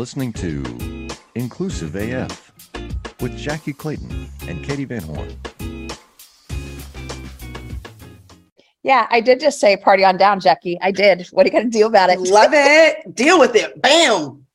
listening 0.00 0.32
to 0.32 0.64
Inclusive 1.34 1.94
AF 1.94 2.50
with 3.20 3.36
Jackie 3.36 3.74
Clayton 3.74 4.30
and 4.48 4.64
Katie 4.64 4.86
Van 4.86 5.02
Horn. 5.02 5.28
Yeah, 8.82 9.06
I 9.10 9.20
did 9.20 9.40
just 9.40 9.60
say 9.60 9.76
party 9.76 10.02
on 10.02 10.16
down, 10.16 10.40
Jackie. 10.40 10.78
I 10.80 10.90
did. 10.90 11.26
What 11.32 11.44
are 11.44 11.48
you 11.48 11.52
going 11.52 11.70
to 11.70 11.78
do 11.78 11.84
about 11.84 12.08
it? 12.08 12.18
Love 12.18 12.52
it. 12.54 13.14
Deal 13.14 13.38
with 13.38 13.54
it. 13.54 13.82
Bam. 13.82 14.46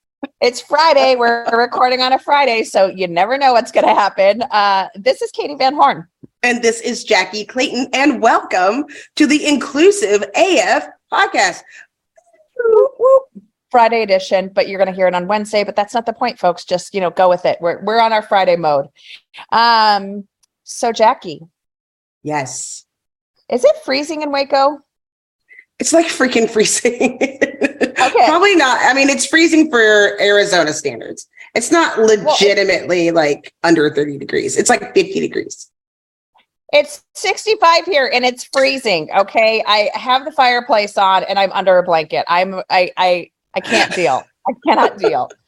It's 0.42 0.62
Friday. 0.62 1.16
We're 1.16 1.46
recording 1.56 2.02
on 2.02 2.12
a 2.12 2.18
Friday, 2.18 2.64
so 2.64 2.88
you 2.88 3.08
never 3.08 3.38
know 3.38 3.54
what's 3.54 3.72
going 3.72 3.86
to 3.86 3.94
happen. 3.94 4.42
Uh, 4.50 4.88
this 4.96 5.22
is 5.22 5.30
Katie 5.30 5.54
Van 5.54 5.76
Horn. 5.76 6.08
And 6.42 6.64
this 6.64 6.82
is 6.82 7.04
Jackie 7.04 7.46
Clayton, 7.46 7.90
and 7.94 8.20
welcome 8.20 8.86
to 9.16 9.28
the 9.28 9.46
Inclusive 9.46 10.24
AF 10.36 10.88
podcast. 11.14 11.62
Whoop, 12.58 12.92
whoop. 12.98 13.35
Friday 13.76 14.04
edition, 14.04 14.50
but 14.56 14.70
you're 14.70 14.78
going 14.78 14.88
to 14.90 14.96
hear 14.96 15.06
it 15.06 15.14
on 15.14 15.28
Wednesday. 15.28 15.66
But 15.66 15.76
that's 15.76 15.94
not 15.94 16.06
the 16.06 16.14
point, 16.14 16.40
folks. 16.40 16.64
Just 16.64 16.94
you 16.94 17.02
know, 17.02 17.10
go 17.10 17.28
with 17.28 17.44
it. 17.46 17.58
We're 17.60 17.84
we're 17.84 18.00
on 18.00 18.14
our 18.14 18.22
Friday 18.22 18.56
mode. 18.56 18.88
Um, 19.52 20.30
so 20.64 20.94
Jackie, 20.94 21.42
Yes. 22.24 22.86
is 23.50 23.66
it 23.66 23.76
freezing 23.84 24.22
in 24.22 24.32
Waco? 24.32 24.80
It's 25.78 25.92
like 25.92 26.06
freaking 26.06 26.50
freezing. 26.50 27.18
Okay. 27.22 27.94
Probably 28.28 28.56
not. 28.56 28.80
I 28.82 28.94
mean, 28.94 29.10
it's 29.10 29.26
freezing 29.26 29.70
for 29.70 30.18
Arizona 30.22 30.72
standards. 30.72 31.28
It's 31.54 31.70
not 31.70 32.00
legitimately 32.00 33.12
like 33.12 33.54
under 33.62 33.94
30 33.94 34.20
degrees. 34.20 34.56
It's 34.56 34.70
like 34.70 34.94
50 34.94 35.20
degrees. 35.20 35.70
It's 36.72 37.04
65 37.16 37.84
here 37.84 38.10
and 38.14 38.24
it's 38.24 38.46
freezing. 38.46 39.10
Okay. 39.18 39.62
I 39.68 39.92
have 39.96 40.24
the 40.24 40.32
fireplace 40.32 40.98
on 40.98 41.26
and 41.26 41.38
I'm 41.38 41.52
under 41.52 41.78
a 41.78 41.84
blanket. 41.84 42.24
I'm 42.30 42.62
I 42.70 42.92
I 42.96 43.32
I 43.56 43.60
can't 43.62 43.94
deal. 43.94 44.24
I 44.48 44.54
cannot 44.68 44.98
deal. 44.98 45.30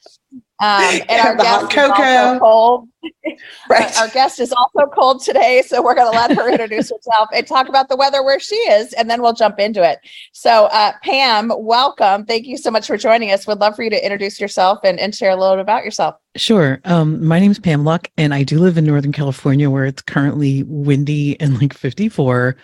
Um 0.60 1.02
and 1.08 1.22
our 1.22 1.36
guest 1.36 1.72
is 1.72 1.78
also 1.78 1.94
cocoa. 1.94 2.40
cold. 2.40 2.88
Right. 3.70 3.96
Our 4.00 4.08
guest 4.08 4.40
is 4.40 4.52
also 4.52 4.90
cold 4.90 5.22
today, 5.24 5.62
so 5.66 5.84
we're 5.84 5.94
going 5.94 6.12
to 6.12 6.18
let 6.18 6.36
her 6.36 6.50
introduce 6.50 6.90
herself 6.90 7.30
and 7.34 7.46
talk 7.46 7.70
about 7.70 7.90
the 7.90 7.96
weather 7.96 8.24
where 8.24 8.40
she 8.40 8.56
is, 8.56 8.94
and 8.94 9.10
then 9.10 9.22
we'll 9.22 9.34
jump 9.34 9.60
into 9.60 9.88
it. 9.88 10.00
So, 10.32 10.66
uh, 10.66 10.94
Pam, 11.04 11.52
welcome. 11.56 12.26
Thank 12.26 12.48
you 12.48 12.58
so 12.58 12.72
much 12.72 12.88
for 12.88 12.98
joining 12.98 13.32
us. 13.32 13.46
We'd 13.46 13.60
love 13.60 13.76
for 13.76 13.84
you 13.84 13.90
to 13.92 14.04
introduce 14.04 14.40
yourself 14.40 14.80
and, 14.84 15.00
and 15.00 15.14
share 15.14 15.30
a 15.30 15.36
little 15.36 15.56
bit 15.56 15.62
about 15.62 15.86
yourself. 15.86 16.16
Sure. 16.36 16.80
Um, 16.86 17.24
my 17.24 17.40
is 17.40 17.60
Pam 17.60 17.84
Luck, 17.84 18.10
and 18.18 18.34
I 18.34 18.42
do 18.42 18.58
live 18.58 18.78
in 18.78 18.86
Northern 18.86 19.12
California 19.12 19.70
where 19.70 19.86
it's 19.86 20.02
currently 20.02 20.64
windy 20.64 21.40
and 21.40 21.62
like 21.62 21.74
54, 21.74 22.56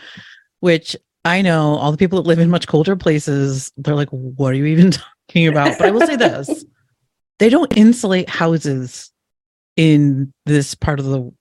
which 0.62 0.96
I 1.26 1.42
know 1.42 1.76
all 1.76 1.92
the 1.92 1.98
people 1.98 2.22
that 2.22 2.28
live 2.28 2.40
in 2.40 2.50
much 2.50 2.68
colder 2.68 2.96
places, 2.96 3.72
they're 3.78 3.96
like, 3.96 4.10
what 4.10 4.54
are 4.54 4.58
you 4.58 4.66
even 4.66 4.92
talking 4.92 5.13
about? 5.50 5.78
But 5.78 5.88
I 5.88 5.92
will 5.92 6.06
say 6.06 6.16
this 6.16 6.66
they 7.40 7.50
don't 7.50 7.76
insulate 7.78 8.30
houses 8.30 9.12
in 9.76 10.34
this 10.46 10.76
part 10.76 11.00
of 11.00 11.06
the 11.06 11.34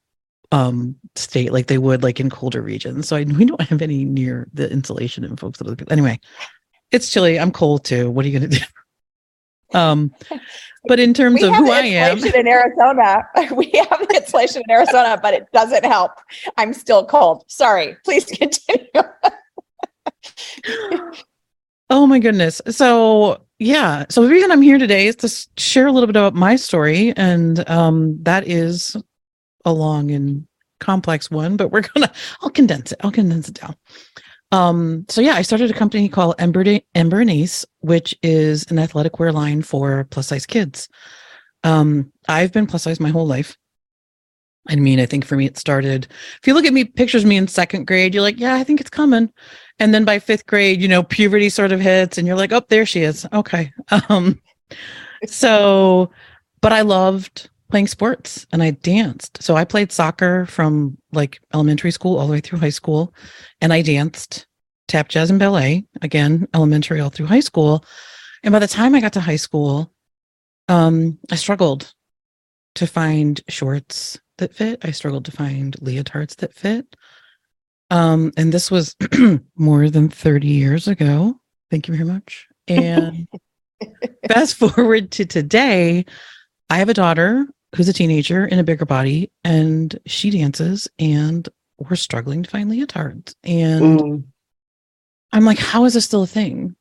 um 0.50 0.96
state 1.16 1.52
like 1.52 1.66
they 1.66 1.78
would 1.78 2.02
like 2.02 2.20
in 2.20 2.30
colder 2.30 2.62
regions. 2.62 3.08
So 3.08 3.16
I, 3.16 3.24
we 3.24 3.44
don't 3.44 3.60
have 3.62 3.82
any 3.82 4.04
near 4.04 4.48
the 4.52 4.70
insulation 4.70 5.24
in 5.24 5.36
folks 5.36 5.58
that 5.58 5.66
other 5.66 5.76
people. 5.76 5.92
Anyway, 5.92 6.20
it's 6.90 7.10
chilly. 7.10 7.38
I'm 7.38 7.52
cold 7.52 7.84
too. 7.84 8.10
What 8.10 8.24
are 8.24 8.28
you 8.28 8.38
gonna 8.38 8.50
do? 8.50 8.58
Um, 9.74 10.14
but 10.86 11.00
in 11.00 11.14
terms 11.14 11.40
We 11.40 11.48
of 11.48 11.54
have 11.54 11.64
who 11.64 11.66
the 11.68 11.72
I 11.72 11.80
am, 11.80 12.16
insulation 12.18 12.40
in 12.40 12.46
Arizona. 12.46 13.26
We 13.56 13.70
have 13.88 14.06
insulation 14.14 14.62
in 14.68 14.70
Arizona, 14.70 15.18
but 15.22 15.32
it 15.32 15.46
doesn't 15.54 15.86
help. 15.86 16.12
I'm 16.58 16.74
still 16.74 17.06
cold. 17.06 17.44
Sorry. 17.48 17.96
Please 18.04 18.26
continue. 18.26 18.86
Oh 21.92 22.06
my 22.06 22.18
goodness. 22.18 22.62
So, 22.70 23.44
yeah. 23.58 24.06
So 24.08 24.22
the 24.22 24.30
reason 24.30 24.50
I'm 24.50 24.62
here 24.62 24.78
today 24.78 25.08
is 25.08 25.16
to 25.16 25.60
share 25.60 25.86
a 25.86 25.92
little 25.92 26.06
bit 26.06 26.16
about 26.16 26.32
my 26.34 26.56
story 26.56 27.12
and 27.18 27.68
um 27.68 28.16
that 28.22 28.48
is 28.48 28.96
a 29.66 29.72
long 29.74 30.10
and 30.10 30.46
complex 30.80 31.30
one, 31.30 31.58
but 31.58 31.68
we're 31.68 31.82
going 31.94 32.08
to 32.08 32.12
I'll 32.40 32.48
condense 32.48 32.92
it. 32.92 33.00
I'll 33.04 33.12
condense 33.12 33.50
it 33.50 33.60
down. 33.60 33.76
Um 34.52 35.04
so 35.10 35.20
yeah, 35.20 35.34
I 35.34 35.42
started 35.42 35.70
a 35.70 35.74
company 35.74 36.08
called 36.08 36.36
Ember 36.38 36.64
Ember 36.94 37.20
and 37.20 37.30
Ace, 37.30 37.66
which 37.80 38.16
is 38.22 38.70
an 38.70 38.78
athletic 38.78 39.18
wear 39.18 39.30
line 39.30 39.60
for 39.60 40.04
plus 40.04 40.28
size 40.28 40.46
kids. 40.46 40.88
Um 41.62 42.10
I've 42.26 42.52
been 42.52 42.66
plus 42.66 42.84
size 42.84 43.00
my 43.00 43.10
whole 43.10 43.26
life. 43.26 43.58
I 44.68 44.76
mean, 44.76 45.00
I 45.00 45.06
think 45.06 45.24
for 45.24 45.36
me 45.36 45.46
it 45.46 45.58
started 45.58 46.06
if 46.40 46.46
you 46.46 46.54
look 46.54 46.64
at 46.64 46.72
me 46.72 46.84
pictures 46.84 47.24
me 47.24 47.36
in 47.36 47.48
second 47.48 47.86
grade, 47.86 48.14
you're 48.14 48.22
like, 48.22 48.38
yeah, 48.38 48.54
I 48.54 48.64
think 48.64 48.80
it's 48.80 48.90
coming. 48.90 49.32
And 49.78 49.92
then 49.92 50.04
by 50.04 50.18
fifth 50.18 50.46
grade 50.46 50.80
you 50.80 50.88
know 50.88 51.02
puberty 51.02 51.48
sort 51.48 51.72
of 51.72 51.80
hits 51.80 52.18
and 52.18 52.26
you're 52.26 52.36
like 52.36 52.52
oh 52.52 52.62
there 52.68 52.86
she 52.86 53.02
is. 53.02 53.26
Okay. 53.32 53.72
Um 54.08 54.40
so 55.26 56.10
but 56.60 56.72
i 56.72 56.80
loved 56.80 57.50
playing 57.70 57.86
sports 57.86 58.46
and 58.52 58.62
i 58.62 58.70
danced. 58.70 59.42
So 59.42 59.56
i 59.56 59.64
played 59.64 59.92
soccer 59.92 60.46
from 60.46 60.96
like 61.12 61.40
elementary 61.54 61.90
school 61.90 62.18
all 62.18 62.26
the 62.26 62.32
way 62.32 62.40
through 62.40 62.58
high 62.60 62.70
school 62.70 63.14
and 63.60 63.72
i 63.72 63.82
danced 63.82 64.46
tap 64.88 65.08
jazz 65.08 65.30
and 65.30 65.38
ballet 65.38 65.84
again 66.02 66.46
elementary 66.54 67.00
all 67.00 67.10
through 67.10 67.26
high 67.26 67.40
school. 67.40 67.84
And 68.44 68.52
by 68.52 68.58
the 68.58 68.68
time 68.68 68.94
i 68.94 69.00
got 69.00 69.12
to 69.14 69.20
high 69.20 69.36
school 69.36 69.92
um 70.68 71.18
i 71.30 71.36
struggled 71.36 71.92
to 72.74 72.86
find 72.86 73.40
shorts 73.48 74.18
that 74.38 74.54
fit 74.54 74.84
i 74.84 74.90
struggled 74.90 75.24
to 75.24 75.32
find 75.32 75.76
leotards 75.80 76.36
that 76.36 76.54
fit 76.54 76.86
um, 77.90 78.32
and 78.38 78.50
this 78.52 78.70
was 78.70 78.96
more 79.56 79.90
than 79.90 80.08
30 80.08 80.46
years 80.48 80.88
ago. 80.88 81.38
Thank 81.70 81.88
you 81.88 81.94
very 81.94 82.08
much. 82.08 82.46
And 82.66 83.28
fast 84.32 84.54
forward 84.54 85.10
to 85.12 85.26
today, 85.26 86.06
I 86.70 86.78
have 86.78 86.88
a 86.88 86.94
daughter 86.94 87.46
who's 87.76 87.90
a 87.90 87.92
teenager 87.92 88.46
in 88.46 88.58
a 88.58 88.64
bigger 88.64 88.86
body, 88.86 89.30
and 89.44 89.94
she 90.06 90.30
dances, 90.30 90.88
and 90.98 91.46
we're 91.76 91.96
struggling 91.96 92.42
to 92.42 92.48
find 92.48 92.70
leotards. 92.70 93.34
And 93.44 94.00
Mm. 94.00 94.24
I'm 95.34 95.44
like, 95.44 95.58
how 95.58 95.84
is 95.84 95.92
this 95.92 96.06
still 96.06 96.22
a 96.22 96.26
thing? 96.26 96.74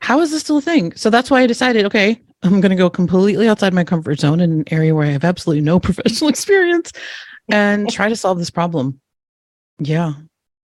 How 0.00 0.20
is 0.20 0.30
this 0.30 0.40
still 0.40 0.56
a 0.58 0.62
thing? 0.62 0.94
So 0.94 1.10
that's 1.10 1.30
why 1.30 1.42
I 1.42 1.46
decided, 1.46 1.84
okay, 1.84 2.22
I'm 2.42 2.60
going 2.60 2.70
to 2.70 2.76
go 2.76 2.88
completely 2.88 3.48
outside 3.48 3.74
my 3.74 3.84
comfort 3.84 4.20
zone 4.20 4.40
in 4.40 4.50
an 4.52 4.64
area 4.70 4.94
where 4.94 5.06
I 5.06 5.10
have 5.10 5.24
absolutely 5.24 5.62
no 5.62 5.78
professional 5.88 6.30
experience 6.30 6.92
and 7.48 7.90
try 7.90 8.08
to 8.08 8.16
solve 8.16 8.38
this 8.38 8.50
problem. 8.50 9.00
Yeah. 9.78 10.12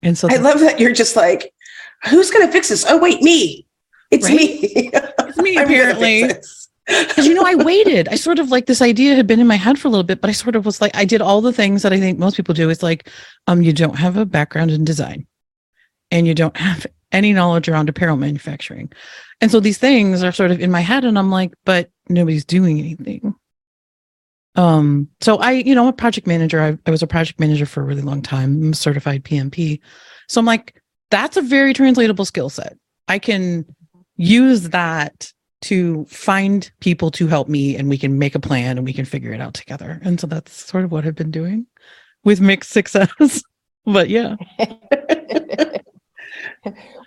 And 0.02 0.16
so 0.16 0.28
I 0.30 0.36
love 0.36 0.60
that 0.60 0.80
you're 0.80 0.92
just 0.92 1.14
like, 1.14 1.52
who's 2.08 2.30
going 2.30 2.46
to 2.46 2.52
fix 2.52 2.68
this? 2.70 2.84
Oh, 2.88 2.98
wait, 2.98 3.22
me. 3.22 3.66
It's 4.10 4.28
Right? 4.28 4.38
me. 4.38 4.90
it's 4.92 5.36
me 5.38 5.58
I'm 5.58 5.68
gonna 5.68 5.94
fix 5.94 5.98
apparently. 5.98 6.28
Because 6.86 7.26
you 7.26 7.34
know, 7.34 7.44
I 7.46 7.54
waited. 7.54 8.08
I 8.08 8.16
sort 8.16 8.40
of 8.40 8.50
like 8.50 8.66
this 8.66 8.82
idea 8.82 9.14
had 9.14 9.26
been 9.28 9.38
in 9.38 9.46
my 9.46 9.56
head 9.56 9.78
for 9.78 9.86
a 9.86 9.90
little 9.90 10.04
bit, 10.04 10.20
but 10.20 10.28
I 10.30 10.32
sort 10.32 10.56
of 10.56 10.66
was 10.66 10.80
like, 10.80 10.96
I 10.96 11.04
did 11.04 11.22
all 11.22 11.40
the 11.40 11.52
things 11.52 11.82
that 11.82 11.92
I 11.92 12.00
think 12.00 12.18
most 12.18 12.36
people 12.36 12.54
do. 12.54 12.68
It's 12.68 12.82
like, 12.82 13.08
um, 13.46 13.62
you 13.62 13.72
don't 13.72 13.96
have 13.96 14.16
a 14.16 14.26
background 14.26 14.72
in 14.72 14.84
design, 14.84 15.26
and 16.10 16.26
you 16.26 16.34
don't 16.34 16.56
have 16.56 16.86
any 17.12 17.32
knowledge 17.32 17.68
around 17.68 17.88
apparel 17.88 18.16
manufacturing, 18.16 18.90
and 19.40 19.50
so 19.50 19.60
these 19.60 19.78
things 19.78 20.22
are 20.22 20.32
sort 20.32 20.50
of 20.50 20.60
in 20.60 20.70
my 20.70 20.80
head, 20.80 21.04
and 21.04 21.18
I'm 21.18 21.30
like, 21.30 21.52
but 21.64 21.90
nobody's 22.08 22.44
doing 22.44 22.78
anything. 22.78 23.34
Um, 24.56 25.08
so 25.20 25.36
I, 25.36 25.52
you 25.52 25.74
know, 25.74 25.82
I'm 25.82 25.88
a 25.88 25.92
project 25.92 26.26
manager. 26.26 26.60
I, 26.60 26.78
I 26.86 26.90
was 26.90 27.02
a 27.02 27.06
project 27.06 27.40
manager 27.40 27.66
for 27.66 27.80
a 27.80 27.84
really 27.84 28.02
long 28.02 28.20
time. 28.22 28.62
I'm 28.62 28.72
a 28.72 28.76
certified 28.76 29.24
PMP. 29.24 29.80
So 30.28 30.40
I'm 30.40 30.44
like, 30.46 30.80
that's 31.10 31.36
a 31.36 31.42
very 31.42 31.72
translatable 31.72 32.24
skill 32.24 32.50
set. 32.50 32.76
I 33.08 33.18
can 33.18 33.64
use 34.16 34.70
that 34.70 35.32
to 35.62 36.04
find 36.06 36.70
people 36.80 37.10
to 37.12 37.26
help 37.26 37.48
me 37.48 37.76
and 37.76 37.88
we 37.88 37.98
can 37.98 38.18
make 38.18 38.34
a 38.34 38.40
plan 38.40 38.78
and 38.78 38.86
we 38.86 38.92
can 38.92 39.04
figure 39.04 39.32
it 39.32 39.40
out 39.40 39.54
together. 39.54 40.00
And 40.02 40.18
so 40.20 40.26
that's 40.26 40.52
sort 40.52 40.84
of 40.84 40.92
what 40.92 41.06
I've 41.06 41.14
been 41.14 41.30
doing 41.30 41.66
with 42.24 42.40
mixed 42.40 42.70
success. 42.70 43.10
but 43.84 44.08
yeah. 44.08 44.36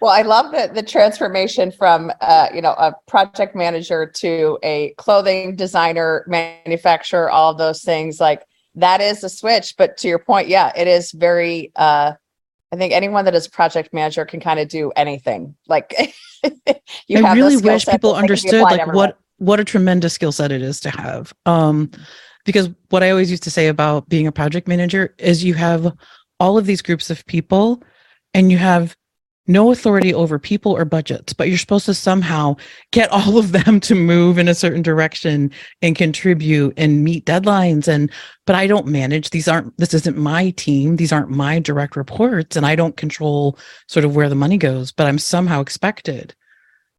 well, 0.02 0.12
I 0.12 0.24
love 0.24 0.52
the, 0.52 0.72
the 0.74 0.84
transformation 0.84 1.72
from, 1.72 2.12
uh, 2.22 2.50
you 2.54 2.62
know, 2.62 2.72
a 2.72 2.96
project 3.08 3.56
manager 3.56 4.06
to 4.06 4.58
a 4.64 4.94
clothing 4.98 5.56
designer, 5.56 6.26
manufacturer, 6.28 7.30
all 7.30 7.54
those 7.54 7.84
things. 7.84 8.20
Like 8.20 8.44
that 8.76 9.02
is 9.02 9.24
a 9.24 9.30
switch. 9.30 9.76
But 9.78 9.98
to 9.98 10.08
your 10.08 10.20
point, 10.20 10.48
yeah, 10.48 10.72
it 10.76 10.88
is 10.88 11.12
very, 11.12 11.72
uh, 11.76 12.14
I 12.72 12.76
think 12.76 12.94
anyone 12.94 13.26
that 13.26 13.36
is 13.36 13.46
a 13.46 13.52
project 13.52 13.94
manager 13.94 14.26
can 14.26 14.40
kind 14.40 14.60
of 14.60 14.68
do 14.68 14.92
anything. 14.96 15.56
Like 15.68 15.94
you 17.08 17.24
I 17.24 17.34
really 17.34 17.58
wish 17.58 17.86
people 17.86 18.14
that 18.14 18.22
they 18.22 18.28
can 18.28 18.28
be 18.28 18.34
understood 18.34 18.62
like 18.62 18.80
everywhere. 18.80 18.96
what 18.96 19.20
what 19.38 19.60
a 19.60 19.64
tremendous 19.64 20.14
skill 20.14 20.32
set 20.32 20.52
it 20.52 20.64
is 20.64 20.80
to 20.80 20.90
have. 20.90 21.34
Um 21.46 21.92
because 22.46 22.70
what 22.90 23.04
I 23.04 23.12
always 23.12 23.30
used 23.30 23.44
to 23.44 23.52
say 23.52 23.68
about 23.68 24.10
being 24.10 24.26
a 24.26 24.32
project 24.32 24.68
manager 24.68 25.14
is 25.20 25.44
you 25.44 25.54
have 25.54 25.94
all 26.40 26.58
of 26.58 26.66
these 26.66 26.82
groups 26.82 27.12
of 27.12 27.24
people 27.28 27.84
and 28.34 28.52
you 28.52 28.58
have 28.58 28.98
no 29.48 29.72
authority 29.72 30.14
over 30.14 30.40
people 30.40 30.72
or 30.72 30.86
budgets, 30.86 31.34
but 31.34 31.50
you're 31.50 31.58
supposed 31.58 31.86
to 31.86 31.94
somehow 31.94 32.56
get 32.92 33.12
all 33.12 33.38
of 33.38 33.52
them 33.52 33.80
to 33.82 33.96
move 33.96 34.38
in 34.38 34.48
a 34.48 34.56
certain 34.56 34.82
direction 34.82 35.52
and 35.82 35.96
contribute 35.96 36.74
and 36.78 37.04
meet 37.04 37.26
deadlines. 37.26 37.88
And, 37.88 38.10
but 38.46 38.56
I 38.56 38.68
don't 38.68 38.88
manage, 38.88 39.32
these 39.32 39.48
aren't, 39.48 39.78
this 39.78 39.94
isn't 39.94 40.18
my 40.18 40.52
team. 40.52 40.96
These 40.96 41.12
aren't 41.12 41.30
my 41.30 41.60
direct 41.60 41.96
reports. 41.96 42.56
And 42.56 42.66
I 42.66 42.76
don't 42.76 42.96
control 42.96 43.58
sort 43.88 44.06
of 44.06 44.16
where 44.16 44.30
the 44.30 44.36
money 44.36 44.58
goes, 44.58 44.92
but 44.92 45.08
I'm 45.08 45.20
somehow 45.20 45.62
expected 45.62 46.34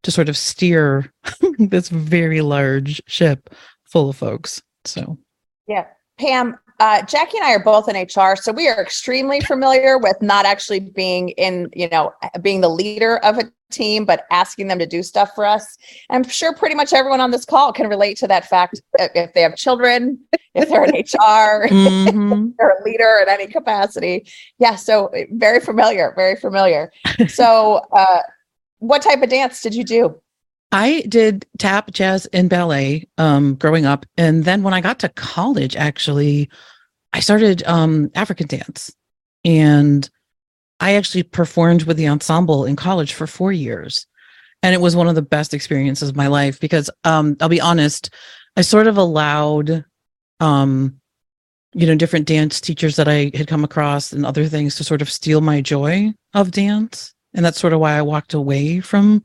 to 0.02 0.10
sort 0.10 0.28
of 0.28 0.36
steer 0.36 1.10
this 1.58 1.88
very 1.88 2.42
large 2.42 3.02
ship 3.06 3.54
full 3.84 4.10
of 4.10 4.16
folks. 4.16 4.62
So, 4.84 5.18
yeah. 5.66 5.86
Pam, 6.18 6.58
uh, 6.80 7.02
Jackie 7.02 7.38
and 7.38 7.46
I 7.46 7.52
are 7.52 7.62
both 7.62 7.88
in 7.88 7.96
HR, 7.96 8.36
so 8.36 8.52
we 8.52 8.68
are 8.68 8.80
extremely 8.80 9.40
familiar 9.40 9.96
with 9.98 10.20
not 10.20 10.44
actually 10.44 10.80
being 10.80 11.30
in, 11.30 11.68
you 11.72 11.88
know, 11.88 12.12
being 12.42 12.60
the 12.60 12.68
leader 12.68 13.18
of 13.18 13.38
a 13.38 13.44
team, 13.70 14.04
but 14.04 14.26
asking 14.30 14.68
them 14.68 14.78
to 14.78 14.86
do 14.86 15.02
stuff 15.02 15.34
for 15.34 15.44
us. 15.44 15.76
I'm 16.10 16.24
sure 16.24 16.54
pretty 16.54 16.74
much 16.74 16.92
everyone 16.92 17.20
on 17.20 17.30
this 17.30 17.44
call 17.44 17.72
can 17.72 17.88
relate 17.88 18.16
to 18.18 18.28
that 18.28 18.48
fact 18.48 18.80
if 18.98 19.32
they 19.34 19.42
have 19.42 19.56
children, 19.56 20.18
if 20.54 20.68
they're 20.68 20.84
in 20.84 20.90
HR, 20.94 21.68
mhm. 21.68 22.54
they're 22.58 22.76
a 22.80 22.84
leader 22.84 23.18
in 23.22 23.28
any 23.28 23.46
capacity. 23.46 24.26
Yeah, 24.58 24.74
so 24.76 25.06
uh, 25.08 25.24
very 25.32 25.60
familiar, 25.60 26.12
very 26.16 26.36
familiar. 26.36 26.90
So, 27.28 27.80
uh, 27.92 28.20
what 28.78 29.02
type 29.02 29.22
of 29.22 29.28
dance 29.30 29.60
did 29.62 29.74
you 29.74 29.84
do? 29.84 30.20
I 30.74 31.02
did 31.02 31.46
tap, 31.56 31.92
jazz, 31.92 32.26
and 32.32 32.50
ballet 32.50 33.06
um, 33.16 33.54
growing 33.54 33.86
up, 33.86 34.04
and 34.18 34.42
then 34.42 34.64
when 34.64 34.74
I 34.74 34.80
got 34.80 34.98
to 34.98 35.08
college, 35.08 35.76
actually, 35.76 36.50
I 37.12 37.20
started 37.20 37.62
um, 37.62 38.10
African 38.16 38.48
dance, 38.48 38.92
and 39.44 40.10
I 40.80 40.94
actually 40.94 41.22
performed 41.22 41.84
with 41.84 41.96
the 41.96 42.08
ensemble 42.08 42.64
in 42.64 42.74
college 42.74 43.12
for 43.12 43.28
four 43.28 43.52
years, 43.52 44.08
and 44.64 44.74
it 44.74 44.80
was 44.80 44.96
one 44.96 45.06
of 45.06 45.14
the 45.14 45.22
best 45.22 45.54
experiences 45.54 46.08
of 46.08 46.16
my 46.16 46.26
life 46.26 46.58
because 46.58 46.90
um, 47.04 47.36
I'll 47.40 47.48
be 47.48 47.60
honest, 47.60 48.12
I 48.56 48.62
sort 48.62 48.88
of 48.88 48.96
allowed, 48.96 49.84
um, 50.40 51.00
you 51.72 51.86
know, 51.86 51.94
different 51.94 52.26
dance 52.26 52.60
teachers 52.60 52.96
that 52.96 53.06
I 53.06 53.30
had 53.32 53.46
come 53.46 53.62
across 53.62 54.12
and 54.12 54.26
other 54.26 54.46
things 54.46 54.74
to 54.74 54.84
sort 54.84 55.02
of 55.02 55.10
steal 55.12 55.40
my 55.40 55.60
joy 55.60 56.12
of 56.34 56.50
dance, 56.50 57.14
and 57.32 57.44
that's 57.44 57.60
sort 57.60 57.74
of 57.74 57.78
why 57.78 57.96
I 57.96 58.02
walked 58.02 58.34
away 58.34 58.80
from 58.80 59.22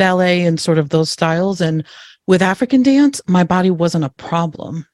ballet 0.00 0.44
and 0.46 0.58
sort 0.58 0.78
of 0.78 0.88
those 0.88 1.10
styles. 1.10 1.60
And 1.60 1.84
with 2.26 2.42
African 2.42 2.82
dance, 2.82 3.20
my 3.26 3.44
body 3.44 3.70
wasn't 3.70 4.04
a 4.04 4.16
problem. 4.16 4.86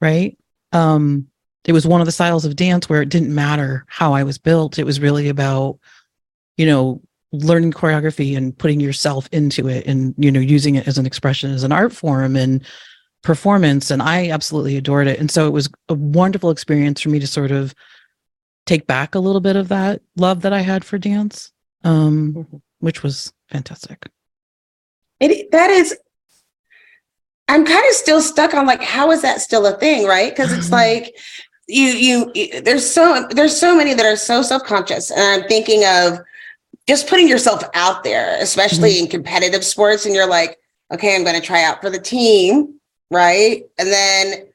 Right. 0.00 0.36
Um, 0.72 1.28
it 1.64 1.72
was 1.72 1.86
one 1.86 2.00
of 2.00 2.06
the 2.06 2.12
styles 2.12 2.44
of 2.44 2.56
dance 2.56 2.88
where 2.88 3.00
it 3.00 3.08
didn't 3.08 3.34
matter 3.34 3.84
how 3.88 4.12
I 4.12 4.24
was 4.24 4.38
built. 4.38 4.78
It 4.78 4.84
was 4.84 5.00
really 5.00 5.28
about, 5.28 5.78
you 6.56 6.66
know, 6.66 7.00
learning 7.32 7.72
choreography 7.72 8.36
and 8.36 8.56
putting 8.56 8.80
yourself 8.80 9.28
into 9.32 9.68
it 9.68 9.86
and, 9.86 10.14
you 10.18 10.30
know, 10.30 10.40
using 10.40 10.74
it 10.74 10.86
as 10.88 10.98
an 10.98 11.06
expression, 11.06 11.52
as 11.52 11.64
an 11.64 11.72
art 11.72 11.92
form 11.92 12.36
and 12.36 12.64
performance. 13.22 13.90
And 13.90 14.02
I 14.02 14.30
absolutely 14.30 14.76
adored 14.76 15.08
it. 15.08 15.18
And 15.18 15.30
so 15.30 15.46
it 15.46 15.52
was 15.52 15.68
a 15.88 15.94
wonderful 15.94 16.50
experience 16.50 17.00
for 17.00 17.08
me 17.08 17.20
to 17.20 17.26
sort 17.26 17.50
of 17.50 17.74
take 18.66 18.86
back 18.86 19.14
a 19.14 19.20
little 19.20 19.40
bit 19.40 19.56
of 19.56 19.68
that 19.68 20.02
love 20.16 20.42
that 20.42 20.52
I 20.52 20.60
had 20.60 20.84
for 20.84 20.98
dance. 20.98 21.52
Um, 21.84 22.62
which 22.80 23.02
was 23.02 23.32
fantastic. 23.50 24.06
It 25.20 25.50
that 25.52 25.70
is 25.70 25.96
I'm 27.48 27.64
kind 27.64 27.84
of 27.88 27.94
still 27.94 28.20
stuck 28.20 28.54
on 28.54 28.66
like 28.66 28.82
how 28.82 29.10
is 29.12 29.22
that 29.22 29.40
still 29.40 29.66
a 29.66 29.78
thing, 29.78 30.06
right? 30.06 30.30
Because 30.34 30.52
it's 30.52 30.70
like 30.82 31.16
you, 31.68 31.84
you 31.84 32.32
you 32.34 32.60
there's 32.60 32.88
so 32.88 33.26
there's 33.30 33.58
so 33.58 33.76
many 33.76 33.94
that 33.94 34.06
are 34.06 34.16
so 34.16 34.42
self-conscious. 34.42 35.10
And 35.10 35.20
I'm 35.42 35.48
thinking 35.48 35.84
of 35.84 36.18
just 36.88 37.08
putting 37.08 37.28
yourself 37.28 37.62
out 37.74 38.04
there, 38.04 38.36
especially 38.40 38.98
in 38.98 39.08
competitive 39.08 39.64
sports, 39.64 40.06
and 40.06 40.14
you're 40.14 40.28
like, 40.28 40.58
okay, 40.92 41.16
I'm 41.16 41.24
gonna 41.24 41.40
try 41.40 41.64
out 41.64 41.80
for 41.80 41.90
the 41.90 41.98
team, 41.98 42.78
right? 43.10 43.62
And 43.78 43.88
then 43.88 44.48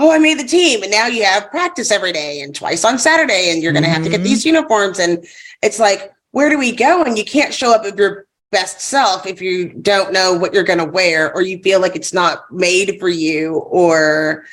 oh, 0.00 0.12
I 0.12 0.18
made 0.18 0.38
the 0.38 0.44
team. 0.44 0.82
And 0.84 0.92
now 0.92 1.06
you 1.08 1.24
have 1.24 1.50
practice 1.50 1.90
every 1.90 2.12
day 2.12 2.40
and 2.42 2.54
twice 2.54 2.84
on 2.84 2.98
Saturday, 3.00 3.50
and 3.52 3.60
you're 3.62 3.72
gonna 3.72 3.88
have 3.88 4.04
to 4.04 4.08
get 4.10 4.20
Mhm. 4.20 4.24
these 4.24 4.44
uniforms. 4.44 5.00
And 5.00 5.26
it's 5.60 5.80
like, 5.80 6.12
where 6.32 6.50
do 6.50 6.58
we 6.58 6.74
go? 6.74 7.02
And 7.02 7.16
you 7.16 7.24
can't 7.24 7.54
show 7.54 7.74
up 7.74 7.84
with 7.84 7.98
your 7.98 8.26
best 8.50 8.80
self 8.80 9.26
if 9.26 9.42
you 9.42 9.68
don't 9.74 10.12
know 10.12 10.34
what 10.34 10.54
you're 10.54 10.62
going 10.62 10.78
to 10.78 10.84
wear 10.84 11.32
or 11.34 11.42
you 11.42 11.58
feel 11.62 11.80
like 11.80 11.94
it's 11.94 12.14
not 12.14 12.50
made 12.50 12.98
for 12.98 13.08
you 13.10 13.58
or 13.58 14.46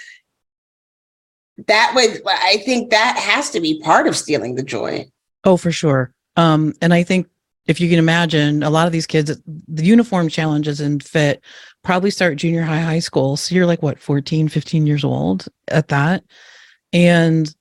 that 1.67 1.93
would 1.95 2.21
i 2.25 2.57
think 2.65 2.89
that 2.91 3.17
has 3.17 3.49
to 3.51 3.61
be 3.61 3.79
part 3.79 4.05
of 4.05 4.17
stealing 4.17 4.55
the 4.55 4.63
joy 4.63 5.09
Oh, 5.45 5.57
for 5.57 5.71
sure. 5.71 6.11
Um, 6.35 6.73
and 6.81 6.93
I 6.93 7.03
think 7.03 7.27
if 7.67 7.79
you 7.79 7.87
can 7.87 7.99
imagine, 7.99 8.63
a 8.63 8.69
lot 8.69 8.87
of 8.87 8.91
these 8.91 9.07
kids, 9.07 9.39
the 9.45 9.85
uniform 9.85 10.27
challenges 10.27 10.81
and 10.81 11.01
fit 11.01 11.41
probably 11.83 12.09
start 12.09 12.37
junior 12.37 12.63
high, 12.63 12.81
high 12.81 12.99
school. 12.99 13.37
So 13.37 13.55
you're 13.55 13.65
like, 13.65 13.81
what, 13.81 13.99
14, 13.99 14.49
15 14.49 14.87
years 14.87 15.03
old 15.03 15.47
at 15.67 15.87
that. 15.89 16.23
And 16.91 17.53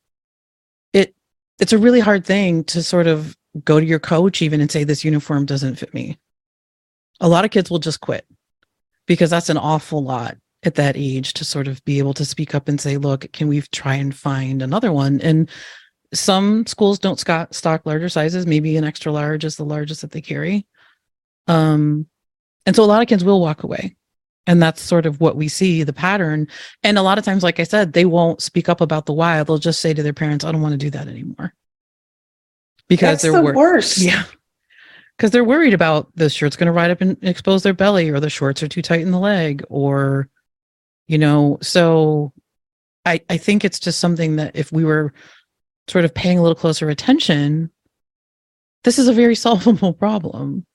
it, 0.93 1.15
it's 1.59 1.73
a 1.73 1.79
really 1.79 2.01
hard 2.01 2.25
thing 2.25 2.65
to 2.65 2.83
sort 2.83 3.07
of 3.07 3.37
go 3.63 3.79
to 3.79 3.87
your 3.87 3.99
coach 3.99 4.43
even 4.43 4.61
and 4.61 4.71
say, 4.71 4.85
this 4.85 5.05
uniform 5.05 5.47
doesn't 5.47 5.77
fit 5.77 5.95
me. 5.95 6.19
A 7.21 7.29
lot 7.29 7.45
of 7.45 7.51
kids 7.51 7.71
will 7.71 7.79
just 7.79 8.01
quit 8.01 8.27
because 9.07 9.31
that's 9.31 9.49
an 9.49 9.59
awful 9.59 10.03
lot 10.03 10.37
at 10.65 10.75
that 10.77 10.97
age 10.97 11.35
to 11.35 11.45
sort 11.45 11.69
of 11.69 11.85
be 11.85 11.99
able 11.99 12.15
to 12.15 12.25
speak 12.25 12.55
up 12.55 12.69
and 12.69 12.81
say, 12.81 12.97
look, 12.97 13.31
can 13.33 13.49
we 13.49 13.61
try 13.61 13.95
and 13.95 14.15
find 14.15 14.63
another 14.63 14.93
one? 14.93 15.21
And 15.21 15.49
some 16.13 16.67
schools 16.67 16.99
don't 16.99 17.19
stock 17.19 17.83
larger 17.85 18.09
sizes 18.09 18.47
maybe 18.47 18.77
an 18.77 18.85
extra 18.85 19.13
large 19.13 19.45
is 19.45 19.57
the 19.57 19.65
largest 19.65 20.01
that 20.03 20.13
they 20.13 20.21
carry. 20.21 20.67
Um 21.49 22.07
and 22.67 22.75
so 22.75 22.83
a 22.83 22.87
lot 22.87 23.03
of 23.03 23.09
kids 23.09 23.25
will 23.25 23.41
walk 23.41 23.63
away. 23.63 23.97
And 24.47 24.63
that's 24.63 24.81
sort 24.81 25.07
of 25.07 25.21
what 25.21 25.37
we 25.37 25.49
see 25.49 25.83
the 25.83 25.93
pattern. 25.93 26.49
And 26.83 26.99
a 26.99 27.03
lot 27.03 27.19
of 27.19 27.25
times 27.25 27.43
like 27.43 27.59
i 27.61 27.65
said 27.65 27.93
they 27.93 28.05
won't 28.05 28.43
speak 28.43 28.69
up 28.69 28.81
about 28.81 29.07
the 29.07 29.13
why. 29.13 29.43
They'll 29.43 29.59
just 29.59 29.81
say 29.81 29.93
to 29.93 30.03
their 30.03 30.13
parents 30.13 30.45
i 30.45 30.53
don't 30.53 30.63
want 30.63 30.73
to 30.73 30.79
do 30.79 30.91
that 30.91 31.09
anymore 31.09 31.53
because 32.89 33.23
that's 33.23 33.23
they're 33.23 33.33
the 33.33 33.43
wor- 33.43 33.55
worst. 33.55 33.99
yeah. 33.99 34.25
Because 35.17 35.31
they're 35.31 35.45
worried 35.45 35.75
about 35.75 36.09
the 36.17 36.29
shirt's 36.29 36.57
going 36.57 36.67
to 36.67 36.73
ride 36.73 36.91
up 36.91 37.01
and 37.01 37.17
expose 37.23 37.63
their 37.63 37.73
belly 37.73 38.11
or 38.11 38.19
the 38.19 38.31
shorts 38.31 38.63
are 38.63 38.69
too 38.69 38.83
tight 38.83 39.01
in 39.01 39.13
the 39.13 39.19
leg 39.19 39.65
or 39.69 40.29
you 41.07 41.19
know 41.19 41.59
so 41.63 42.33
i 43.05 43.21
i 43.31 43.37
think 43.37 43.65
it's 43.65 43.79
just 43.79 44.01
something 44.01 44.37
that 44.37 44.57
if 44.57 44.73
we 44.73 44.85
were 44.85 45.13
sort 45.87 46.05
of 46.05 46.15
paying 46.15 46.39
a 46.39 46.43
little 46.43 46.55
closer 46.57 46.89
attention 46.89 47.71
this 48.83 48.99
is 48.99 49.07
a 49.07 49.13
very 49.13 49.35
solvable 49.47 49.93
problem. 49.93 50.67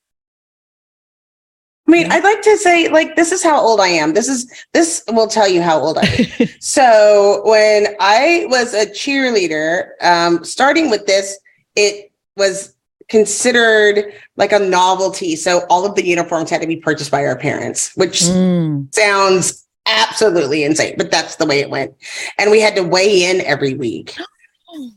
I 1.88 1.92
mean 1.92 2.12
i'd 2.12 2.24
like 2.24 2.44
to 2.44 2.56
say 2.58 2.88
like 2.88 3.16
this 3.16 3.32
is 3.32 3.44
how 3.44 3.60
old 3.60 3.80
i 3.82 3.88
am. 3.88 4.14
This 4.14 4.30
is 4.30 4.50
this 4.74 5.04
will 5.10 5.28
tell 5.28 5.48
you 5.50 5.62
how 5.62 5.80
old 5.80 5.98
i 5.98 6.06
am. 6.40 6.48
So 6.60 7.42
when 7.46 7.88
I 8.00 8.46
was 8.50 8.74
a 8.74 8.86
cheerleader, 8.86 9.90
um, 10.02 10.44
starting 10.46 10.90
with 10.92 11.08
this, 11.08 11.38
it 11.76 12.12
was 12.36 12.76
considered 13.10 14.14
like 14.38 14.52
a 14.52 14.60
novelty. 14.60 15.36
So 15.36 15.66
all 15.70 15.86
of 15.86 15.96
the 15.96 16.06
uniforms 16.06 16.50
had 16.50 16.62
to 16.62 16.68
be 16.68 16.78
purchased 16.78 17.12
by 17.12 17.26
our 17.26 17.38
parents, 17.38 17.92
which 17.96 18.22
Mm, 18.22 18.94
sounds 18.94 19.66
absolutely 19.86 20.64
insane, 20.64 20.96
but 20.98 21.10
that's 21.12 21.36
the 21.36 21.46
way 21.46 21.60
it 21.60 21.70
went. 21.70 21.94
And 22.38 22.52
we 22.52 22.62
had 22.62 22.76
to 22.76 22.84
weigh 22.84 23.30
in 23.30 23.42
every 23.42 23.74
week. 23.74 24.16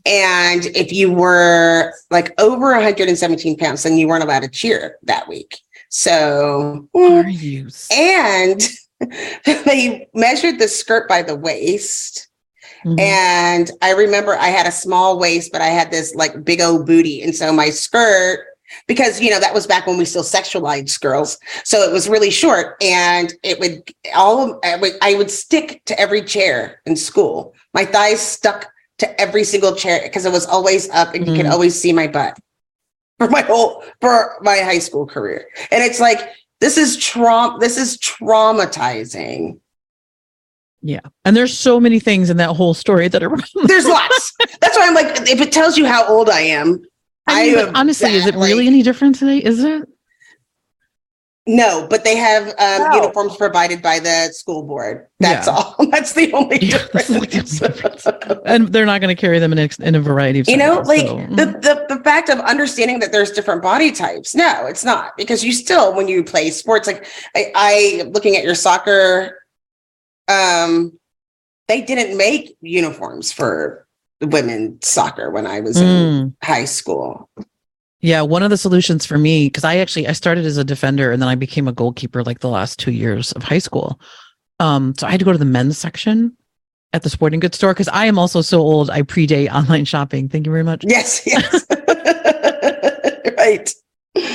And 0.05 0.67
if 0.67 0.93
you 0.93 1.11
were 1.11 1.93
like 2.11 2.39
over 2.39 2.73
117 2.73 3.57
pounds, 3.57 3.81
then 3.81 3.97
you 3.97 4.07
weren't 4.07 4.23
allowed 4.23 4.43
to 4.43 4.47
cheer 4.47 4.99
that 5.01 5.27
week. 5.27 5.57
So, 5.89 6.87
are 6.95 7.27
you 7.27 7.69
and 7.91 8.61
they 9.45 10.07
measured 10.13 10.59
the 10.59 10.67
skirt 10.67 11.09
by 11.09 11.23
the 11.23 11.35
waist. 11.35 12.27
Mhm. 12.85 12.99
And 12.99 13.71
I 13.81 13.91
remember 13.91 14.35
I 14.37 14.47
had 14.47 14.67
a 14.67 14.71
small 14.71 15.17
waist, 15.19 15.51
but 15.51 15.61
I 15.61 15.67
had 15.67 15.91
this 15.91 16.13
like 16.15 16.43
big 16.43 16.61
old 16.61 16.85
booty. 16.85 17.21
And 17.21 17.35
so 17.35 17.51
my 17.53 17.69
skirt, 17.69 18.45
because 18.87 19.21
you 19.21 19.29
know, 19.29 19.39
that 19.39 19.53
was 19.53 19.67
back 19.67 19.85
when 19.87 19.97
we 19.97 20.05
still 20.05 20.23
sexualized 20.23 20.99
girls. 21.01 21.37
So 21.63 21.81
it 21.81 21.91
was 21.93 22.09
really 22.09 22.31
short 22.31 22.75
and 22.81 23.33
it 23.43 23.59
would 23.59 23.83
all 24.15 24.59
I 24.63 24.75
would, 24.77 24.93
I 25.01 25.15
would 25.15 25.31
stick 25.31 25.81
to 25.85 25.99
every 25.99 26.21
chair 26.23 26.81
in 26.85 26.95
school. 26.95 27.53
My 27.73 27.85
thighs 27.85 28.19
stuck 28.19 28.67
to 28.99 29.21
every 29.21 29.43
single 29.43 29.75
chair 29.75 30.01
because 30.03 30.25
it 30.25 30.31
was 30.31 30.45
always 30.45 30.89
up 30.89 31.13
and 31.13 31.27
you 31.27 31.33
could 31.33 31.45
Mhm. 31.45 31.51
always 31.51 31.79
see 31.79 31.93
my 31.93 32.07
butt 32.07 32.37
for 33.19 33.29
my 33.29 33.41
whole 33.41 33.83
for 34.01 34.37
my 34.41 34.57
high 34.57 34.79
school 34.79 35.05
career. 35.05 35.47
And 35.71 35.83
it's 35.83 35.99
like 35.99 36.19
this 36.59 36.77
is 36.77 36.97
traum 36.97 37.59
this 37.59 37.77
is 37.77 37.97
traumatizing. 37.97 39.59
Yeah 40.83 40.99
and 41.25 41.35
there's 41.35 41.57
so 41.57 41.79
many 41.79 41.99
things 41.99 42.29
in 42.29 42.37
that 42.37 42.49
whole 42.55 42.73
story 42.73 43.07
that 43.07 43.23
are 43.23 43.29
There's 43.65 43.87
lots. 43.87 44.33
That's 44.61 44.77
why 44.77 44.87
I'm 44.87 44.93
like, 44.93 45.29
if 45.29 45.41
it 45.41 45.51
tells 45.51 45.77
you 45.77 45.85
how 45.85 46.05
old 46.07 46.29
I 46.29 46.41
am, 46.41 46.83
I 47.25 47.45
mean, 47.45 47.57
I 47.57 47.61
am 47.61 47.75
honestly 47.75 48.11
is 48.11 48.27
it 48.27 48.33
that, 48.33 48.39
like- 48.39 48.49
really 48.49 48.67
any 48.67 48.83
different 48.83 49.15
today 49.15 49.37
is 49.37 49.63
it 49.63 49.87
no, 51.45 51.87
but 51.89 52.05
they 52.05 52.15
have 52.15 52.53
um, 52.57 52.93
uniforms 52.93 53.35
provided 53.35 53.81
by 53.81 53.99
the 53.99 54.29
school 54.31 54.63
board. 54.63 55.07
That's 55.19 55.45
Yeah. 55.45 55.53
all. 55.53 55.75
That's 55.91 56.13
the 56.13 56.31
only 56.31 56.57
like 56.93 57.05
the 57.07 57.27
difference. 57.29 58.07
and 58.45 58.69
they're 58.69 58.85
not 58.85 59.01
going 59.01 59.13
to 59.13 59.19
carry 59.19 59.39
them 59.39 59.51
in, 59.51 59.59
ex- 59.59 59.79
in 59.79 59.95
a 59.95 59.99
variety 59.99 60.39
of 60.39 60.47
you 60.47 60.55
know, 60.55 60.81
like 60.85 61.01
so, 61.01 61.17
the, 61.17 61.45
mm. 61.45 61.61
the 61.61 61.85
the 61.89 62.03
fact 62.03 62.29
of 62.29 62.39
understanding 62.39 62.99
that 62.99 63.11
there's 63.11 63.31
different 63.31 63.61
body 63.61 63.91
types. 63.91 64.33
No, 64.33 64.65
it's 64.67 64.85
not 64.85 65.17
because 65.17 65.43
you 65.43 65.51
still, 65.51 65.93
when 65.93 66.07
you 66.07 66.23
play 66.23 66.49
sports, 66.49 66.87
like 66.87 67.05
I, 67.35 67.51
I 67.55 68.03
looking 68.13 68.37
at 68.37 68.43
your 68.45 68.55
soccer, 68.55 69.42
um, 70.27 70.97
they 71.67 71.81
didn't 71.81 72.17
make 72.17 72.55
uniforms 72.61 73.31
for 73.31 73.85
women's 74.21 74.87
soccer 74.87 75.29
when 75.29 75.45
I 75.47 75.59
was 75.59 75.79
in 75.79 75.87
Mm. 75.87 76.33
high 76.43 76.65
school. 76.65 77.29
Yeah, 77.99 78.21
one 78.21 78.43
of 78.43 78.49
the 78.49 78.57
solutions 78.57 79.05
for 79.05 79.17
me 79.17 79.45
because 79.47 79.63
I 79.63 79.77
actually 79.77 80.07
I 80.07 80.11
started 80.11 80.45
as 80.45 80.57
a 80.57 80.63
defender 80.63 81.11
and 81.11 81.21
then 81.21 81.29
I 81.29 81.35
became 81.35 81.67
a 81.69 81.71
goalkeeper 81.73 82.21
like 82.23 82.39
the 82.39 82.49
last 82.49 82.79
two 82.79 82.91
years 82.91 83.31
of 83.33 83.43
high 83.43 83.59
school. 83.59 83.99
Um, 84.59 84.93
so 84.97 85.07
I 85.07 85.11
had 85.11 85.19
to 85.19 85.25
go 85.25 85.31
to 85.31 85.37
the 85.37 85.45
men's 85.45 85.77
section 85.77 86.35
at 86.91 87.03
the 87.03 87.09
sporting 87.09 87.39
goods 87.39 87.57
store 87.57 87.73
because 87.73 87.87
I 87.87 88.05
am 88.05 88.19
also 88.19 88.41
so 88.41 88.59
old. 88.59 88.89
I 88.89 89.01
predate 89.03 89.49
online 89.53 89.85
shopping. 89.85 90.27
Thank 90.29 90.45
you 90.45 90.51
very 90.51 90.63
much. 90.63 90.83
Yes, 90.87 91.21
yes. 91.25 91.65
right. 93.37 93.73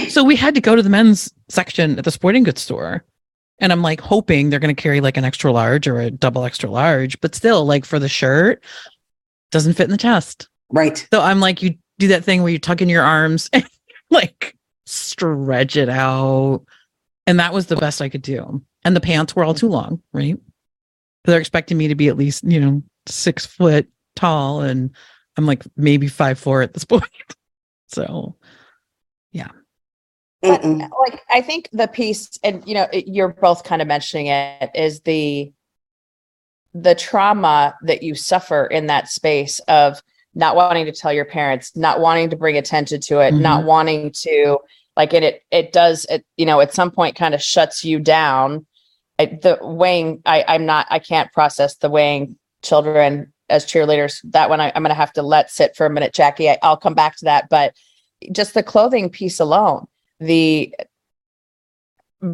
So 0.09 0.25
we 0.25 0.35
had 0.37 0.55
to 0.55 0.61
go 0.61 0.75
to 0.75 0.83
the 0.83 0.91
men's 0.91 1.33
section 1.49 1.99
at 1.99 2.05
the 2.05 2.11
sporting 2.11 2.43
goods 2.43 2.63
store. 2.63 3.05
And 3.61 3.73
I'm 3.73 3.83
like 3.83 4.01
hoping 4.01 4.51
they're 4.51 4.61
going 4.61 4.75
to 4.75 4.81
carry 4.81 5.01
like 5.01 5.17
an 5.17 5.25
extra 5.25 5.51
large 5.51 5.89
or 5.89 6.01
a 6.01 6.11
double 6.11 6.45
extra 6.45 6.71
large, 6.71 7.21
but 7.21 7.35
still, 7.35 7.65
like 7.65 7.85
for 7.85 7.99
the 7.99 8.09
shirt, 8.09 8.63
doesn't 9.51 9.75
fit 9.75 9.85
in 9.85 9.91
the 9.91 9.97
chest. 9.97 10.49
Right. 10.71 11.07
So 11.13 11.21
I'm 11.21 11.41
like, 11.41 11.63
you 11.63 11.77
do 11.99 12.09
that 12.09 12.25
thing 12.25 12.43
where 12.43 12.53
you 12.53 12.59
tuck 12.59 12.83
in 12.83 12.89
your 12.89 13.03
arms 13.03 13.51
and 13.53 13.67
like 14.11 14.57
stretch 14.87 15.77
it 15.77 15.89
out. 15.89 16.65
And 17.27 17.41
that 17.41 17.53
was 17.53 17.67
the 17.67 17.77
best 17.77 18.01
I 18.01 18.09
could 18.09 18.23
do. 18.23 18.63
And 18.85 18.97
the 18.97 19.01
pants 19.01 19.35
were 19.35 19.45
all 19.45 19.55
too 19.55 19.69
long, 19.69 20.03
right? 20.13 20.39
They're 21.25 21.41
expecting 21.41 21.77
me 21.77 21.89
to 21.89 21.95
be 21.95 22.09
at 22.09 22.17
least, 22.17 22.45
you 22.45 22.61
know, 22.61 22.83
six 23.07 23.45
foot 23.45 23.89
tall. 24.17 24.61
And 24.61 24.91
I'm 25.37 25.47
like 25.47 25.63
maybe 25.77 26.09
five 26.09 26.39
four 26.39 26.63
at 26.63 26.75
this 26.75 26.85
point. 26.87 27.05
So 27.89 28.37
But, 29.33 29.51
Mm-mm. 30.45 30.89
like 31.01 31.21
I 31.31 31.41
think 31.41 31.69
the 31.73 31.89
piece, 31.89 32.39
and 32.45 32.63
you 32.67 32.75
know, 32.75 32.87
it- 32.93 33.09
you're 33.09 33.29
both 33.29 33.65
kind 33.65 33.83
of 33.83 33.89
mentioning 33.89 34.27
it, 34.27 34.71
is 34.75 35.01
the 35.01 35.53
the 36.75 36.95
trauma 36.95 37.75
that 37.83 38.03
you 38.03 38.15
suffer 38.15 38.67
in 38.67 38.87
that 38.87 39.09
space 39.09 39.59
of 39.61 40.01
not 40.35 40.55
wanting 40.55 40.85
to 40.85 40.93
tell 40.93 41.13
your 41.13 41.25
parents, 41.25 41.75
not 41.77 42.01
wanting 42.01 42.31
to 42.31 42.37
bring 42.37 42.57
attention 42.57 43.01
to 43.01 43.21
it, 43.21 43.35
not 43.35 43.61
mm-hmm. 43.61 43.69
wanting 43.69 44.13
to 44.13 44.59
like 44.97 45.13
it. 45.13 45.25
It 45.25 45.43
it 45.51 45.73
does 45.73 46.07
it. 46.09 46.25
You 46.37 46.47
know, 46.47 46.61
at 46.61 46.75
some 46.75 46.91
point, 46.93 47.17
kind 47.17 47.35
of 47.35 47.43
shuts 47.43 47.85
you 47.85 47.99
down. 47.99 48.67
I, 49.19 49.27
the 49.27 49.59
weighing, 49.61 50.23
I 50.25 50.45
I'm 50.47 50.67
not, 50.67 50.87
I 50.91 51.01
can't 51.01 51.33
process 51.33 51.77
the 51.77 51.91
weighing 51.91 52.39
children 52.63 53.33
as 53.49 53.67
cheerleaders. 53.67 54.21
That 54.31 54.51
one 54.51 54.61
I, 54.61 54.71
I'm 54.75 54.83
going 54.83 54.91
to 54.91 54.95
have 54.95 55.13
to 55.15 55.23
let 55.23 55.51
sit 55.51 55.75
for 55.75 55.87
a 55.87 55.91
minute, 55.91 56.15
Jackie. 56.15 56.49
I, 56.49 56.59
I'll 56.63 56.77
come 56.77 56.95
back 56.95 57.17
to 57.17 57.25
that, 57.25 57.49
but 57.49 57.75
just 58.31 58.55
the 58.55 58.63
clothing 58.63 59.11
piece 59.11 59.41
alone 59.41 59.89
the 60.21 60.75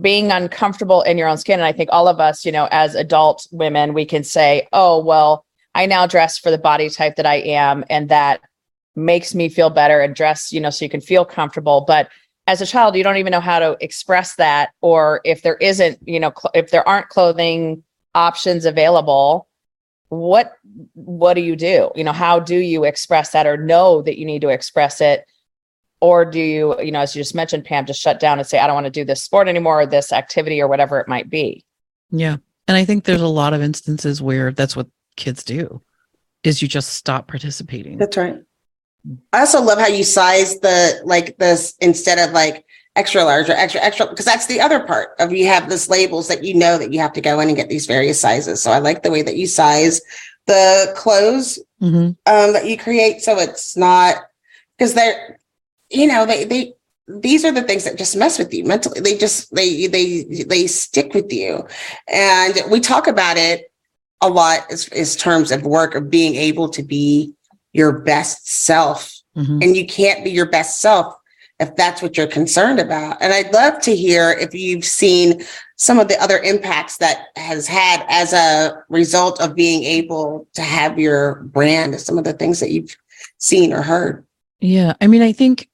being 0.00 0.33
uncomfortable 0.33 1.03
in 1.03 1.19
your 1.19 1.29
own 1.29 1.37
skin. 1.37 1.61
And 1.61 1.67
i 1.67 1.73
think 1.73 1.91
all 1.93 2.09
of 2.09 2.21
us 2.21 2.45
you 2.45 2.53
know 2.53 2.69
as 2.71 2.95
adult 2.95 3.47
women 3.50 3.93
we 3.93 4.07
can 4.07 4.25
say 4.25 4.67
oh 4.73 5.03
well 5.03 5.45
i 5.75 5.87
now 5.87 6.07
dress 6.07 6.38
for 6.38 6.50
the 6.50 6.59
body 6.59 6.88
type 6.88 7.17
that 7.17 7.26
i 7.26 7.37
am 7.37 7.85
and 7.91 8.09
that 8.09 8.41
makes 8.97 9.35
me 9.35 9.49
feel 9.49 9.71
better 9.71 10.00
and 10.00 10.14
dress 10.14 10.53
you 10.53 10.61
know 10.61 10.71
so 10.71 10.85
you 10.85 10.88
can 10.88 11.00
feel 11.00 11.25
comfortable. 11.25 11.85
But 11.87 12.09
as 12.47 12.61
a 12.61 12.67
child 12.67 12.97
you 12.97 13.03
don't 13.03 13.17
even 13.17 13.31
know 13.31 13.41
how 13.41 13.59
to 13.59 13.76
express 13.81 14.37
that 14.37 14.71
or 14.81 15.21
if 15.25 15.43
there 15.43 15.57
isn't 15.57 15.99
you 16.07 16.21
know 16.21 16.33
cl- 16.37 16.53
if 16.55 16.71
there 16.71 16.87
aren't 16.87 17.09
clothing 17.09 17.83
options 18.14 18.64
available 18.64 19.49
what 20.09 20.53
what 20.95 21.35
do 21.35 21.41
you 21.41 21.57
do? 21.57 21.91
You 21.97 22.05
know 22.05 22.12
how 22.12 22.38
do 22.38 22.57
you 22.57 22.85
express 22.85 23.31
that 23.31 23.47
or 23.47 23.57
know 23.57 24.03
that 24.03 24.19
you 24.19 24.26
need 24.26 24.43
to 24.43 24.49
express 24.49 25.00
it 25.00 25.25
or 26.04 26.25
do 26.25 26.38
you 26.40 26.80
you 26.87 26.92
know 26.92 27.00
as 27.00 27.14
you 27.14 27.20
just 27.20 27.34
mentioned 27.34 27.64
pam 27.64 27.87
just 27.87 28.00
shut 28.00 28.20
down 28.20 28.38
and 28.38 28.46
say 28.46 28.58
i 28.58 28.66
don't 28.66 28.75
want 28.80 28.84
to 28.92 28.99
do 29.00 29.04
this 29.04 29.23
sport 29.23 29.49
anymore 29.49 29.80
or 29.82 29.87
this 29.87 30.12
activity 30.12 30.61
or 30.62 30.68
whatever 30.68 31.00
it 31.00 31.08
might 31.08 31.28
be 31.30 31.64
yeah. 32.11 32.37
And 32.68 32.76
I 32.76 32.84
think 32.84 33.04
there's 33.04 33.20
a 33.20 33.26
lot 33.42 33.54
of 33.54 33.62
instances 33.62 34.23
where 34.23 34.52
that's 34.52 34.76
what 34.76 34.87
kids 35.16 35.42
do 35.42 35.82
is 36.44 36.62
you 36.62 36.68
just 36.68 36.90
stop 36.90 37.26
participating. 37.26 37.99
That's 37.99 38.16
right. 38.16 38.37
I 39.32 39.40
also 39.40 39.61
love 39.61 39.78
how 39.78 39.88
you 39.88 40.04
size 40.04 40.61
the 40.61 41.00
like 41.04 41.37
this 41.38 41.75
instead 41.80 42.18
of 42.18 42.32
like 42.32 42.64
extra 42.96 43.25
large 43.25 43.50
or 43.50 43.52
extra 43.52 43.80
extra 43.82 44.06
because 44.06 44.25
that's 44.25 44.46
the 44.46 44.61
other 44.61 44.80
part 44.87 45.11
of 45.18 45.32
you 45.32 45.46
have 45.46 45.68
this 45.68 45.90
labels 45.90 46.28
that 46.28 46.44
you 46.44 46.54
know 46.54 46.78
that 46.78 46.92
you 46.92 47.00
have 47.00 47.12
to 47.14 47.20
go 47.20 47.40
in 47.40 47.49
and 47.49 47.56
get 47.56 47.68
these 47.68 47.87
various 47.87 48.20
sizes. 48.20 48.62
So 48.62 48.70
I 48.70 48.78
like 48.78 49.02
the 49.02 49.11
way 49.11 49.23
that 49.23 49.37
you 49.37 49.46
size 49.46 50.00
the 50.46 50.92
clothes 50.96 51.58
Mhm. 51.82 52.16
um, 52.26 52.52
that 52.52 52.66
you 52.66 52.78
create 52.78 53.23
so 53.23 53.38
it's 53.38 53.76
not 53.76 54.16
because 54.78 54.94
they're 54.94 55.38
you 55.94 56.06
know 56.06 56.26
they 56.26 56.44
they 56.44 56.72
these 57.06 57.44
are 57.44 57.52
the 57.52 57.62
things 57.62 57.84
that 57.84 57.98
just 57.98 58.16
mess 58.16 58.38
with 58.38 58.52
you 58.52 58.64
mentally 58.64 59.00
they 59.00 59.16
just 59.16 59.54
they 59.54 59.86
they 59.86 60.22
they 60.48 60.66
stick 60.66 61.12
with 61.14 61.32
you 61.32 61.66
and 62.12 62.54
we 62.70 62.80
talk 62.80 63.06
about 63.06 63.36
it 63.36 63.70
a 64.22 64.28
lot 64.28 64.60
as, 64.72 64.88
as 64.88 65.14
terms 65.16 65.52
of 65.52 65.64
work 65.64 65.94
of 65.94 66.08
being 66.10 66.34
able 66.34 66.68
to 66.68 66.82
be 66.82 67.32
your 67.72 67.92
best 67.92 68.48
self 68.48 69.10
Mhm. 69.36 69.64
and 69.64 69.76
you 69.76 69.84
can't 69.84 70.22
be 70.22 70.30
your 70.30 70.46
best 70.48 70.80
self 70.80 71.16
if 71.58 71.74
that's 71.74 72.00
what 72.00 72.16
you're 72.16 72.28
concerned 72.28 72.78
about 72.78 73.16
and 73.20 73.32
i'd 73.32 73.52
love 73.52 73.80
to 73.82 73.94
hear 73.94 74.30
if 74.30 74.54
you've 74.54 74.84
seen 74.84 75.42
some 75.76 75.98
of 75.98 76.06
the 76.06 76.16
other 76.22 76.38
impacts 76.38 76.98
that 76.98 77.26
has 77.34 77.66
had 77.66 78.06
as 78.08 78.32
a 78.32 78.84
result 78.88 79.40
of 79.40 79.56
being 79.56 79.82
able 79.82 80.46
to 80.54 80.62
have 80.62 81.00
your 81.00 81.42
brand 81.56 82.00
some 82.00 82.16
of 82.16 82.22
the 82.22 82.32
things 82.32 82.60
that 82.60 82.70
you've 82.70 82.96
seen 83.38 83.72
or 83.72 83.82
heard 83.82 84.24
Yeah. 84.60 84.94
I 85.00 85.08
mean, 85.08 85.20
I 85.20 85.32
think 85.32 85.68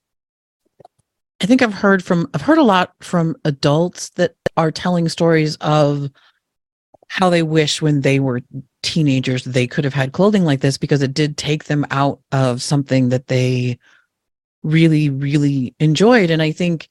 I 1.40 1.47
think 1.47 1.62
I've 1.62 1.75
heard 1.75 2.04
from 2.04 2.28
I've 2.35 2.42
heard 2.42 2.59
a 2.59 2.62
lot 2.62 2.94
from 3.00 3.37
adults 3.44 4.11
that 4.11 4.35
are 4.56 4.70
telling 4.70 5.09
stories 5.09 5.56
of 5.56 6.11
how 7.09 7.30
they 7.30 7.42
wish 7.42 7.80
when 7.80 8.02
they 8.02 8.20
were 8.20 8.40
teenagers 8.82 9.44
they 9.44 9.66
could 9.66 9.85
have 9.85 9.94
had 9.94 10.12
clothing 10.12 10.44
like 10.44 10.61
this 10.61 10.78
because 10.78 11.02
it 11.02 11.12
did 11.12 11.37
take 11.37 11.64
them 11.64 11.85
out 11.90 12.20
of 12.32 12.62
something 12.62 13.09
that 13.11 13.26
they 13.26 13.78
really 14.62 15.09
really 15.09 15.75
enjoyed. 15.80 16.30
And 16.30 16.42
I 16.42 16.52
think 16.52 16.88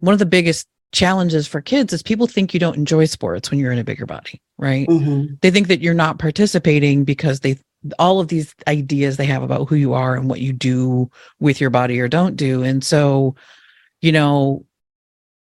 one 0.00 0.12
of 0.12 0.18
the 0.18 0.26
biggest 0.26 0.66
challenges 0.92 1.46
for 1.46 1.60
kids 1.60 1.92
is 1.92 2.02
people 2.02 2.26
think 2.26 2.54
you 2.54 2.60
don't 2.60 2.76
enjoy 2.76 3.04
sports 3.04 3.50
when 3.50 3.58
you're 3.58 3.72
in 3.72 3.78
a 3.78 3.84
bigger 3.84 4.06
body, 4.06 4.40
right? 4.58 4.86
Mm-hmm. 4.88 5.34
they 5.40 5.50
think 5.50 5.68
that 5.68 5.80
you're 5.80 5.94
not 5.94 6.18
participating 6.18 7.04
because 7.04 7.40
they 7.40 7.58
all 7.98 8.18
of 8.18 8.28
these 8.28 8.54
ideas 8.66 9.16
they 9.16 9.26
have 9.26 9.42
about 9.42 9.68
who 9.68 9.76
you 9.76 9.92
are 9.92 10.16
and 10.16 10.28
what 10.28 10.40
you 10.40 10.52
do 10.52 11.10
with 11.38 11.60
your 11.60 11.70
body 11.70 12.00
or 12.00 12.08
don't 12.08 12.36
do. 12.36 12.62
And 12.62 12.82
so 12.82 13.34
you 14.04 14.12
know 14.12 14.64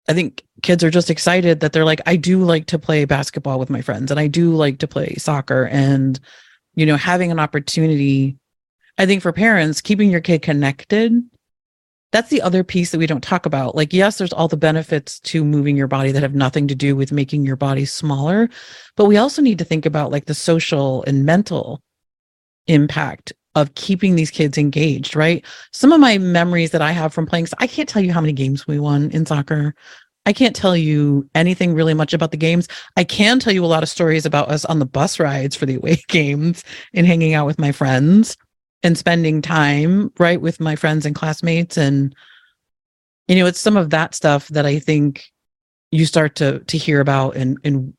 i 0.08 0.14
think 0.14 0.42
kids 0.62 0.84
are 0.84 0.90
just 0.90 1.10
excited 1.10 1.60
that 1.60 1.74
they're 1.74 1.84
like 1.84 2.02
i 2.06 2.16
do 2.16 2.42
like 2.42 2.66
to 2.66 2.80
play 2.80 3.04
basketball 3.04 3.60
with 3.60 3.70
my 3.70 3.82
friends 3.82 4.10
and 4.10 4.20
i 4.20 4.26
do 4.26 4.56
like 4.56 4.80
to 4.80 4.88
play 4.88 5.14
soccer. 5.16 5.66
And 5.66 6.18
you 6.74 6.86
know 6.86 6.96
having 6.96 7.30
an 7.30 7.40
opportunity 7.40 8.38
i 8.98 9.06
think 9.06 9.22
for 9.22 9.34
parents 9.34 9.82
keeping 9.82 10.10
your 10.10 10.22
kid 10.22 10.42
connected 10.42 11.22
that's 12.14 12.30
the 12.30 12.44
other 12.44 12.64
piece 12.64 12.92
that 12.92 13.00
we 13.00 13.08
don't 13.08 13.24
talk 13.24 13.48
about. 13.48 13.74
Like 13.74 13.92
yes 13.92 14.18
there's 14.18 14.34
all 14.34 14.48
the 14.48 14.56
benefits 14.56 15.20
to 15.22 15.44
moving 15.44 15.76
your 15.76 15.88
body 15.88 16.12
that 16.12 16.22
have 16.22 16.36
nothing 16.36 16.68
to 16.68 16.76
do 16.76 16.96
with 16.96 17.12
making 17.12 17.44
your 17.46 17.56
body 17.58 17.86
smaller 17.86 18.50
but 18.96 19.06
we 19.06 19.18
also 19.18 19.42
need 19.42 19.58
to 19.58 19.66
think 19.66 19.86
about 19.86 20.12
like 20.12 20.26
the 20.26 20.36
social 20.36 21.04
and 21.06 21.26
mental 21.26 21.82
impact 22.68 23.34
of 23.56 23.74
keeping 23.76 24.16
these 24.16 24.32
kids 24.32 24.58
engaged, 24.58 25.16
right? 25.16 25.46
Some 25.72 25.92
of 25.92 26.00
my 26.00 26.18
memories 26.18 26.72
that 26.72 26.82
I 26.82 26.92
have 26.92 27.14
from 27.14 27.26
playing, 27.26 27.48
I 27.60 27.68
can't 27.68 27.88
tell 27.88 28.02
you 28.02 28.12
how 28.12 28.22
many 28.22 28.34
games 28.34 28.68
we 28.68 28.80
won 28.80 29.12
in 29.12 29.26
soccer. 29.26 29.76
I 30.26 30.34
can't 30.34 30.56
tell 30.56 30.76
you 30.76 31.30
anything 31.36 31.74
really 31.74 31.94
much 31.94 32.14
about 32.14 32.32
the 32.32 32.38
games. 32.38 32.68
I 32.96 33.04
can 33.04 33.40
tell 33.40 33.54
you 33.54 33.64
a 33.64 33.68
lot 33.68 33.84
of 33.84 33.90
stories 33.90 34.26
about 34.26 34.50
us 34.50 34.66
on 34.66 34.80
the 34.80 34.86
bus 34.86 35.20
rides 35.20 35.56
for 35.56 35.66
the 35.66 35.76
away 35.76 36.02
games 36.08 36.64
and 36.94 37.06
hanging 37.06 37.34
out 37.34 37.46
with 37.46 37.60
my 37.60 37.72
friends 37.72 38.38
and 38.82 38.98
spending 38.98 39.42
time, 39.42 40.12
right, 40.18 40.42
with 40.42 40.60
my 40.60 40.76
friends 40.76 41.06
and 41.06 41.16
classmates. 41.16 41.78
And, 41.78 42.16
you 43.28 43.36
know, 43.36 43.46
it's 43.46 43.62
some 43.62 43.78
of 43.78 43.92
that 43.92 44.16
stuff 44.16 44.48
that 44.50 44.66
I 44.66 44.80
think 44.80 45.26
you 45.92 46.06
start 46.08 46.36
to 46.36 46.60
to 46.60 46.78
hear 46.78 47.00
about 47.02 47.36
and 47.36 47.60
and 47.64 47.94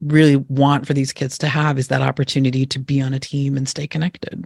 really 0.00 0.36
want 0.36 0.86
for 0.86 0.94
these 0.94 1.12
kids 1.12 1.38
to 1.38 1.48
have 1.48 1.78
is 1.78 1.88
that 1.88 2.02
opportunity 2.02 2.66
to 2.66 2.78
be 2.78 3.00
on 3.00 3.14
a 3.14 3.20
team 3.20 3.56
and 3.56 3.68
stay 3.68 3.86
connected. 3.86 4.44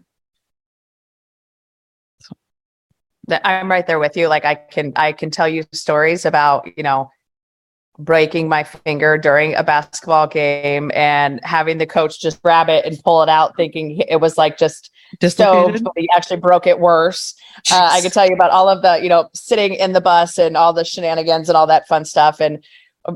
I'm 3.44 3.70
right 3.70 3.86
there 3.86 3.98
with 3.98 4.16
you. 4.16 4.28
Like 4.28 4.44
i 4.44 4.54
can 4.54 4.92
i 4.96 5.12
can 5.12 5.30
tell 5.30 5.48
you 5.48 5.64
stories 5.72 6.24
about 6.24 6.68
you 6.76 6.82
know 6.82 7.10
breaking 7.98 8.48
my 8.48 8.62
finger 8.62 9.18
during 9.18 9.54
a 9.56 9.64
basketball 9.64 10.28
game 10.28 10.90
and 10.94 11.40
having 11.42 11.78
the 11.78 11.86
coach 11.86 12.20
just 12.20 12.40
grab 12.42 12.68
it 12.68 12.84
and 12.84 13.02
pull 13.02 13.22
it 13.22 13.28
out 13.28 13.56
thinking 13.56 13.98
it 14.08 14.20
was 14.20 14.38
like 14.38 14.56
just 14.56 14.90
Dislocated? 15.20 15.82
but 15.82 15.94
he 15.96 16.08
actually 16.14 16.36
broke 16.36 16.66
it 16.66 16.78
worse. 16.78 17.34
Uh, 17.72 17.88
i 17.92 18.00
could 18.00 18.12
tell 18.12 18.26
you 18.26 18.34
about 18.34 18.50
all 18.50 18.68
of 18.68 18.82
the 18.82 19.02
you 19.02 19.08
know 19.08 19.28
sitting 19.34 19.74
in 19.74 19.92
the 19.92 20.00
bus 20.00 20.38
and 20.38 20.56
all 20.56 20.72
the 20.72 20.84
shenanigans 20.84 21.48
and 21.48 21.56
all 21.56 21.66
that 21.66 21.88
fun 21.88 22.04
stuff. 22.04 22.40
And 22.40 22.62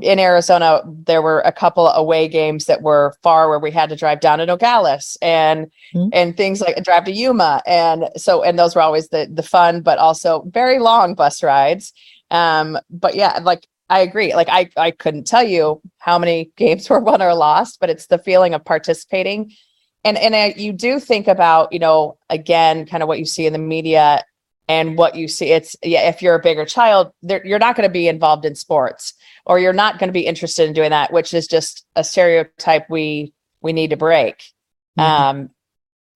in 0.01 0.17
arizona 0.19 0.81
there 0.85 1.21
were 1.21 1.41
a 1.41 1.51
couple 1.51 1.87
away 1.89 2.27
games 2.27 2.65
that 2.65 2.81
were 2.81 3.13
far 3.21 3.47
where 3.49 3.59
we 3.59 3.69
had 3.71 3.89
to 3.89 3.95
drive 3.95 4.19
down 4.19 4.39
to 4.39 4.45
nogales 4.45 5.17
and 5.21 5.71
Mhm. 5.93 6.09
and 6.13 6.35
things 6.37 6.61
like 6.61 6.81
drive 6.83 7.03
to 7.05 7.11
yuma. 7.11 7.61
And 7.67 8.09
so 8.17 8.41
and 8.43 8.57
those 8.57 8.75
were 8.75 8.81
always 8.81 9.09
the 9.09 9.29
the 9.31 9.43
fun 9.43 9.81
but 9.81 9.99
also 9.99 10.43
very 10.47 10.79
long 10.79 11.13
bus 11.13 11.43
rides. 11.43 11.93
Um 12.31 12.79
but 12.89 13.13
yeah 13.15 13.39
like 13.43 13.67
i 13.89 13.99
agree. 13.99 14.33
Like 14.33 14.49
i 14.49 14.69
i 14.77 14.89
couldn't 14.91 15.27
tell 15.27 15.43
you 15.43 15.81
how 15.99 16.17
many 16.17 16.51
games 16.57 16.89
were 16.89 16.99
won 16.99 17.21
or 17.21 17.35
lost 17.35 17.79
but 17.79 17.89
it's 17.91 18.07
the 18.07 18.17
feeling 18.17 18.53
of 18.55 18.65
participating. 18.65 19.51
And 20.03 20.17
and 20.17 20.33
uh, 20.33 20.53
you 20.59 20.73
do 20.73 20.99
think 20.99 21.27
about 21.27 21.71
you 21.71 21.79
know 21.79 22.17
again 22.29 22.85
kind 22.87 23.03
of 23.03 23.07
what 23.07 23.19
you 23.19 23.25
see 23.25 23.45
in 23.45 23.53
the 23.53 23.59
media 23.59 24.23
and 24.67 24.97
what 24.97 25.15
you 25.15 25.27
see. 25.27 25.51
It's 25.51 25.75
yeah 25.83 26.09
if 26.09 26.21
you're 26.21 26.35
a 26.35 26.41
bigger 26.41 26.65
child 26.65 27.11
you're 27.21 27.59
not 27.59 27.75
going 27.75 27.87
to 27.87 27.93
be 27.93 28.07
involved 28.07 28.45
in 28.45 28.55
sports 28.55 29.13
or 29.45 29.59
you're 29.59 29.73
not 29.73 29.99
going 29.99 30.07
to 30.09 30.13
be 30.13 30.25
interested 30.25 30.67
in 30.67 30.73
doing 30.73 30.91
that 30.91 31.11
which 31.11 31.33
is 31.33 31.47
just 31.47 31.85
a 31.95 32.03
stereotype 32.03 32.89
we 32.89 33.33
we 33.61 33.73
need 33.73 33.89
to 33.91 33.97
break. 33.97 34.43
Mhm. 34.97 35.03
um 35.03 35.49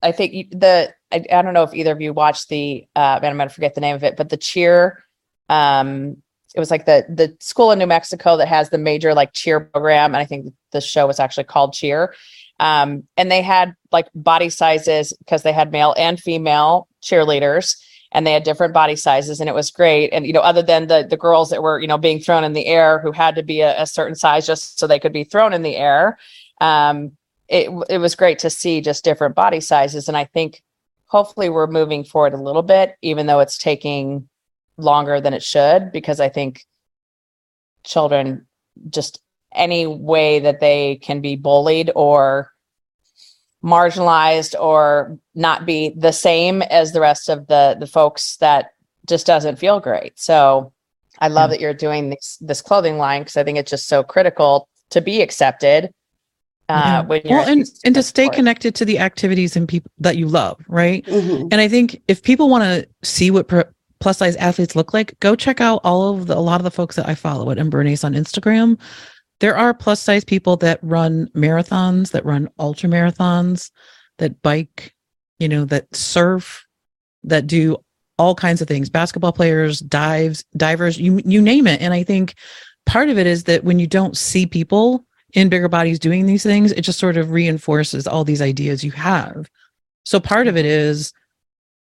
i 0.02 0.12
think 0.12 0.52
the 0.52 0.94
I, 1.12 1.24
I 1.32 1.42
don't 1.42 1.54
know 1.54 1.64
if 1.64 1.74
either 1.74 1.94
of 1.94 2.02
you 2.02 2.14
watched 2.14 2.50
the 2.50 2.88
uh 2.96 3.20
man 3.22 3.32
i'm 3.32 3.38
going 3.38 3.50
to 3.50 3.54
forget 3.56 3.74
the 3.76 3.82
name 3.82 3.96
of 3.96 4.04
it 4.04 4.16
but 4.18 4.30
the 4.30 4.38
cheer 4.38 5.04
um 5.50 6.18
it 6.56 6.60
was 6.60 6.70
like 6.72 6.86
the 6.86 7.06
the 7.10 7.36
school 7.40 7.72
in 7.72 7.80
new 7.80 7.88
mexico 7.88 8.38
that 8.38 8.48
has 8.48 8.70
the 8.70 8.78
major 8.78 9.14
like 9.14 9.34
cheer 9.34 9.60
program 9.60 10.14
and 10.14 10.22
i 10.22 10.26
think 10.26 10.54
the 10.72 10.82
show 10.82 11.08
was 11.08 11.20
actually 11.20 11.46
called 11.46 11.74
cheer. 11.74 12.14
Um 12.60 13.08
and 13.16 13.32
they 13.32 13.42
had 13.42 13.76
like 13.92 14.08
body 14.14 14.50
sizes 14.50 15.14
because 15.14 15.44
they 15.44 15.54
had 15.54 15.72
male 15.72 15.94
and 15.98 16.20
female 16.20 16.88
cheerleaders 17.02 17.78
and 18.12 18.26
they 18.26 18.34
had 18.34 18.44
different 18.44 18.74
body 18.74 18.96
sizes 18.96 19.40
and 19.40 19.50
it 19.50 19.56
was 19.56 19.72
great. 19.72 20.10
And 20.14 20.26
you 20.26 20.34
know 20.34 20.42
other 20.42 20.62
than 20.62 20.88
the 20.88 21.06
the 21.10 21.18
girls 21.18 21.50
that 21.50 21.62
were 21.62 21.80
you 21.80 21.88
know 21.88 21.98
being 21.98 22.20
thrown 22.20 22.44
in 22.44 22.54
the 22.54 22.66
air 22.66 23.00
who 23.00 23.12
had 23.12 23.36
to 23.36 23.44
be 23.44 23.62
a, 23.62 23.82
a 23.82 23.88
certain 23.88 24.16
size 24.16 24.46
just 24.46 24.80
so 24.80 24.88
they 24.88 25.00
could 25.00 25.14
be 25.14 25.24
thrown 25.24 25.54
in 25.54 25.62
the 25.62 25.76
air 25.76 26.18
um 26.62 27.12
it 27.48 27.70
it 27.90 27.98
was 27.98 28.16
great 28.16 28.40
to 28.40 28.50
see 28.50 28.82
just 28.82 29.04
different 29.04 29.36
body 29.36 29.60
sizes. 29.60 30.08
And 30.08 30.18
i 30.18 30.26
think 30.26 30.64
hopefully 31.06 31.50
we're 31.50 31.68
moving 31.68 32.04
forward 32.04 32.34
a 32.34 32.42
little 32.42 32.64
bit 32.64 32.96
even 33.02 33.28
though 33.28 33.40
it's 33.40 33.58
taking 33.58 34.28
longer 34.78 35.20
than 35.22 35.34
it 35.34 35.44
should 35.44 35.92
because 35.92 36.20
i 36.20 36.30
think 36.30 36.66
children 37.84 38.46
just 38.90 39.22
any 39.54 39.88
way 39.88 40.40
that 40.40 40.60
they 40.60 40.98
can 40.98 41.22
be 41.22 41.36
bullied 41.36 41.92
or 41.96 42.52
marginalized 43.64 44.60
or 44.60 45.18
not 45.36 45.66
be 45.66 45.94
the 45.98 46.12
same 46.12 46.62
as 46.64 46.92
the 46.94 47.02
rest 47.02 47.30
of 47.30 47.48
the 47.48 47.76
the 47.80 47.88
folks 47.88 48.38
that 48.38 48.72
just 49.08 49.26
doesn't 49.26 49.58
feel 49.58 49.80
great. 49.80 50.18
So 50.20 50.72
I 51.20 51.28
love 51.30 51.50
Yeah. 51.50 51.56
that 51.56 51.62
you're 51.62 51.74
doing 51.74 52.10
this 52.12 52.38
this 52.42 52.62
clothing 52.62 52.98
line 52.98 53.22
because 53.22 53.38
I 53.38 53.44
think 53.44 53.58
it's 53.58 53.72
just 53.72 53.88
so 53.88 54.04
critical 54.04 54.68
to 54.92 55.02
be 55.02 55.22
accepted. 55.22 55.92
Yeah. 56.70 57.00
Uh, 57.00 57.04
when 57.06 57.22
you're 57.24 57.40
well, 57.40 57.48
and, 57.50 57.66
and 57.86 57.96
to 57.96 58.04
stay 58.04 58.28
connected 58.30 58.76
to 58.76 58.86
the 58.86 59.00
activities 59.00 59.56
and 59.56 59.68
people 59.70 59.90
that 60.00 60.18
you 60.18 60.28
love, 60.28 60.58
right? 60.68 61.06
Mhm. 61.06 61.44
And 61.52 61.56
I 61.62 61.68
think 61.70 62.02
if 62.10 62.22
people 62.22 62.50
want 62.50 62.64
to 62.66 62.86
see 63.08 63.32
what 63.32 63.48
pro- 63.48 63.64
plus 64.00 64.18
size 64.18 64.36
athletes 64.36 64.76
look 64.76 64.94
like, 64.94 65.18
go 65.22 65.34
check 65.36 65.62
out 65.62 65.80
all 65.86 66.10
of 66.14 66.28
the, 66.28 66.38
a 66.38 66.40
lot 66.40 66.60
of 66.60 66.66
the 66.66 66.72
folks 66.72 66.98
that 66.98 67.08
I 67.08 67.16
follow 67.16 67.50
at 67.52 67.58
Ember 67.58 67.80
and 67.80 67.90
Ace 67.90 68.04
on 68.04 68.14
Instagram. 68.14 68.78
There 69.40 69.56
are 69.56 69.74
plus 69.74 70.02
size 70.02 70.24
people 70.24 70.58
that 70.58 70.80
run 70.82 71.30
marathons, 71.36 72.12
that 72.12 72.26
run 72.26 72.50
ultra 72.58 72.90
marathons, 72.90 73.72
that 74.18 74.42
bike, 74.42 74.94
you 75.40 75.48
know, 75.48 75.66
that 75.66 75.96
surf, 75.96 76.66
that 77.24 77.48
do 77.48 77.78
all 78.18 78.34
kinds 78.34 78.62
of 78.62 78.68
things. 78.68 78.90
Basketball 78.90 79.32
players, 79.32 79.80
dives, 79.80 80.44
divers, 80.56 80.98
you 80.98 81.22
you 81.24 81.42
name 81.42 81.68
it. 81.68 81.82
And 81.82 81.94
I 81.94 82.04
think 82.04 82.36
part 82.86 83.10
of 83.10 83.18
it 83.18 83.28
is 83.28 83.44
that 83.44 83.64
when 83.64 83.80
you 83.80 83.88
don't 83.88 84.18
see 84.18 84.46
people 84.46 85.06
in 85.34 85.50
bigger 85.50 85.70
bodies 85.70 86.00
doing 86.00 86.26
these 86.26 86.44
things, 86.44 86.72
it 86.72 86.82
just 86.82 87.00
sort 87.00 87.18
of 87.18 87.32
reinforces 87.32 88.08
all 88.08 88.24
these 88.24 88.42
ideas 88.42 88.84
you 88.84 88.92
have. 88.92 89.50
So 90.04 90.20
part 90.20 90.48
of 90.48 90.58
it 90.58 90.66
is 90.66 91.14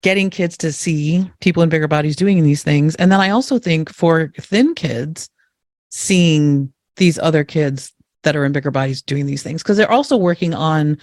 getting 0.02 0.30
kids 0.30 0.58
to 0.58 0.72
see 0.72 1.30
people 1.40 1.62
in 1.64 1.70
bigger 1.70 1.88
bodies 1.88 2.16
doing 2.16 2.44
these 2.44 2.64
things. 2.64 2.96
And 2.96 3.12
then 3.12 3.22
I 3.22 3.30
also 3.30 3.60
think 3.60 3.94
for 3.94 4.32
thin 4.40 4.76
kids, 4.76 5.30
seeing 5.90 6.73
these 6.98 7.18
other 7.20 7.44
kids 7.44 7.92
that 8.24 8.36
are 8.36 8.46
in 8.46 8.52
bigger 8.52 8.72
bodies 8.72 9.02
doing 9.02 9.26
these 9.26 9.44
things, 9.44 9.62
because 9.64 9.78
they're 9.78 9.92
also 9.92 10.16
working 10.18 10.54
on, 10.54 10.98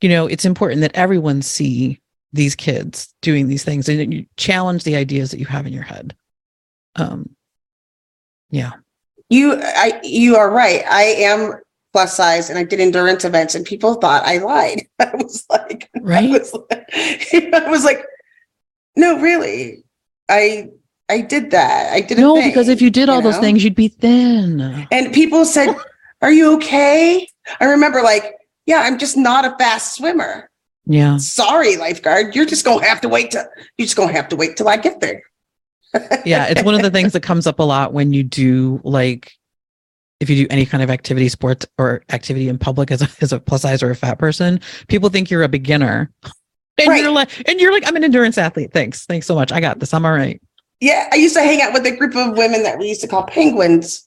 you 0.00 0.08
know, 0.08 0.26
it's 0.26 0.44
important 0.44 0.80
that 0.80 0.94
everyone 0.94 1.42
see 1.42 2.00
these 2.32 2.54
kids 2.54 3.12
doing 3.22 3.48
these 3.48 3.64
things 3.64 3.88
and 3.88 4.12
you 4.14 4.26
challenge 4.36 4.84
the 4.84 4.96
ideas 4.96 5.30
that 5.30 5.38
you 5.40 5.46
have 5.46 5.66
in 5.66 5.72
your 5.72 5.82
head. 5.82 6.14
Um, 6.96 7.34
yeah. 8.50 8.72
You, 9.28 9.60
I, 9.60 10.00
you 10.02 10.36
are 10.36 10.50
right. 10.50 10.82
I 10.88 11.02
am 11.02 11.54
plus 11.92 12.16
size, 12.16 12.50
and 12.50 12.58
I 12.58 12.62
did 12.64 12.80
endurance 12.80 13.24
events, 13.24 13.54
and 13.56 13.64
people 13.64 13.94
thought 13.94 14.24
I 14.24 14.38
lied. 14.38 14.86
I 15.00 15.10
was 15.14 15.44
like, 15.50 15.88
I 15.96 16.00
Right. 16.00 16.30
was 16.30 16.52
like, 16.52 16.88
I 17.54 17.66
was 17.68 17.84
like, 17.84 18.04
no, 18.96 19.20
really, 19.20 19.84
I, 20.28 20.68
I 21.10 21.20
did 21.20 21.50
that. 21.50 21.92
I 21.92 22.00
did. 22.00 22.18
No, 22.18 22.36
thing, 22.36 22.48
because 22.48 22.68
if 22.68 22.80
you 22.80 22.90
did 22.90 23.08
all 23.08 23.20
those 23.20 23.34
know? 23.36 23.40
things, 23.42 23.62
you'd 23.64 23.74
be 23.74 23.88
thin. 23.88 24.86
and 24.90 25.12
people 25.12 25.44
said, 25.44 25.74
"Are 26.22 26.32
you 26.32 26.54
okay?" 26.56 27.26
I 27.60 27.64
remember, 27.64 28.00
like, 28.02 28.36
yeah, 28.66 28.80
I'm 28.82 28.98
just 28.98 29.16
not 29.16 29.44
a 29.44 29.56
fast 29.58 29.96
swimmer. 29.96 30.48
Yeah. 30.86 31.16
Sorry, 31.18 31.76
lifeguard. 31.76 32.34
You're 32.34 32.46
just 32.46 32.64
gonna 32.64 32.84
have 32.86 33.00
to 33.02 33.08
wait 33.08 33.32
till 33.32 33.44
you're 33.76 33.86
just 33.86 33.96
gonna 33.96 34.12
have 34.12 34.28
to 34.30 34.36
wait 34.36 34.56
till 34.56 34.68
I 34.68 34.76
get 34.76 35.00
there. 35.00 35.22
yeah 36.24 36.46
it's 36.46 36.62
one 36.62 36.74
of 36.76 36.82
the 36.82 36.90
things 36.96 37.12
that 37.14 37.22
comes 37.22 37.46
up 37.48 37.58
a 37.58 37.62
lot 37.64 37.92
when 37.92 38.12
you 38.12 38.22
do 38.22 38.80
like 38.84 39.32
if 40.20 40.30
you 40.30 40.36
do 40.36 40.46
any 40.48 40.64
kind 40.64 40.84
of 40.84 40.90
activity 40.90 41.28
sports 41.28 41.66
or 41.78 42.02
activity 42.10 42.48
in 42.48 42.58
public 42.58 42.92
as 42.92 43.02
a, 43.02 43.08
as 43.20 43.32
a 43.32 43.40
plus 43.40 43.62
size 43.62 43.82
or 43.82 43.90
a 43.90 43.96
fat 43.96 44.16
person 44.16 44.60
people 44.86 45.08
think 45.08 45.32
you're 45.32 45.42
a 45.42 45.48
beginner 45.48 46.08
and 46.78 46.88
Right. 46.88 47.02
you're 47.02 47.10
like 47.10 47.28
and 47.48 47.58
you're 47.60 47.72
like 47.72 47.84
i'm 47.88 47.96
an 47.96 48.04
endurance 48.04 48.38
athlete 48.38 48.72
thanks 48.72 49.04
thanks 49.04 49.26
so 49.26 49.34
much 49.34 49.50
i 49.50 49.60
got 49.60 49.80
this 49.80 49.92
i'm 49.92 50.06
all 50.06 50.12
right 50.12 50.40
Yeah, 50.80 51.08
I 51.12 51.16
used 51.16 51.34
to 51.36 51.42
hang 51.42 51.60
out 51.62 51.72
with 51.72 51.84
a 51.86 51.94
group 51.94 52.16
of 52.16 52.36
women 52.36 52.62
that 52.62 52.78
we 52.78 52.88
used 52.88 53.02
to 53.02 53.08
call 53.08 53.24
penguins. 53.24 54.06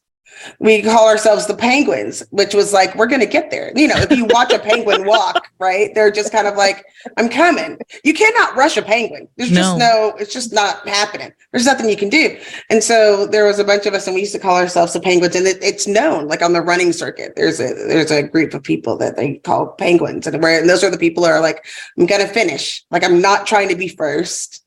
We 0.59 0.81
call 0.81 1.07
ourselves 1.07 1.45
the 1.45 1.55
penguins, 1.55 2.23
which 2.31 2.55
was 2.55 2.73
like, 2.73 2.95
we're 2.95 3.05
going 3.07 3.21
to 3.21 3.27
get 3.27 3.51
there. 3.51 3.71
You 3.75 3.87
know, 3.87 3.95
if 3.97 4.11
you 4.11 4.25
watch 4.25 4.51
a 4.51 4.57
penguin 4.57 5.05
walk, 5.07 5.47
right? 5.59 5.93
They're 5.93 6.11
just 6.11 6.31
kind 6.31 6.47
of 6.47 6.55
like, 6.55 6.83
I'm 7.17 7.29
coming. 7.29 7.77
You 8.03 8.15
cannot 8.15 8.55
rush 8.55 8.75
a 8.75 8.81
penguin. 8.81 9.27
There's 9.37 9.51
just 9.51 9.77
No. 9.77 10.09
no, 10.09 10.15
it's 10.17 10.33
just 10.33 10.51
not 10.51 10.85
happening. 10.89 11.31
There's 11.51 11.67
nothing 11.67 11.87
you 11.87 11.95
can 11.95 12.09
do. 12.09 12.35
And 12.71 12.83
so 12.83 13.27
there 13.27 13.45
was 13.45 13.59
a 13.59 13.63
bunch 13.63 13.85
of 13.85 13.93
us 13.93 14.07
and 14.07 14.15
we 14.15 14.21
used 14.21 14.33
to 14.33 14.39
call 14.39 14.57
ourselves 14.57 14.93
the 14.93 14.99
penguins. 14.99 15.35
And 15.35 15.45
it, 15.45 15.63
it's 15.63 15.85
known 15.85 16.27
like 16.27 16.41
on 16.41 16.53
the 16.53 16.61
running 16.61 16.91
circuit, 16.93 17.33
there's 17.35 17.59
a, 17.59 17.67
there's 17.87 18.11
a 18.11 18.23
group 18.23 18.55
of 18.55 18.63
people 18.63 18.97
that 18.97 19.15
they 19.15 19.35
call 19.35 19.67
penguins. 19.73 20.25
And 20.25 20.41
where, 20.41 20.59
and 20.59 20.67
those 20.67 20.83
are 20.83 20.89
the 20.89 20.97
people 20.97 21.23
who 21.23 21.29
are 21.29 21.41
like, 21.41 21.63
I'm 21.97 22.07
going 22.07 22.25
to 22.25 22.27
finish. 22.33 22.83
Like, 22.89 23.03
I'm 23.03 23.21
not 23.21 23.45
trying 23.45 23.69
to 23.69 23.75
be 23.75 23.87
first. 23.87 24.62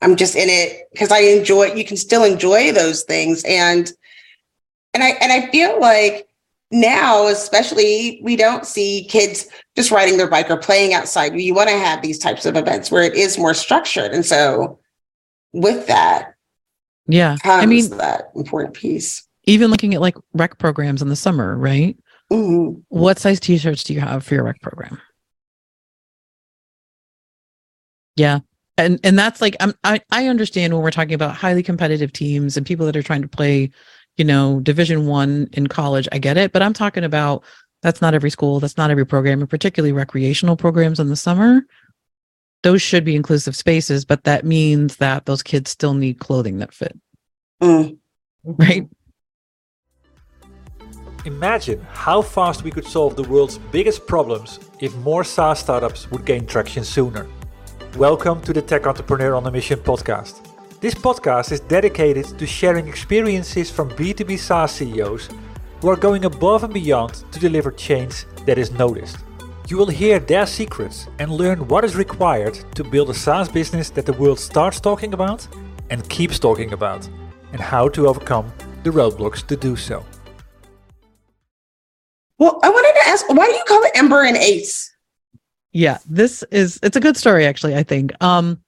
I'm 0.00 0.16
just 0.16 0.36
in 0.36 0.48
it 0.48 0.88
because 0.92 1.10
I 1.10 1.20
enjoy 1.20 1.72
you 1.74 1.84
can 1.84 1.96
still 1.96 2.24
enjoy 2.24 2.72
those 2.72 3.02
things 3.04 3.42
and 3.44 3.90
and 4.94 5.02
I 5.02 5.08
and 5.20 5.32
I 5.32 5.50
feel 5.50 5.80
like 5.80 6.28
now 6.70 7.26
especially 7.28 8.20
we 8.22 8.36
don't 8.36 8.66
see 8.66 9.06
kids 9.10 9.46
just 9.74 9.90
riding 9.90 10.16
their 10.18 10.28
bike 10.28 10.50
or 10.50 10.56
playing 10.56 10.94
outside. 10.94 11.34
You 11.38 11.54
want 11.54 11.68
to 11.70 11.78
have 11.78 12.02
these 12.02 12.18
types 12.18 12.46
of 12.46 12.56
events 12.56 12.90
where 12.90 13.02
it 13.02 13.14
is 13.14 13.38
more 13.38 13.54
structured 13.54 14.12
and 14.12 14.24
so 14.24 14.78
with 15.52 15.86
that 15.86 16.34
yeah 17.06 17.36
i 17.44 17.64
mean 17.64 17.88
that 17.96 18.30
important 18.36 18.74
piece. 18.74 19.26
even 19.44 19.70
looking 19.70 19.94
at 19.94 20.00
like 20.02 20.14
rec 20.34 20.58
programs 20.58 21.00
in 21.00 21.08
the 21.08 21.16
summer 21.16 21.56
right 21.56 21.96
Mhm. 22.30 22.82
what 22.88 23.18
size 23.18 23.40
t-shirts 23.40 23.82
do 23.82 23.94
you 23.94 24.00
have 24.00 24.22
for 24.22 24.34
your 24.34 24.44
rec 24.44 24.60
program 24.60 25.00
yeah 28.14 28.40
and 28.78 28.98
and 29.04 29.18
that's 29.18 29.42
like 29.42 29.56
I'm, 29.60 29.74
i 29.84 30.00
i 30.10 30.26
understand 30.28 30.72
when 30.72 30.82
we're 30.82 30.90
talking 30.90 31.14
about 31.14 31.34
highly 31.34 31.62
competitive 31.62 32.12
teams 32.12 32.56
and 32.56 32.64
people 32.64 32.86
that 32.86 32.96
are 32.96 33.02
trying 33.02 33.22
to 33.22 33.28
play 33.28 33.70
you 34.16 34.24
know 34.24 34.60
division 34.60 35.06
one 35.06 35.48
in 35.52 35.66
college 35.66 36.08
i 36.12 36.18
get 36.18 36.38
it 36.38 36.52
but 36.52 36.62
i'm 36.62 36.72
talking 36.72 37.04
about 37.04 37.44
that's 37.82 38.00
not 38.00 38.14
every 38.14 38.30
school 38.30 38.60
that's 38.60 38.78
not 38.78 38.90
every 38.90 39.04
program 39.04 39.40
and 39.40 39.50
particularly 39.50 39.92
recreational 39.92 40.56
programs 40.56 40.98
in 40.98 41.08
the 41.08 41.16
summer 41.16 41.62
those 42.62 42.80
should 42.80 43.04
be 43.04 43.16
inclusive 43.16 43.54
spaces 43.54 44.04
but 44.04 44.24
that 44.24 44.44
means 44.44 44.96
that 44.96 45.26
those 45.26 45.42
kids 45.42 45.70
still 45.70 45.94
need 45.94 46.18
clothing 46.18 46.58
that 46.58 46.72
fit 46.72 46.96
Mm. 47.60 47.98
right 48.44 48.88
Imagine 51.24 51.84
how 51.90 52.22
fast 52.22 52.62
we 52.62 52.70
could 52.70 52.86
solve 52.86 53.16
the 53.16 53.24
world's 53.24 53.58
biggest 53.58 54.06
problems 54.06 54.60
if 54.80 54.94
more 54.98 55.24
SaaS 55.24 55.58
startups 55.58 56.10
would 56.10 56.24
gain 56.24 56.46
traction 56.46 56.84
sooner. 56.84 57.26
Welcome 57.98 58.40
to 58.42 58.52
the 58.52 58.62
Tech 58.62 58.86
Entrepreneur 58.86 59.34
on 59.34 59.44
a 59.48 59.50
Mission 59.50 59.80
podcast. 59.80 60.46
This 60.78 60.94
podcast 60.94 61.50
is 61.50 61.58
dedicated 61.58 62.38
to 62.38 62.46
sharing 62.46 62.86
experiences 62.86 63.72
from 63.72 63.90
B2B 63.90 64.38
SaaS 64.38 64.70
CEOs 64.70 65.28
who 65.80 65.88
are 65.88 65.96
going 65.96 66.24
above 66.24 66.62
and 66.62 66.72
beyond 66.72 67.24
to 67.32 67.40
deliver 67.40 67.72
change 67.72 68.24
that 68.46 68.56
is 68.56 68.70
noticed. 68.70 69.16
You 69.66 69.78
will 69.78 69.88
hear 69.88 70.20
their 70.20 70.46
secrets 70.46 71.08
and 71.18 71.32
learn 71.32 71.66
what 71.66 71.84
is 71.84 71.96
required 71.96 72.54
to 72.76 72.84
build 72.84 73.10
a 73.10 73.14
SaaS 73.14 73.48
business 73.48 73.90
that 73.90 74.06
the 74.06 74.12
world 74.12 74.38
starts 74.38 74.78
talking 74.78 75.12
about 75.12 75.48
and 75.90 76.08
keeps 76.08 76.38
talking 76.38 76.74
about, 76.74 77.04
and 77.50 77.60
how 77.60 77.88
to 77.88 78.06
overcome 78.06 78.52
the 78.84 78.90
roadblocks 78.90 79.44
to 79.48 79.56
do 79.56 79.74
so. 79.74 80.06
Well, 82.38 82.60
I 82.62 82.70
wanted 82.70 82.92
to 83.00 83.08
ask 83.08 83.28
why 83.28 83.46
do 83.46 83.54
you 83.54 83.64
call 83.66 83.82
it 83.82 83.90
Ember 83.96 84.22
and 84.22 84.36
Ace? 84.36 84.94
Yeah 85.72 85.98
this 86.08 86.42
is 86.50 86.78
it's 86.82 86.96
a 86.96 87.00
good 87.00 87.16
story 87.16 87.46
actually 87.46 87.76
i 87.76 87.82
think 87.82 88.12
um 88.22 88.60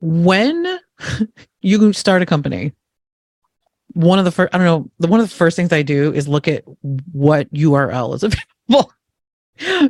when 0.00 0.78
you 1.62 1.92
start 1.92 2.22
a 2.22 2.26
company 2.26 2.72
one 3.92 4.18
of 4.18 4.24
the 4.24 4.30
first 4.30 4.54
i 4.54 4.58
don't 4.58 4.66
know 4.66 4.90
the 4.98 5.08
one 5.08 5.20
of 5.20 5.28
the 5.28 5.34
first 5.34 5.56
things 5.56 5.72
i 5.72 5.82
do 5.82 6.12
is 6.12 6.26
look 6.26 6.48
at 6.48 6.64
what 7.12 7.52
url 7.52 8.14
is 8.14 8.22
available 8.68 8.92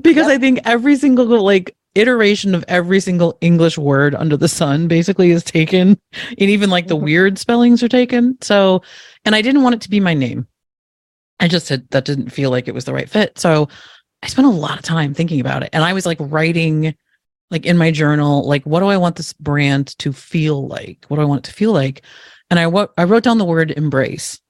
because 0.03 0.27
Yep. 0.27 0.37
i 0.37 0.39
think 0.39 0.61
every 0.65 0.97
single 0.97 1.27
like 1.43 1.77
iteration 1.95 2.55
of 2.55 2.65
every 2.67 2.99
single 3.01 3.39
English 3.41 3.79
word 3.79 4.15
under 4.17 4.37
the 4.37 4.49
sun 4.49 4.89
basically 4.89 5.31
is 5.31 5.45
taken, 5.45 5.97
and 6.13 6.41
even 6.51 6.69
like 6.69 6.89
the 6.89 6.97
Mhm. 6.97 7.03
weird 7.03 7.39
spellings 7.39 7.85
are 7.85 7.89
taken. 7.89 8.37
So, 8.41 8.83
and 9.25 9.35
I 9.35 9.43
didn't 9.43 9.63
want 9.63 9.77
it 9.77 9.81
to 9.83 9.91
be 9.91 10.01
my 10.01 10.13
name. 10.13 10.49
I 11.39 11.47
just 11.47 11.67
said 11.67 11.87
that 11.91 12.05
didn't 12.05 12.31
feel 12.31 12.51
like 12.51 12.67
it 12.67 12.75
was 12.75 12.85
the 12.85 12.93
right 12.93 13.09
fit. 13.09 13.39
So 13.39 13.69
I 14.25 14.27
spent 14.29 14.47
a 14.47 14.51
lot 14.51 14.79
of 14.79 14.85
time 14.85 15.13
thinking 15.13 15.39
about 15.41 15.63
it. 15.63 15.69
And 15.75 15.85
I 15.85 15.93
was 15.93 16.07
like 16.07 16.17
writing 16.19 16.95
like 17.51 17.67
in 17.67 17.77
my 17.77 17.91
journal, 17.91 18.49
like 18.49 18.65
what 18.65 18.81
do 18.81 18.87
I 18.87 18.97
want 18.97 19.17
this 19.17 19.35
brand 19.35 19.89
to 19.99 20.15
feel 20.15 20.67
like? 20.67 21.05
What 21.09 21.19
do 21.19 21.23
I 21.23 21.27
want 21.27 21.47
it 21.47 21.51
to 21.51 21.55
feel 21.55 21.73
like? 21.73 22.03
And 22.49 22.59
I 22.59 22.67
wa- 22.67 22.89
I 22.97 23.05
wrote 23.05 23.23
down 23.23 23.37
the 23.37 23.45
word 23.45 23.71
embrace. 23.71 24.41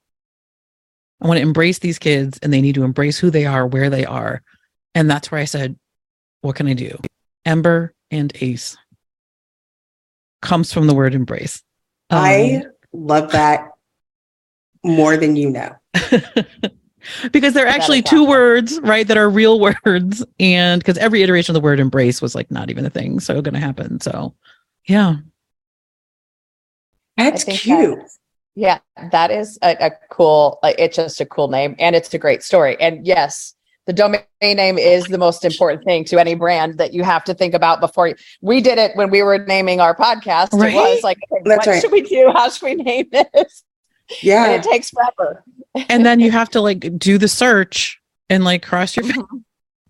I 1.21 1.27
want 1.27 1.39
to 1.39 1.43
embrace 1.43 1.81
these 1.81 1.99
kids 1.99 2.39
and 2.41 2.53
they 2.53 2.61
need 2.61 2.77
to 2.77 2.85
embrace 2.85 3.19
who 3.19 3.31
they 3.31 3.47
are, 3.47 3.67
where 3.67 3.91
they 3.91 4.05
are. 4.05 4.43
And 4.95 5.11
that's 5.11 5.33
where 5.33 5.41
I 5.41 5.45
said, 5.45 5.77
what 6.43 6.55
can 6.55 6.69
I 6.69 6.75
do? 6.75 6.97
Ember 7.45 7.95
and 8.13 8.33
Ace 8.41 8.77
comes 10.41 10.73
from 10.73 10.87
the 10.87 10.95
word 10.95 11.15
embrace. 11.15 11.63
I 12.11 12.63
Um, 12.65 12.73
love 12.93 13.33
that 13.33 13.71
more 14.85 15.17
than 15.17 15.35
you 15.35 15.51
know. 15.51 15.75
because 17.33 17.55
they're 17.55 17.67
actually 17.67 18.03
two 18.03 18.23
awesome. 18.23 18.29
words, 18.29 18.81
right? 18.81 19.07
That 19.07 19.17
are 19.17 19.29
real 19.29 19.61
words. 19.85 20.25
And 20.39 20.81
because 20.81 20.99
every 20.99 21.23
iteration 21.23 21.55
of 21.55 21.61
the 21.61 21.65
word 21.65 21.81
embrace 21.81 22.23
was 22.23 22.35
like 22.35 22.51
not 22.51 22.71
even 22.71 22.85
a 22.85 22.91
thing. 22.91 23.21
So 23.21 23.41
going 23.43 23.55
to 23.55 23.61
happen. 23.61 24.01
So 24.01 24.35
yeah. 24.87 25.17
That's 27.17 27.45
cute. 27.45 27.99
that- 27.99 28.11
yeah, 28.57 28.79
that 29.11 29.31
is 29.31 29.59
a, 29.63 29.77
a 29.81 29.91
cool, 30.11 30.59
like 30.63 30.77
it's 30.79 30.97
just 30.97 31.21
a 31.21 31.27
cool 31.27 31.49
name 31.49 31.75
and 31.79 31.97
it's 31.97 32.13
a 32.15 32.19
great 32.19 32.43
story. 32.43 32.81
And 32.81 33.05
yes, 33.05 33.55
the 33.87 33.93
domain 33.93 34.23
name 34.41 34.79
is 34.79 35.05
the 35.07 35.19
most 35.19 35.45
important 35.45 35.85
thing 35.85 36.05
to 36.07 36.19
any 36.19 36.35
brand 36.35 36.79
that 36.79 36.95
you 36.95 37.03
have 37.03 37.25
to 37.25 37.35
think 37.35 37.53
about 37.53 37.81
before 37.81 38.09
you. 38.09 38.15
We 38.41 38.61
did 38.61 38.79
it 38.79 38.97
when 38.97 39.11
we 39.11 39.23
were 39.23 39.39
naming 39.39 39.81
our 39.81 39.95
podcast. 39.95 40.55
It 40.55 40.75
was 40.75 41.03
like, 41.03 41.19
okay, 41.31 41.43
what 41.43 41.67
right. 41.67 41.81
should 41.81 41.93
we 41.93 42.03
do? 42.03 42.31
How 42.33 42.49
should 42.49 42.63
we 42.63 42.75
name 42.77 43.09
this? 43.13 43.65
And 44.11 44.19
Yeah. 44.23 44.51
it 44.51 44.63
takes 44.63 44.91
forever. 44.91 45.45
And 45.89 46.05
then 46.05 46.21
you 46.21 46.31
have 46.31 46.51
to 46.51 46.61
like 46.61 46.99
do 46.99 47.19
the 47.19 47.29
search 47.29 48.01
and 48.31 48.45
like 48.45 48.63
cross 48.63 48.97
your 48.97 49.07
mm-hmm. 49.07 49.39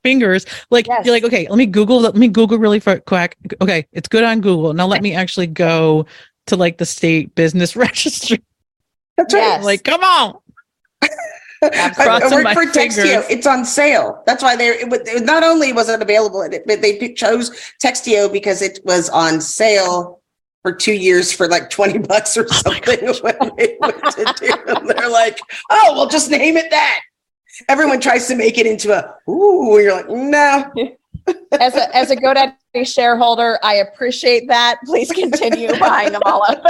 fingers. 0.02 0.46
Like 0.70 0.86
Yes. 0.86 1.04
you're 1.04 1.14
like, 1.14 1.24
okay, 1.24 1.46
let 1.48 1.56
me 1.56 1.66
Google, 1.66 2.00
let 2.00 2.14
me 2.14 2.28
Google 2.28 2.58
really 2.58 2.80
quick. 2.80 3.36
Okay, 3.60 3.86
it's 3.92 4.08
good 4.08 4.24
on 4.24 4.40
Google. 4.40 4.72
Now 4.72 4.86
let 4.86 5.02
me 5.02 5.14
actually 5.14 5.46
go 5.46 6.06
to 6.46 6.56
like 6.56 6.78
the 6.78 6.86
state 6.86 7.34
business 7.34 7.76
registry. 7.76 8.42
That's 9.16 9.32
right. 9.32 9.40
Yes. 9.40 9.64
Like, 9.64 9.84
come 9.84 10.02
on. 10.02 10.38
I, 11.72 12.20
I 12.20 12.30
worked 12.30 12.52
for 12.52 12.66
Textio. 12.66 13.24
It's 13.30 13.46
on 13.46 13.64
sale. 13.64 14.22
That's 14.26 14.42
why 14.42 14.56
they 14.56 14.68
it, 14.68 14.90
was- 14.90 15.00
it 15.08 15.24
not 15.24 15.42
only 15.42 15.72
was 15.72 15.88
it 15.88 16.02
available, 16.02 16.46
but 16.66 16.82
they 16.82 17.14
chose 17.14 17.50
Textio 17.82 18.30
because 18.30 18.60
it 18.60 18.80
was 18.84 19.08
on 19.08 19.40
sale 19.40 20.20
for 20.64 20.72
two 20.72 20.94
years 20.94 21.30
for 21.30 21.46
like 21.46 21.68
20 21.68 21.98
bucks 21.98 22.38
or 22.38 22.48
something 22.48 23.06
when 23.20 23.52
they 23.58 23.76
went 23.80 24.02
to 24.02 24.34
do 24.38 24.48
them. 24.64 24.86
They're 24.86 25.10
like, 25.10 25.38
oh, 25.70 25.92
we'll 25.94 26.08
just 26.08 26.30
name 26.30 26.56
it 26.56 26.70
that. 26.70 27.00
Everyone 27.68 28.00
tries 28.00 28.26
to 28.28 28.34
make 28.34 28.56
it 28.56 28.66
into 28.66 28.90
a 28.92 29.14
ooh, 29.30 29.74
and 29.76 29.84
you're 29.84 29.92
like, 29.94 30.08
no. 30.08 30.72
As 31.58 31.74
a 31.74 31.96
as 31.96 32.10
a 32.10 32.16
GoDaddy 32.16 32.54
shareholder, 32.84 33.58
I 33.62 33.76
appreciate 33.76 34.46
that. 34.48 34.78
Please 34.84 35.10
continue 35.10 35.68
buying 35.80 36.12
them 36.12 36.20
all 36.26 36.42
up. 36.46 36.62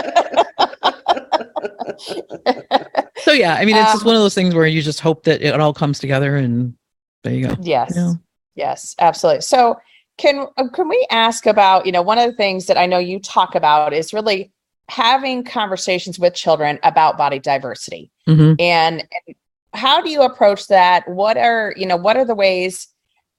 So 3.17 3.33
yeah, 3.33 3.55
I 3.55 3.65
mean, 3.65 3.75
it's 3.75 3.91
just 3.93 4.03
Um, 4.03 4.07
one 4.07 4.15
of 4.15 4.21
those 4.23 4.35
things 4.35 4.55
where 4.55 4.67
you 4.67 4.81
just 4.83 5.01
hope 5.01 5.25
that 5.25 5.43
it 5.43 5.59
all 5.59 5.73
comes 5.75 5.99
together 5.99 6.37
and 6.37 6.75
there 7.25 7.33
you 7.33 7.49
go. 7.49 7.57
yes. 7.63 7.95
Yeah. 7.97 8.13
Yes, 8.55 8.95
absolutely. 9.01 9.41
So 9.41 9.77
can 10.17 10.47
uh, 10.57 10.69
can 10.69 10.89
we 10.89 11.07
ask 11.11 11.47
about, 11.47 11.87
you 11.87 11.93
know, 11.93 12.03
one 12.03 12.19
of 12.19 12.31
the 12.31 12.37
things 12.37 12.67
that 12.67 12.79
I 12.79 12.87
know 12.87 12.99
you 12.99 13.21
talk 13.21 13.55
about 13.55 13.93
is 13.93 14.13
really 14.13 14.53
having 14.89 15.45
conversations 15.45 16.19
with 16.19 16.35
children 16.35 16.79
about 16.83 17.17
body 17.17 17.39
diversity. 17.39 18.11
Mhm. 18.29 18.57
And 18.61 19.07
and 19.27 19.37
how 19.73 20.01
do 20.01 20.11
you 20.11 20.23
approach 20.23 20.69
that? 20.69 21.09
What 21.09 21.37
are, 21.37 21.75
you 21.77 21.87
know, 21.87 21.97
what 21.97 22.17
are 22.17 22.25
the 22.25 22.35
ways 22.35 22.89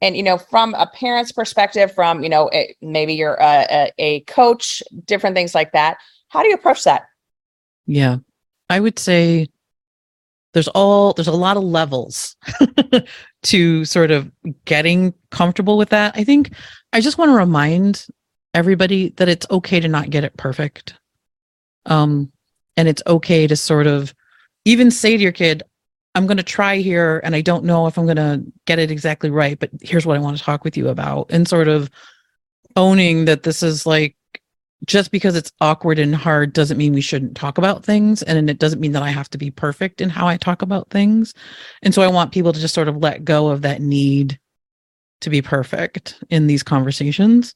and 0.01 0.17
you 0.17 0.23
know, 0.23 0.37
from 0.37 0.73
a 0.73 0.87
parent's 0.87 1.31
perspective, 1.31 1.93
from, 1.93 2.21
you 2.21 2.29
know, 2.29 2.49
a, 2.53 2.75
maybe 2.81 3.13
you're 3.13 3.35
a, 3.35 3.65
a, 3.71 3.91
a 3.97 4.19
coach, 4.21 4.83
different 5.05 5.35
things 5.35 5.55
like 5.55 5.71
that. 5.71 5.97
How 6.27 6.41
do 6.41 6.49
you 6.49 6.55
approach 6.55 6.83
that? 6.83 7.03
Yeah. 7.85 8.17
I 8.69 8.79
would 8.79 8.99
say 8.99 9.47
there's 10.53 10.67
all 10.69 11.13
there's 11.13 11.27
a 11.27 11.33
lot 11.33 11.57
of 11.57 11.63
levels 11.63 12.35
to 13.45 13.85
sort 13.85 14.11
of 14.11 14.31
getting 14.65 15.13
comfortable 15.31 15.77
with 15.77 15.89
that. 15.89 16.13
I 16.15 16.23
think 16.23 16.51
I 16.93 17.01
just 17.01 17.17
want 17.17 17.29
to 17.29 17.35
remind 17.35 18.07
everybody 18.53 19.09
that 19.17 19.29
it's 19.29 19.45
okay 19.51 19.79
to 19.79 19.87
not 19.87 20.09
get 20.09 20.23
it 20.23 20.37
perfect. 20.37 20.95
Um 21.85 22.31
and 22.77 22.87
it's 22.87 23.03
okay 23.07 23.47
to 23.47 23.55
sort 23.55 23.87
of 23.87 24.13
even 24.65 24.91
say 24.91 25.15
to 25.15 25.23
your 25.23 25.31
kid, 25.31 25.63
I'm 26.15 26.27
going 26.27 26.37
to 26.37 26.43
try 26.43 26.77
here 26.77 27.21
and 27.23 27.35
I 27.35 27.41
don't 27.41 27.65
know 27.65 27.87
if 27.87 27.97
I'm 27.97 28.05
going 28.05 28.17
to 28.17 28.43
get 28.65 28.79
it 28.79 28.89
exactly 28.89 29.29
right, 29.29 29.59
but 29.59 29.69
here's 29.81 30.05
what 30.05 30.17
I 30.17 30.21
want 30.21 30.37
to 30.37 30.43
talk 30.43 30.63
with 30.63 30.77
you 30.77 30.89
about 30.89 31.27
and 31.29 31.47
sort 31.47 31.67
of 31.67 31.89
owning 32.75 33.25
that 33.25 33.43
this 33.43 33.61
is 33.61 33.85
like 33.85 34.15
just 34.83 35.11
because 35.11 35.35
it's 35.35 35.51
awkward 35.61 35.99
and 35.99 36.15
hard 36.15 36.51
doesn't 36.51 36.77
mean 36.77 36.93
we 36.93 37.01
shouldn't 37.01 37.37
talk 37.37 37.57
about 37.57 37.85
things 37.85 38.21
and 38.21 38.49
it 38.49 38.59
doesn't 38.59 38.81
mean 38.81 38.91
that 38.91 39.03
i 39.03 39.09
have 39.09 39.29
to 39.29 39.37
be 39.37 39.49
perfect 39.49 40.01
in 40.01 40.09
how 40.09 40.27
i 40.27 40.35
talk 40.35 40.61
about 40.61 40.89
things. 40.89 41.33
And 41.81 41.93
so 41.93 42.01
i 42.01 42.07
want 42.07 42.33
people 42.33 42.51
to 42.51 42.59
just 42.59 42.73
sort 42.73 42.87
of 42.87 42.97
let 42.97 43.23
go 43.23 43.47
of 43.47 43.61
that 43.61 43.81
need 43.81 44.39
to 45.21 45.29
be 45.29 45.41
perfect 45.41 46.21
in 46.29 46.47
these 46.47 46.61
conversations. 46.61 47.55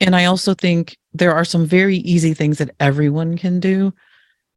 And 0.00 0.14
i 0.14 0.26
also 0.26 0.54
think 0.54 0.96
there 1.12 1.34
are 1.34 1.44
some 1.44 1.66
very 1.66 1.96
easy 1.98 2.32
things 2.32 2.58
that 2.58 2.74
everyone 2.78 3.36
can 3.36 3.58
do. 3.58 3.92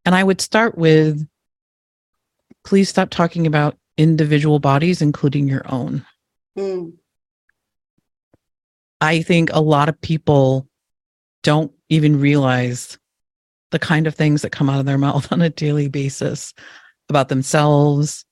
And 0.05 0.13
i 0.13 0.23
would 0.23 0.41
start 0.41 0.77
with 0.77 1.27
please 2.63 2.89
stop 2.89 3.09
talking 3.09 3.47
about 3.47 3.77
individual 3.97 4.59
bodies 4.59 5.01
including 5.01 5.47
your 5.47 5.63
own. 5.71 6.05
Mm. 6.57 6.93
I 8.99 9.21
think 9.21 9.51
a 9.53 9.61
lot 9.61 9.89
of 9.89 10.01
people 10.01 10.67
don't 11.47 11.71
even 11.87 12.19
realize 12.19 12.97
the 13.71 13.79
kind 13.79 14.05
of 14.05 14.13
things 14.13 14.41
that 14.41 14.51
come 14.51 14.69
out 14.69 14.81
of 14.81 14.85
their 14.85 14.97
mouth 15.07 15.31
on 15.31 15.41
a 15.41 15.49
daily 15.49 15.87
basis 15.87 16.53
about 17.07 17.29
themselves, 17.29 18.25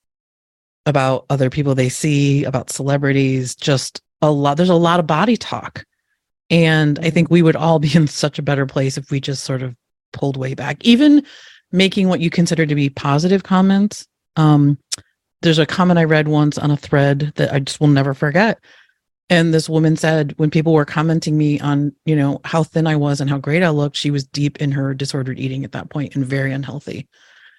about 0.86 1.26
other 1.30 1.50
people 1.50 1.74
they 1.74 1.88
see, 1.88 2.44
about 2.44 2.70
celebrities, 2.70 3.56
just 3.56 4.02
a 4.22 4.30
lot. 4.30 4.58
There's 4.58 4.68
a 4.68 4.76
lot 4.76 5.00
of 5.00 5.08
body 5.08 5.38
talk. 5.38 5.86
And 6.50 7.00
I 7.00 7.10
think 7.10 7.32
we 7.32 7.42
would 7.42 7.56
all 7.56 7.80
be 7.80 7.96
in 7.96 8.08
such 8.08 8.38
a 8.38 8.44
better 8.44 8.66
place 8.66 8.98
if 8.98 9.10
we 9.10 9.22
just 9.22 9.46
sort 9.46 9.62
of 9.62 9.78
pulled 10.12 10.36
way 10.36 10.54
back, 10.54 10.84
even 10.84 11.24
making 11.72 12.10
what 12.10 12.20
you 12.20 12.30
consider 12.30 12.66
to 12.66 12.76
be 12.76 12.90
positive 12.90 13.44
comments. 13.44 14.06
Um, 14.36 14.78
there's 15.42 15.58
a 15.58 15.66
comment 15.66 16.00
I 16.00 16.04
read 16.04 16.28
once 16.28 16.58
on 16.58 16.70
a 16.70 16.78
thread 16.78 17.32
that 17.36 17.54
I 17.54 17.60
just 17.60 17.80
will 17.80 17.88
never 17.88 18.14
forget 18.14 18.60
and 19.30 19.54
this 19.54 19.68
woman 19.68 19.98
said 19.98 20.34
when 20.38 20.52
people 20.52 20.74
were 20.74 20.86
commenting 20.86 21.38
me 21.38 21.60
on 21.60 21.94
you 22.06 22.16
know 22.16 22.40
how 22.44 22.64
thin 22.64 22.88
i 22.88 22.96
was 22.96 23.22
and 23.22 23.30
how 23.30 23.38
great 23.38 23.64
i 23.64 23.70
looked 23.70 23.98
she 23.98 24.12
was 24.12 24.26
deep 24.26 24.58
in 24.62 24.72
her 24.72 24.94
disordered 24.94 25.40
eating 25.40 25.64
at 25.64 25.72
that 25.72 25.90
point 25.90 26.16
and 26.16 26.26
very 26.26 26.52
unhealthy. 26.52 27.08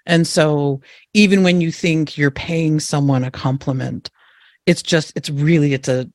And 0.08 0.24
so 0.24 0.82
even 1.14 1.42
when 1.42 1.60
you 1.60 1.72
think 1.72 2.16
you're 2.16 2.30
paying 2.30 2.78
someone 2.78 3.24
a 3.24 3.30
compliment 3.30 4.10
it's 4.66 4.82
just 4.82 5.12
it's 5.16 5.30
really 5.30 5.72
it's 5.72 5.88
a 5.88 6.08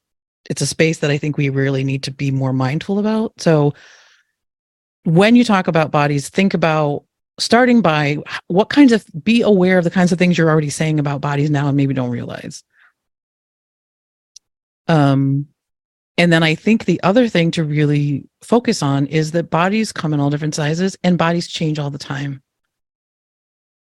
it's 0.49 0.61
a 0.61 0.67
space 0.67 0.99
that 0.99 1.11
i 1.11 1.17
think 1.17 1.37
we 1.37 1.49
really 1.49 1.83
need 1.83 2.03
to 2.03 2.11
be 2.11 2.31
more 2.31 2.53
mindful 2.53 2.99
about. 2.99 3.39
So 3.39 3.73
when 5.03 5.35
you 5.35 5.43
talk 5.43 5.67
about 5.67 5.91
bodies 5.91 6.29
think 6.29 6.53
about 6.53 7.03
starting 7.39 7.81
by 7.81 8.17
what 8.47 8.69
kinds 8.69 8.91
of 8.91 9.05
be 9.23 9.41
aware 9.41 9.77
of 9.77 9.83
the 9.83 9.89
kinds 9.89 10.11
of 10.11 10.19
things 10.19 10.37
you're 10.37 10.49
already 10.49 10.69
saying 10.69 10.99
about 10.99 11.21
bodies 11.21 11.49
now 11.49 11.67
and 11.67 11.75
maybe 11.75 11.93
don't 11.93 12.11
realize 12.11 12.63
um, 14.91 15.47
and 16.17 16.33
then 16.33 16.43
I 16.43 16.53
think 16.53 16.83
the 16.83 17.01
other 17.01 17.29
thing 17.29 17.51
to 17.51 17.63
really 17.63 18.27
focus 18.41 18.83
on 18.83 19.07
is 19.07 19.31
that 19.31 19.49
bodies 19.49 19.93
come 19.93 20.13
in 20.13 20.19
all 20.19 20.29
different 20.29 20.53
sizes 20.53 20.97
and 21.01 21.17
bodies 21.17 21.47
change 21.47 21.79
all 21.79 21.89
the 21.89 21.97
time. 21.97 22.43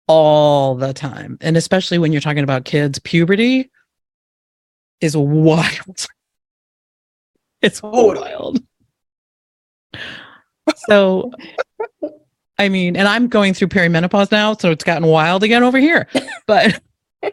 All 0.08 0.74
the 0.74 0.92
time. 0.92 1.38
And 1.40 1.56
especially 1.56 1.98
when 1.98 2.10
you're 2.10 2.20
talking 2.20 2.42
about 2.42 2.64
kids, 2.64 2.98
puberty 2.98 3.70
is 5.00 5.16
wild. 5.16 6.06
It's 7.62 7.82
wild. 7.82 8.62
So, 10.76 11.32
I 12.58 12.68
mean, 12.68 12.94
and 12.94 13.08
I'm 13.08 13.28
going 13.28 13.54
through 13.54 13.68
perimenopause 13.68 14.30
now, 14.30 14.54
so 14.54 14.70
it's 14.70 14.84
gotten 14.84 15.08
wild 15.08 15.42
again 15.42 15.62
over 15.62 15.78
here. 15.78 16.06
But 16.46 16.80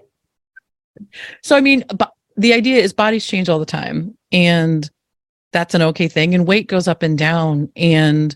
so, 1.44 1.58
I 1.58 1.62
mean, 1.62 1.84
but 1.94 2.14
the 2.38 2.54
idea 2.54 2.82
is 2.82 2.94
bodies 2.94 3.26
change 3.26 3.50
all 3.50 3.60
the 3.60 3.66
time 3.66 4.18
and 4.32 4.90
that's 5.52 5.76
an 5.76 5.82
okay 5.82 6.08
thing 6.08 6.34
and 6.34 6.48
weight 6.48 6.68
goes 6.68 6.88
up 6.88 7.04
and 7.04 7.18
down 7.18 7.70
and 7.76 8.36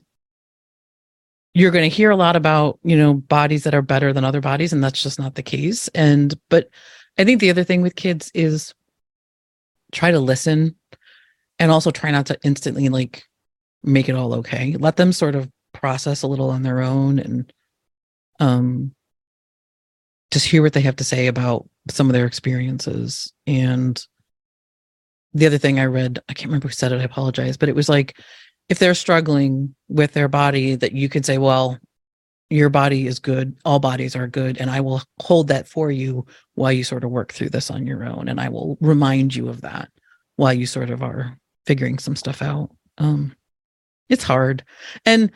you're 1.53 1.71
going 1.71 1.89
to 1.89 1.95
hear 1.95 2.12
a 2.12 2.15
lot 2.15 2.36
about 2.36 2.79
you 2.83 2.95
know 2.95 3.13
bodies 3.13 3.63
that 3.63 3.73
are 3.73 3.81
better 3.81 4.13
than 4.13 4.23
other 4.23 4.41
bodies 4.41 4.73
and 4.73 4.83
that's 4.83 5.01
just 5.01 5.19
not 5.19 5.36
the 5.36 5.43
case 5.43 5.88
and 5.89 6.39
but 6.49 6.69
i 7.17 7.23
think 7.23 7.39
the 7.39 7.49
other 7.49 7.63
thing 7.63 7.81
with 7.81 7.95
kids 7.95 8.31
is 8.33 8.73
try 9.91 10.12
to 10.12 10.19
listen 10.19 10.75
and 11.60 11.71
also 11.71 11.91
try 11.91 12.12
not 12.12 12.27
to 12.27 12.38
instantly 12.43 12.89
like 12.89 13.23
make 13.83 14.10
it 14.10 14.15
all 14.15 14.36
okay. 14.36 14.75
Let 14.77 14.97
them 14.97 15.13
sort 15.13 15.36
of 15.36 15.49
process 15.73 16.23
a 16.23 16.27
little 16.27 16.49
on 16.49 16.63
their 16.63 16.81
own 16.81 17.19
and 17.19 17.53
um 18.39 18.93
just 20.32 20.46
hear 20.46 20.62
what 20.62 20.74
they 20.74 20.82
have 20.82 20.98
to 20.98 21.04
say 21.04 21.28
about 21.28 21.68
some 21.90 22.08
of 22.08 22.13
their 22.13 22.26
experiences. 22.26 23.34
And 23.46 24.02
the 25.34 25.46
other 25.46 25.58
thing 25.58 25.80
i 25.80 25.86
read 25.86 26.20
i 26.30 26.34
can't 26.34 26.48
remember 26.48 26.68
who 26.68 26.74
said 26.74 26.92
it 26.92 27.02
i 27.02 27.04
apologize 27.04 27.58
but 27.58 27.70
it 27.70 27.76
was 27.76 27.90
like 27.90 28.18
if 28.70 28.80
they're 28.80 28.96
struggling 28.96 29.76
with 29.88 30.13
their 30.13 30.28
body 30.28 30.76
that 30.76 30.94
you 30.94 31.10
could 31.10 31.26
say 31.26 31.38
well 31.38 31.78
your 32.50 32.70
body 32.70 33.08
is 33.08 33.20
good. 33.20 33.58
All 33.66 33.80
bodies 33.80 34.16
are 34.16 34.28
good 34.28 34.58
and 34.58 34.70
i 34.72 34.80
will 34.80 35.02
hold 35.22 35.50
that 35.50 35.68
for 35.68 35.92
you 35.92 36.26
while 36.56 36.72
you 36.72 36.84
sort 36.84 37.04
of 37.04 37.12
work 37.12 37.34
through 37.34 37.50
this 37.50 37.70
on 37.70 37.86
your 37.86 38.06
own 38.06 38.30
and 38.30 38.40
i 38.40 38.50
will 38.50 38.78
remind 38.80 39.36
you 39.36 39.50
of 39.50 39.62
that 39.62 39.90
while 40.38 40.54
you 40.54 40.66
sort 40.66 40.90
of 40.90 41.04
are 41.04 41.38
figuring 41.66 42.00
some 42.00 42.16
stuff 42.16 42.42
out. 42.42 42.70
Um 42.98 43.36
it's 44.08 44.24
hard. 44.24 44.63
And 45.06 45.32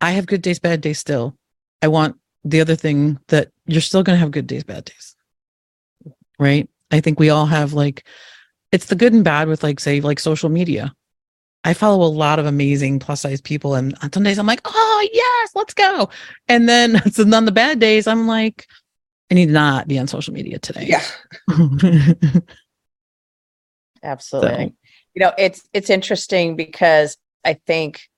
i 0.00 0.10
have 0.12 0.26
good 0.26 0.42
days 0.42 0.58
bad 0.58 0.80
days 0.80 0.98
still. 0.98 1.36
I 1.80 1.88
want 1.88 2.16
the 2.44 2.60
other 2.60 2.76
thing 2.76 3.18
that 3.28 3.50
you're 3.66 3.80
still 3.80 4.02
going 4.02 4.16
to 4.16 4.20
have 4.20 4.30
good 4.30 4.46
days 4.46 4.64
bad 4.64 4.84
days 4.84 5.14
right 6.38 6.68
i 6.90 7.00
think 7.00 7.18
we 7.20 7.30
all 7.30 7.46
have 7.46 7.72
like 7.72 8.04
it's 8.72 8.86
the 8.86 8.94
good 8.96 9.12
and 9.12 9.24
bad 9.24 9.48
with 9.48 9.62
like 9.62 9.80
say 9.80 10.00
like 10.00 10.18
social 10.20 10.48
media 10.48 10.94
I 11.62 11.74
follow 11.74 12.06
a 12.06 12.08
lot 12.08 12.38
of 12.38 12.46
amazing 12.46 13.00
plus 13.00 13.20
size 13.20 13.42
people, 13.42 13.74
and 13.74 13.94
on 14.02 14.10
some 14.10 14.22
days 14.22 14.38
I'm 14.38 14.46
like, 14.46 14.62
oh 14.64 15.08
yes, 15.12 15.50
let's 15.54 15.74
go. 15.74 16.08
And 16.48 16.66
then 16.66 17.02
so 17.12 17.22
on 17.36 17.44
the 17.44 17.52
bad 17.52 17.78
days, 17.78 18.06
I'm 18.06 18.26
like, 18.26 18.66
I 19.30 19.34
need 19.34 19.48
to 19.48 19.52
not 19.52 19.86
be 19.86 19.98
on 19.98 20.06
social 20.06 20.32
media 20.32 20.58
today. 20.58 20.86
Yeah. 20.88 21.04
Absolutely. 24.02 24.50
So- 24.68 24.72
You 25.14 25.20
know, 25.20 25.32
it's 25.36 25.68
it's 25.74 25.90
interesting 25.90 26.56
because 26.56 27.18
I 27.44 27.54
think 27.66 28.08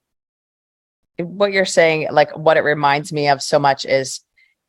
what 1.18 1.53
you're 1.53 1.64
saying, 1.64 2.09
like 2.11 2.37
what 2.37 2.57
it 2.57 2.62
reminds 2.62 3.12
me 3.12 3.29
of 3.29 3.42
so 3.42 3.59
much 3.59 3.85
is, 3.85 4.20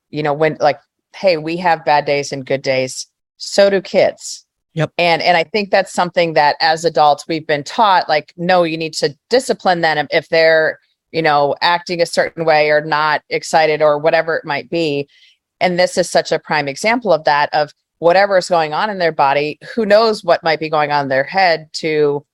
you 0.10 0.24
know, 0.24 0.34
when 0.34 0.58
like, 0.60 0.80
hey, 1.16 1.38
we 1.38 1.58
have 1.58 1.86
bad 1.86 2.06
days 2.06 2.32
and 2.32 2.46
good 2.46 2.62
days. 2.62 3.08
So 3.38 3.70
do 3.70 3.82
kids. 3.82 4.46
Yep. 4.74 4.92
And 4.98 5.22
and 5.22 5.38
I 5.38 5.44
think 5.44 5.70
that's 5.70 5.94
something 5.94 6.34
that 6.34 6.56
as 6.60 6.84
adults 6.84 7.28
we've 7.28 7.46
been 7.46 7.64
taught, 7.64 8.10
like, 8.10 8.34
no, 8.38 8.64
you 8.64 8.78
need 8.78 8.94
to 8.96 9.16
discipline 9.30 9.82
them 9.82 10.08
if, 10.12 10.30
they're, 10.30 10.80
you 11.12 11.22
know, 11.22 11.56
acting 11.62 12.02
a 12.02 12.08
certain 12.08 12.44
way 12.44 12.72
or 12.72 12.82
not 12.82 13.22
excited 13.30 13.84
or 13.84 14.00
whatever 14.00 14.36
it 14.36 14.46
might 14.46 14.70
be. 14.70 15.08
And 15.62 15.78
this 15.78 15.98
is 15.98 16.10
such 16.10 16.32
a 16.32 16.40
prime 16.40 16.68
example 16.68 17.14
of 17.14 17.24
that, 17.26 17.54
of 17.54 17.72
whatever 18.00 18.38
is 18.38 18.50
going 18.50 18.74
on 18.74 18.90
in 18.90 18.98
their 18.98 19.12
body 19.12 19.58
who 19.76 19.86
knows 19.86 20.24
what 20.24 20.44
might 20.44 20.60
be 20.60 20.70
going 20.70 20.92
on 20.92 21.04
in 21.04 21.10
their 21.10 21.24
head 21.24 21.70
to 21.72 22.26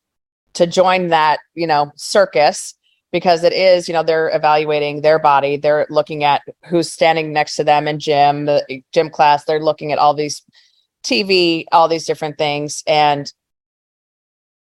to 0.54 0.66
join 0.66 1.10
that 1.10 1.40
you 1.54 1.68
know 1.68 1.92
circus 1.96 2.74
because 3.12 3.44
it 3.44 3.54
is 3.54 3.88
you 3.88 3.94
know 3.94 4.04
they're 4.04 4.30
evaluating 4.36 5.02
their 5.02 5.20
body. 5.20 5.58
They're 5.58 5.88
looking 5.90 6.24
at 6.24 6.42
who's 6.66 6.92
standing 6.92 7.34
next 7.34 7.56
to 7.56 7.64
them 7.64 7.88
in 7.88 8.00
gym 8.00 8.46
the 8.46 8.82
gym 8.94 9.10
class. 9.10 9.46
They're 9.46 9.64
looking 9.64 9.92
at 9.92 10.00
all 10.00 10.14
these 10.14 10.44
tv 11.04 11.64
all 11.72 11.88
these 11.88 12.06
different 12.06 12.38
things 12.38 12.84
and 12.86 13.32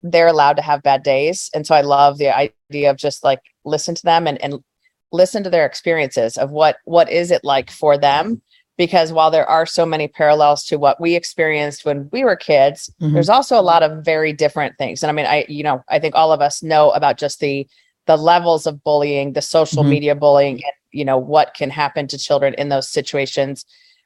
they're 0.01 0.27
allowed 0.27 0.55
to 0.55 0.61
have 0.61 0.81
bad 0.83 1.03
days. 1.03 1.49
And 1.53 1.67
so 1.67 1.75
i 1.75 1.81
love 1.81 2.17
the 2.17 2.29
idea 2.35 2.89
of 2.89 2.97
just 2.97 3.23
like 3.23 3.41
listen 3.65 3.95
to 3.95 4.03
them 4.03 4.27
and, 4.27 4.41
and 4.41 4.63
listen 5.11 5.43
to 5.43 5.49
their 5.49 5.65
experiences 5.65 6.37
of 6.37 6.51
what 6.51 6.77
what 6.85 7.09
is 7.11 7.31
it 7.31 7.43
like 7.43 7.69
for 7.71 7.97
them? 7.97 8.41
Because 8.77 9.11
while 9.11 9.29
there 9.29 9.45
are 9.45 9.65
so 9.65 9.85
many 9.85 10.07
parallels 10.07 10.63
to 10.67 10.77
what 10.77 11.01
we 11.01 11.15
experienced 11.15 11.83
when 11.83 12.09
we 12.13 12.23
were 12.23 12.37
kids 12.37 12.89
Mhm. 13.01 13.13
there's 13.13 13.29
also 13.29 13.59
a 13.59 13.61
lot 13.61 13.83
of 13.83 14.05
very 14.05 14.31
different 14.31 14.77
things. 14.77 15.03
And 15.03 15.09
i 15.09 15.13
mean 15.13 15.25
i 15.25 15.45
you 15.49 15.63
know 15.63 15.83
i 15.89 15.99
think 15.99 16.15
all 16.15 16.31
of 16.31 16.39
us 16.41 16.63
know 16.63 16.91
about 16.91 17.17
just 17.17 17.41
the 17.41 17.67
the 18.09 18.17
levels 18.17 18.65
of 18.65 18.83
bullying 18.83 19.33
the 19.33 19.41
social 19.41 19.83
Mhm. 19.83 19.89
media 19.89 20.15
bullying 20.15 20.55
and 20.55 20.73
you 20.91 21.05
know 21.05 21.19
what 21.19 21.53
can 21.53 21.69
happen 21.69 22.07
to 22.07 22.17
children 22.17 22.55
in 22.55 22.69
those 22.69 22.89
situations 22.89 23.65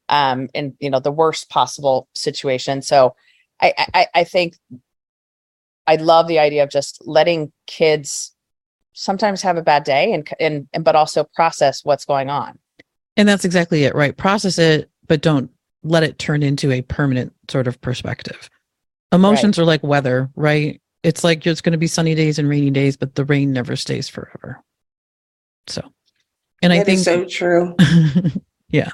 um 0.10 0.50
in 0.54 0.76
you 0.82 0.90
know 0.90 1.00
the 1.00 1.16
worst 1.22 1.50
possible 1.50 2.10
situation 2.14 2.82
so 2.82 3.16
i 3.62 3.74
i 3.94 4.08
i 4.14 4.24
think 4.26 4.58
i 5.88 5.96
love 5.96 6.28
the 6.28 6.38
idea 6.38 6.64
of 6.64 6.70
just 6.70 7.02
letting 7.08 7.54
kids 7.66 8.36
sometimes 8.92 9.42
have 9.42 9.56
a 9.56 9.64
bad 9.64 9.86
day 9.86 10.12
and 10.12 10.28
and, 10.38 10.68
and 10.74 10.84
but 10.84 10.98
also 10.98 11.24
process 11.34 11.86
what's 11.86 12.04
going 12.06 12.30
on 12.30 12.60
And 13.16 13.28
that's 13.30 13.46
exactly 13.46 13.86
it, 13.86 13.94
right? 13.96 14.18
Process 14.18 14.58
it, 14.58 14.90
but 15.08 15.22
don't 15.22 15.50
let 15.84 16.04
it 16.04 16.18
turn 16.18 16.44
into 16.44 16.72
a 16.72 16.82
permanent 16.82 17.32
sort 17.48 17.68
of 17.68 17.80
perspective. 17.80 18.50
Emotions 19.12 19.60
are 19.60 19.66
like 19.66 19.84
weather, 19.84 20.30
right? 20.36 20.82
It's 21.04 21.24
like 21.24 21.46
it's 21.46 21.62
going 21.62 21.74
to 21.74 21.78
be 21.78 21.88
sunny 21.88 22.16
days 22.16 22.40
and 22.40 22.48
rainy 22.48 22.72
days, 22.72 22.98
but 22.98 23.16
the 23.16 23.26
rain 23.26 23.52
never 23.52 23.76
stays 23.76 24.08
forever. 24.08 24.64
So, 25.68 25.82
and 26.62 26.72
I 26.72 26.84
think 26.84 27.00
so 27.00 27.26
true. 27.26 27.76
yeah. 28.70 28.90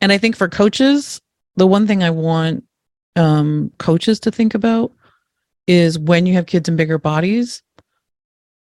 And 0.00 0.12
I 0.12 0.18
think 0.18 0.36
for 0.36 0.48
coaches, 0.48 1.20
the 1.56 1.66
one 1.66 1.86
thing 1.86 2.02
I 2.02 2.10
want 2.10 2.64
um 3.16 3.72
coaches 3.78 4.20
to 4.20 4.30
think 4.30 4.54
about 4.54 4.92
is 5.66 5.98
when 5.98 6.26
you 6.26 6.34
have 6.34 6.46
kids 6.46 6.68
in 6.68 6.76
bigger 6.76 6.98
bodies 6.98 7.62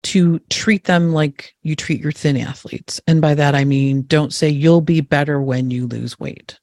to 0.03 0.39
treat 0.49 0.83
them 0.83 1.13
like 1.13 1.55
you 1.61 1.75
treat 1.75 2.01
your 2.01 2.11
thin 2.11 2.35
athletes. 2.35 3.01
And 3.07 3.21
by 3.21 3.35
that 3.35 3.55
I 3.55 3.63
mean 3.63 4.03
don't 4.03 4.33
say 4.33 4.49
you'll 4.49 4.81
be 4.81 5.01
better 5.01 5.41
when 5.41 5.71
you 5.71 5.87
lose 5.87 6.19
weight. 6.19 6.59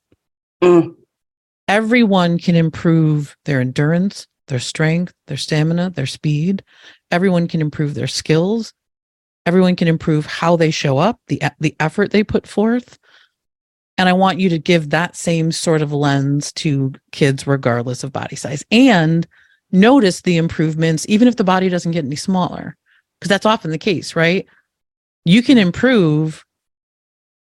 Mm. 0.62 0.94
Everyone 1.66 2.38
can 2.38 2.54
improve 2.54 3.36
their 3.44 3.60
endurance, 3.60 4.26
their 4.50 4.58
strength, 4.58 5.14
their 5.28 5.38
stamina, 5.38 5.90
their 5.90 6.06
speed. 6.06 6.62
Everyone 7.10 7.48
can 7.48 7.62
improve 7.62 7.94
their 7.94 8.06
skills. 8.06 8.74
Everyone 9.46 9.76
can 9.76 9.88
improve 9.88 10.26
how 10.26 10.56
they 10.56 10.70
show 10.70 10.98
up, 10.98 11.18
the 11.28 11.42
the 11.60 11.74
effort 11.80 12.10
they 12.10 12.22
put 12.22 12.46
forth. 12.46 12.98
And 13.96 14.08
I 14.08 14.12
want 14.12 14.38
you 14.38 14.48
to 14.50 14.58
give 14.58 14.90
that 14.90 15.16
same 15.16 15.52
sort 15.52 15.82
of 15.82 15.92
lens 15.92 16.52
to 16.54 16.92
kids 17.12 17.46
regardless 17.46 18.04
of 18.04 18.12
body 18.12 18.36
size 18.36 18.64
and 18.70 19.26
notice 19.72 20.22
the 20.22 20.36
improvements 20.36 21.06
even 21.08 21.28
if 21.28 21.36
the 21.36 21.44
body 21.44 21.68
doesn't 21.68 21.92
get 21.92 22.04
any 22.04 22.16
smaller 22.16 22.76
because 23.18 23.28
that's 23.28 23.46
often 23.46 23.70
the 23.70 23.78
case, 23.78 24.16
right? 24.16 24.46
You 25.24 25.42
can 25.42 25.58
improve 25.58 26.44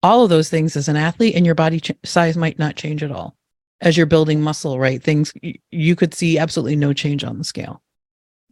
all 0.03 0.25
of 0.25 0.31
those 0.31 0.51
things 0.51 0.77
as 0.77 0.89
an 0.89 0.97
athlete 0.97 1.37
and 1.37 1.47
your 1.47 1.55
body 1.55 1.81
ch- 1.81 1.93
size 2.05 2.37
might 2.37 2.59
not 2.59 2.77
change 2.77 3.03
at 3.03 3.13
all 3.13 3.38
as 3.81 3.97
you're 3.97 4.07
building 4.07 4.41
muscle, 4.41 4.79
right? 4.79 5.03
Things 5.03 5.33
you 5.71 5.97
could 5.97 6.15
see 6.15 6.39
absolutely 6.39 6.77
no 6.77 6.93
change 6.93 7.25
on 7.25 7.39
the 7.39 7.45
scale. 7.45 7.83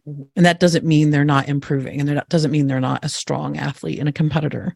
Mhm. 0.07 0.27
And 0.35 0.45
that 0.45 0.59
doesn't 0.59 0.85
mean 0.85 1.09
they're 1.09 1.25
not 1.25 1.49
improving 1.49 1.99
and 1.99 2.09
that 2.09 2.29
doesn't 2.29 2.51
mean 2.51 2.67
they're 2.67 2.79
not 2.79 3.03
a 3.03 3.09
strong 3.09 3.57
athlete 3.57 3.99
and 3.99 4.07
a 4.07 4.13
competitor. 4.13 4.75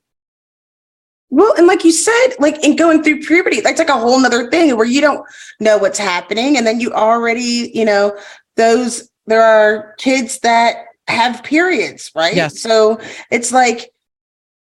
Well, 1.29 1.53
and 1.57 1.65
like 1.65 1.85
you 1.85 1.93
said, 1.93 2.35
like 2.39 2.61
in 2.63 2.75
going 2.75 3.03
through 3.03 3.21
puberty, 3.21 3.61
that's 3.61 3.79
like 3.79 3.87
a 3.87 3.97
whole 3.97 4.19
nother 4.19 4.49
thing 4.49 4.75
where 4.75 4.85
you 4.85 4.99
don't 4.99 5.25
know 5.61 5.77
what's 5.77 5.97
happening. 5.97 6.57
And 6.57 6.67
then 6.67 6.81
you 6.81 6.91
already, 6.91 7.71
you 7.73 7.85
know, 7.85 8.17
those, 8.57 9.09
there 9.27 9.41
are 9.41 9.95
kids 9.97 10.39
that 10.39 10.87
have 11.07 11.41
periods, 11.43 12.11
right? 12.13 12.35
Yes. 12.35 12.59
So 12.59 12.99
it's 13.31 13.53
like, 13.53 13.91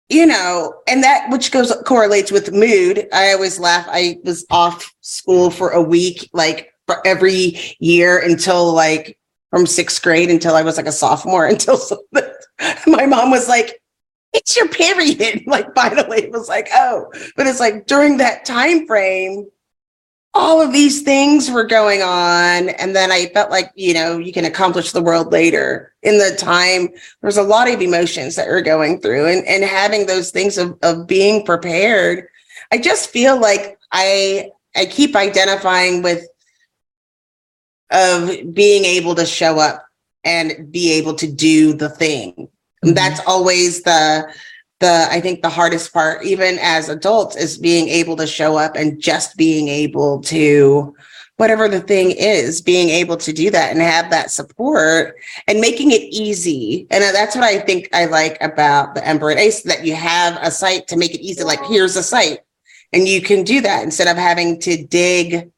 you 0.09 0.25
know, 0.25 0.73
and 0.87 1.03
that 1.03 1.29
which 1.29 1.51
goes 1.51 1.73
correlates 1.85 2.31
with 2.31 2.53
mood. 2.53 3.07
I 3.11 3.33
always 3.33 3.59
laugh. 3.59 3.87
I 3.89 4.17
was 4.23 4.45
off 4.49 4.93
school 5.01 5.51
for 5.51 5.71
a 5.71 5.81
week, 5.81 6.29
like 6.33 6.71
for 6.85 7.05
every 7.05 7.59
year 7.79 8.19
until 8.19 8.73
like 8.73 9.17
from 9.49 9.65
sixth 9.65 10.01
grade 10.01 10.29
until 10.29 10.55
I 10.55 10.61
was 10.61 10.77
like 10.77 10.85
a 10.85 10.91
sophomore 10.91 11.45
until 11.47 11.79
my 12.87 13.05
mom 13.05 13.31
was 13.31 13.47
like, 13.47 13.81
it's 14.33 14.55
your 14.55 14.67
period. 14.69 15.43
Like 15.47 15.73
finally 15.75 16.23
it 16.23 16.31
was 16.31 16.49
like, 16.49 16.69
oh, 16.73 17.11
but 17.35 17.47
it's 17.47 17.59
like 17.59 17.85
during 17.87 18.17
that 18.17 18.45
time 18.45 18.85
frame, 18.87 19.47
all 20.37 20.61
of 20.61 20.71
these 20.71 21.01
things 21.01 21.49
were 21.49 21.63
going 21.63 22.01
on. 22.01 22.69
And 22.69 22.95
then 22.95 23.11
I 23.11 23.25
felt 23.27 23.49
like, 23.49 23.71
you 23.75 23.93
know, 23.93 24.17
you 24.17 24.31
can 24.31 24.45
accomplish 24.45 24.91
the 24.91 25.01
world 25.01 25.31
later. 25.31 25.93
In 26.03 26.17
the 26.19 26.35
time, 26.37 26.89
there's 27.21 27.37
a 27.37 27.43
lot 27.43 27.69
of 27.69 27.81
emotions 27.81 28.35
that 28.35 28.47
we're 28.47 28.61
going 28.61 29.01
through 29.01 29.27
and, 29.27 29.45
and 29.47 29.63
having 29.63 30.05
those 30.05 30.31
things 30.31 30.57
of, 30.57 30.77
of 30.83 31.07
being 31.07 31.45
prepared. 31.45 32.27
I 32.71 32.77
just 32.77 33.09
feel 33.09 33.39
like 33.39 33.77
I 33.91 34.51
I 34.75 34.85
keep 34.85 35.15
identifying 35.15 36.03
with 36.03 36.27
of 37.91 38.53
being 38.53 38.85
able 38.85 39.15
to 39.15 39.25
show 39.25 39.59
up 39.59 39.85
and 40.23 40.71
be 40.71 40.91
able 40.91 41.15
to 41.15 41.31
do 41.31 41.73
the 41.73 41.89
thing. 41.89 42.49
Mhm. 42.85 42.93
That's 42.93 43.21
always 43.25 43.81
the 43.83 44.31
the 44.79 45.07
I 45.09 45.19
think 45.21 45.41
the 45.41 45.49
hardest 45.49 45.93
part, 45.93 46.23
even 46.23 46.57
as 46.61 46.89
adults, 46.89 47.35
is 47.35 47.57
being 47.57 47.87
able 47.89 48.15
to 48.17 48.27
show 48.27 48.57
up 48.57 48.75
and 48.75 48.99
just 49.01 49.37
being 49.37 49.67
able 49.67 50.21
to 50.23 50.95
whatever 51.37 51.67
the 51.69 51.79
thing 51.79 52.11
is, 52.11 52.61
being 52.61 52.89
able 52.89 53.15
to 53.15 53.31
do 53.31 53.51
that 53.51 53.71
and 53.71 53.79
have 53.79 54.09
that 54.09 54.31
support 54.31 55.15
and 55.47 55.61
making 55.61 55.91
it 55.91 56.01
easy. 56.01 56.87
And 56.89 57.03
that's 57.03 57.35
what 57.35 57.43
I 57.43 57.59
think 57.59 57.89
I 57.93 58.05
like 58.05 58.37
about 58.41 58.95
the 58.95 59.07
Ember 59.07 59.29
and 59.29 59.39
Ace 59.39 59.61
that 59.63 59.85
you 59.85 59.93
have 59.93 60.39
a 60.41 60.49
site 60.49 60.87
to 60.87 60.97
make 60.97 61.13
it 61.13 61.21
easy. 61.21 61.43
Like 61.43 61.63
here's 61.65 61.95
a 61.95 62.03
site, 62.03 62.39
and 62.91 63.07
you 63.07 63.21
can 63.21 63.43
do 63.43 63.61
that 63.61 63.83
instead 63.83 64.07
of 64.07 64.17
having 64.17 64.59
to 64.61 64.83
dig 64.85 65.51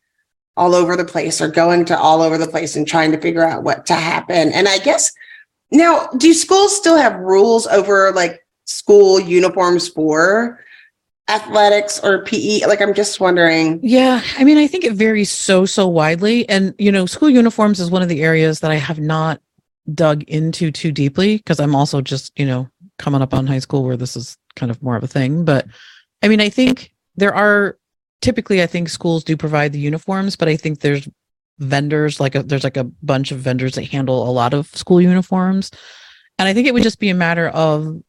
all 0.57 0.75
over 0.75 0.97
the 0.97 1.05
place 1.05 1.39
or 1.39 1.47
going 1.47 1.85
to 1.85 1.97
all 1.97 2.21
over 2.21 2.37
the 2.37 2.47
place 2.47 2.75
and 2.75 2.85
trying 2.85 3.11
to 3.11 3.21
figure 3.21 3.45
out 3.45 3.63
what 3.63 3.85
to 3.85 3.93
happen. 3.93 4.51
And 4.51 4.67
I 4.67 4.79
guess 4.79 5.11
now, 5.71 6.07
do 6.17 6.33
schools 6.33 6.75
still 6.75 6.97
have 6.97 7.19
rules 7.19 7.67
over 7.67 8.11
like 8.11 8.43
school 8.69 9.19
uniforms 9.19 9.87
for 9.87 10.63
athletics 11.27 11.99
or 12.03 12.23
PE? 12.23 12.65
Like, 12.67 12.81
I'm 12.81 12.93
just 12.93 13.19
wondering. 13.19 13.79
Yeah, 13.83 14.21
I 14.37 14.43
mean, 14.43 14.57
I 14.57 14.67
think 14.67 14.83
it 14.83 14.93
varies 14.93 15.31
so 15.31 15.65
so 15.65 15.87
widely, 15.87 16.47
and 16.47 16.73
you 16.77 16.91
know, 16.91 17.05
school 17.05 17.29
uniforms 17.29 17.79
is 17.79 17.91
one 17.91 18.01
of 18.01 18.09
the 18.09 18.21
areas 18.21 18.59
that 18.61 18.71
I 18.71 18.75
have 18.75 18.99
not 18.99 19.41
dug 19.93 20.23
into 20.23 20.71
too 20.71 20.91
deeply 20.91 21.37
because 21.37 21.59
I'm 21.59 21.75
also 21.75 21.99
just 21.99 22.31
you 22.37 22.45
know 22.45 22.69
coming 22.99 23.21
up 23.21 23.33
on 23.33 23.47
high 23.47 23.59
school 23.59 23.83
where 23.83 23.97
this 23.97 24.15
is 24.15 24.37
kind 24.55 24.69
of 24.69 24.81
more 24.83 24.95
of 24.95 25.03
a 25.03 25.07
thing. 25.07 25.45
But 25.45 25.65
I 26.21 26.27
mean, 26.27 26.41
I 26.41 26.49
think 26.49 26.93
there 27.15 27.33
are 27.33 27.77
typically, 28.21 28.61
I 28.61 28.67
think 28.67 28.89
schools 28.89 29.23
do 29.23 29.37
provide 29.37 29.71
the 29.71 29.79
uniforms, 29.79 30.35
but 30.35 30.47
I 30.47 30.57
think 30.57 30.79
there's 30.79 31.07
vendors 31.59 32.19
like 32.19 32.35
a, 32.35 32.43
there's 32.43 32.63
like 32.63 32.77
a 32.77 32.83
bunch 32.83 33.31
of 33.31 33.39
vendors 33.39 33.75
that 33.75 33.85
handle 33.85 34.29
a 34.29 34.31
lot 34.31 34.53
of 34.53 34.67
school 34.67 35.01
uniforms, 35.01 35.71
and 36.37 36.47
I 36.47 36.53
think 36.53 36.67
it 36.67 36.73
would 36.73 36.83
just 36.83 36.99
be 36.99 37.09
a 37.09 37.15
matter 37.15 37.49
of 37.49 38.01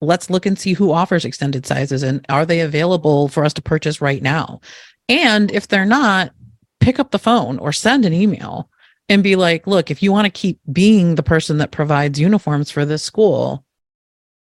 let's 0.00 0.30
look 0.30 0.46
and 0.46 0.58
see 0.58 0.72
who 0.72 0.92
offers 0.92 1.24
extended 1.24 1.66
sizes 1.66 2.02
and 2.02 2.24
are 2.28 2.46
they 2.46 2.60
available 2.60 3.28
for 3.28 3.44
us 3.44 3.52
to 3.52 3.62
purchase 3.62 4.00
right 4.00 4.22
now 4.22 4.60
and 5.08 5.50
if 5.50 5.68
they're 5.68 5.84
not 5.84 6.32
pick 6.80 6.98
up 6.98 7.10
the 7.10 7.18
phone 7.18 7.58
or 7.58 7.72
send 7.72 8.04
an 8.04 8.12
email 8.12 8.70
and 9.08 9.22
be 9.22 9.36
like 9.36 9.66
look 9.66 9.90
if 9.90 10.02
you 10.02 10.12
want 10.12 10.24
to 10.24 10.30
keep 10.30 10.60
being 10.72 11.14
the 11.14 11.22
person 11.22 11.58
that 11.58 11.70
provides 11.70 12.20
uniforms 12.20 12.70
for 12.70 12.84
this 12.84 13.02
school 13.02 13.64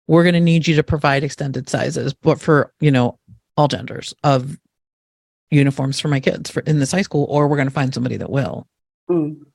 we're 0.07 0.23
going 0.23 0.33
to 0.33 0.39
need 0.39 0.67
you 0.67 0.75
to 0.75 0.83
provide 0.83 1.23
extended 1.23 1.67
sizes 1.67 2.13
but 2.13 2.39
for 2.39 2.71
you 2.79 2.91
know 2.91 3.17
all 3.55 3.67
genders 3.67 4.13
of 4.23 4.57
uniforms 5.49 5.99
for 5.99 6.07
my 6.09 6.19
kids 6.19 6.49
for 6.49 6.59
in 6.61 6.79
this 6.79 6.91
high 6.91 7.01
school 7.01 7.25
or 7.29 7.47
we're 7.47 7.57
going 7.57 7.67
to 7.67 7.73
find 7.73 7.93
somebody 7.93 8.17
that 8.17 8.29
will 8.29 8.67
Mm. 9.09 9.45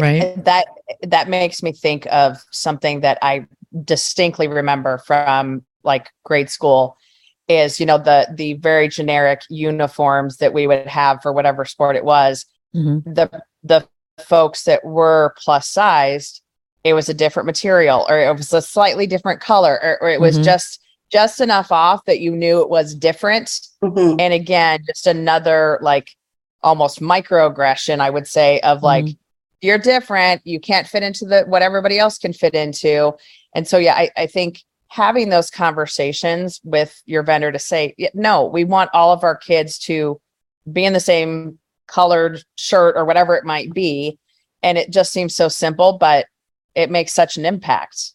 Right. 0.00 0.42
That 0.44 0.66
that 1.02 1.28
makes 1.28 1.62
me 1.62 1.72
think 1.72 2.06
of 2.10 2.42
something 2.50 3.00
that 3.00 3.18
I 3.20 3.46
distinctly 3.84 4.48
remember 4.48 4.98
from 4.98 5.64
like 5.82 6.10
grade 6.24 6.50
school 6.50 6.96
is 7.48 7.80
you 7.80 7.86
know 7.86 7.98
the 7.98 8.26
the 8.34 8.54
very 8.54 8.88
generic 8.88 9.42
uniforms 9.50 10.36
that 10.38 10.52
we 10.52 10.66
would 10.66 10.86
have 10.86 11.20
for 11.22 11.32
whatever 11.32 11.64
sport 11.64 11.96
it 11.96 12.04
was 12.04 12.46
Mhm. 12.74 13.02
the 13.04 13.42
the 13.64 13.86
folks 14.24 14.64
that 14.64 14.84
were 14.84 15.34
plus 15.42 15.68
sized 15.68 16.42
it 16.84 16.94
was 16.94 17.08
a 17.08 17.14
different 17.14 17.46
material 17.46 18.06
or 18.08 18.18
it 18.18 18.36
was 18.36 18.52
a 18.52 18.60
slightly 18.62 19.06
different 19.06 19.40
color 19.40 19.78
or, 19.82 20.02
or 20.02 20.08
it 20.10 20.20
was 20.20 20.38
Mhm. 20.38 20.44
just 20.44 20.80
just 21.10 21.40
enough 21.40 21.70
off 21.72 22.04
that 22.06 22.20
you 22.20 22.30
knew 22.32 22.60
it 22.62 22.70
was 22.70 22.94
different 22.94 23.48
Mhm. 23.82 24.20
and 24.20 24.32
again 24.34 24.80
just 24.86 25.06
another 25.06 25.78
like 25.82 26.10
almost 26.62 27.00
microaggression 27.00 28.00
i 28.00 28.08
would 28.10 28.26
say 28.28 28.60
of 28.60 28.82
like 28.82 29.06
you're 29.60 29.78
different 29.78 30.40
you 30.44 30.58
can't 30.60 30.86
fit 30.86 31.02
into 31.02 31.24
the 31.24 31.42
what 31.42 31.62
everybody 31.62 31.98
else 31.98 32.18
can 32.18 32.32
fit 32.32 32.54
into 32.54 33.12
and 33.54 33.66
so 33.66 33.78
yeah 33.78 33.94
i, 33.94 34.10
I 34.16 34.26
think 34.26 34.62
having 34.88 35.30
those 35.30 35.50
conversations 35.50 36.60
with 36.64 37.00
your 37.06 37.22
vendor 37.22 37.50
to 37.50 37.58
say 37.58 37.94
no 38.14 38.46
we 38.46 38.64
want 38.64 38.90
all 38.92 39.12
of 39.12 39.24
our 39.24 39.36
kids 39.36 39.78
to 39.80 40.20
be 40.70 40.84
in 40.84 40.92
the 40.92 41.00
same 41.00 41.58
colored 41.86 42.42
shirt 42.56 42.96
or 42.96 43.04
whatever 43.04 43.34
it 43.34 43.44
might 43.44 43.72
be 43.72 44.18
and 44.62 44.78
it 44.78 44.90
just 44.90 45.12
seems 45.12 45.34
so 45.34 45.48
simple 45.48 45.98
but 45.98 46.26
it 46.74 46.90
makes 46.90 47.12
such 47.12 47.36
an 47.36 47.44
impact 47.44 48.14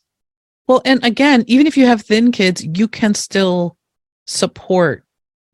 Well, 0.67 0.81
and 0.83 1.03
again, 1.03 1.43
even 1.47 1.67
if 1.67 1.77
you 1.77 1.85
have 1.85 2.01
thin 2.01 2.31
kids, 2.31 2.63
you 2.63 2.87
can 2.87 3.13
still 3.13 3.77
support 4.25 5.05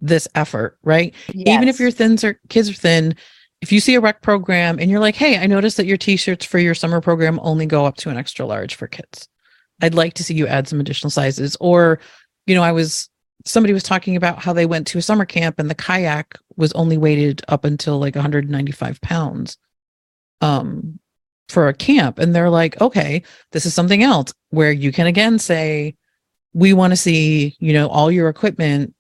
this 0.02 0.28
effort, 0.36 0.78
right? 0.84 1.14
Even 1.34 1.68
if 1.68 1.80
your 1.80 1.92
thins 1.92 2.24
are 2.24 2.40
kids 2.50 2.70
are 2.70 2.74
thin, 2.74 3.16
if 3.62 3.72
you 3.72 3.80
see 3.80 3.96
a 3.96 4.02
rec 4.02 4.22
program 4.22 4.80
and 4.80 4.92
you're 4.92 5.00
like, 5.00 5.16
"Hey, 5.16 5.38
I 5.38 5.46
noticed 5.46 5.78
that 5.78 5.86
your 5.86 5.98
t-shirts 5.98 6.46
for 6.46 6.60
your 6.60 6.76
summer 6.76 7.00
program 7.00 7.40
only 7.44 7.66
go 7.66 7.86
up 7.86 7.96
to 7.98 8.10
an 8.10 8.18
extra 8.18 8.46
large 8.46 8.76
for 8.76 8.88
kids. 8.88 9.30
I'd 9.84 9.94
like 9.94 10.16
to 10.16 10.24
see 10.24 10.34
you 10.34 10.48
add 10.48 10.68
some 10.68 10.80
additional 10.80 11.12
sizes." 11.12 11.56
Or, 11.60 12.00
you 12.48 12.56
know, 12.56 12.64
I 12.64 12.72
was 12.72 13.10
somebody 13.46 13.74
was 13.74 13.84
talking 13.84 14.16
about 14.16 14.40
how 14.40 14.54
they 14.54 14.66
went 14.66 14.88
to 14.88 14.98
a 14.98 15.02
summer 15.02 15.26
camp 15.26 15.60
and 15.60 15.70
the 15.70 15.76
kayak 15.76 16.38
was 16.56 16.72
only 16.74 16.98
weighted 16.98 17.42
up 17.48 17.66
until 17.66 18.00
like 18.00 18.16
195 18.16 19.02
pounds 19.02 19.58
um 20.42 21.00
for 21.50 21.68
a 21.68 21.74
camp. 21.74 22.20
And 22.20 22.34
they're 22.34 22.50
like 22.50 22.80
okay 22.82 23.24
this 23.52 23.66
is 23.66 23.74
something 23.74 24.04
else 24.04 24.34
where 24.50 24.72
you 24.72 24.92
can 24.92 25.08
again 25.08 25.40
say 25.40 25.96
we 26.54 26.74
want 26.74 26.92
to 26.92 26.98
see 26.98 27.56
you 27.60 27.74
know 27.74 27.88
all 27.88 28.12
your 28.12 28.30
equipment 28.30 28.94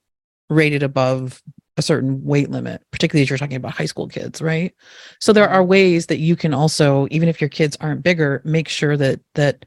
rated 0.49 0.83
above 0.83 1.41
a 1.77 1.81
certain 1.81 2.23
weight 2.23 2.51
limit 2.51 2.83
particularly 2.91 3.23
as 3.23 3.29
you're 3.29 3.39
talking 3.39 3.55
about 3.57 3.73
high 3.73 3.85
school 3.85 4.07
kids 4.07 4.41
right? 4.41 4.73
So 5.19 5.31
there 5.31 5.49
are 5.49 5.63
ways 5.63 6.07
that 6.07 6.19
you 6.19 6.35
can 6.35 6.53
also 6.53 7.07
even 7.11 7.29
if 7.29 7.39
your 7.39 7.49
kids 7.49 7.77
aren't 7.79 8.03
bigger 8.03 8.41
make 8.43 8.67
sure 8.67 8.97
that 8.97 9.21
that 9.35 9.65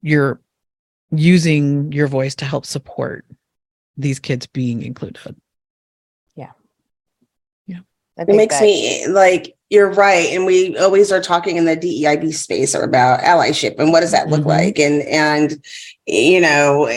you're 0.00 0.40
using 1.12 1.92
your 1.92 2.06
voice 2.08 2.34
to 2.36 2.44
help 2.44 2.64
support 2.66 3.24
these 3.96 4.18
kids 4.18 4.46
being 4.46 4.82
included 4.82 5.36
Yeah. 6.34 6.52
Yeah. 7.66 7.80
It 8.16 8.28
makes 8.28 8.56
that- 8.58 8.64
me 8.64 9.06
like 9.08 9.54
you're 9.68 9.90
right, 9.90 10.28
and 10.32 10.44
we 10.44 10.76
always 10.76 11.10
are 11.12 11.22
talking 11.22 11.56
in 11.56 11.64
the 11.64 11.76
DEIB 11.76 12.34
space 12.34 12.74
about 12.74 13.20
allyship 13.20 13.78
and 13.78 13.90
what 13.90 14.00
does 14.00 14.10
that 14.10 14.28
look 14.28 14.42
Mhm. 14.42 14.46
like, 14.46 14.78
and 14.78 15.02
and 15.02 15.64
you 16.06 16.40
know, 16.40 16.88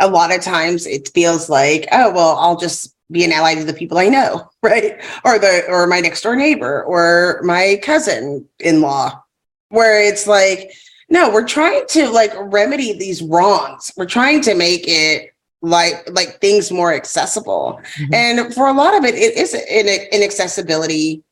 a 0.00 0.08
lot 0.08 0.34
of 0.34 0.40
times 0.40 0.86
it 0.86 1.08
feels 1.14 1.48
like 1.48 1.86
oh 1.92 2.12
well, 2.12 2.36
I'll 2.38 2.56
just 2.56 2.92
be 3.10 3.22
an 3.24 3.32
ally 3.32 3.54
to 3.54 3.64
the 3.64 3.72
people 3.74 3.98
I 3.98 4.08
know, 4.08 4.48
right, 4.62 5.00
or 5.24 5.38
the 5.38 5.64
or 5.68 5.86
my 5.86 6.00
next 6.00 6.22
door 6.22 6.34
neighbor 6.36 6.82
or 6.84 7.40
my 7.44 7.78
cousin 7.82 8.48
in 8.58 8.80
law, 8.80 9.22
where 9.68 10.02
it's 10.02 10.26
like 10.26 10.72
no, 11.08 11.30
we're 11.30 11.46
trying 11.46 11.86
to 11.88 12.08
like 12.08 12.32
remedy 12.36 12.92
these 12.96 13.22
wrongs. 13.22 13.92
We're 13.96 14.06
trying 14.06 14.40
to 14.42 14.54
make 14.54 14.84
it 14.86 15.30
like 15.62 16.08
like 16.10 16.40
things 16.40 16.70
more 16.70 16.92
accessible. 16.92 17.80
Mhm. 17.96 18.14
And 18.14 18.54
for 18.54 18.68
a 18.68 18.72
lot 18.72 18.96
of 18.96 19.04
it, 19.04 19.14
it 19.14 19.36
is 19.36 19.54
an, 19.54 19.88
an 19.88 20.22
accessibility 20.22 21.22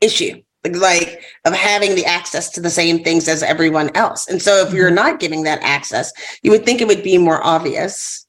issue, 0.00 0.42
like, 0.64 0.76
like 0.76 1.22
of 1.44 1.54
having 1.54 1.94
the 1.94 2.04
access 2.04 2.50
to 2.50 2.60
the 2.60 2.70
same 2.70 3.02
things 3.02 3.28
as 3.28 3.42
everyone 3.42 3.90
else. 3.94 4.28
And 4.28 4.42
so, 4.42 4.66
if 4.66 4.74
you're 4.74 4.90
not 4.90 5.20
giving 5.20 5.44
that 5.44 5.62
access, 5.62 6.12
you 6.42 6.50
would 6.50 6.64
think 6.66 6.80
it 6.80 6.88
would 6.88 7.02
be 7.02 7.16
more 7.18 7.42
obvious 7.42 8.26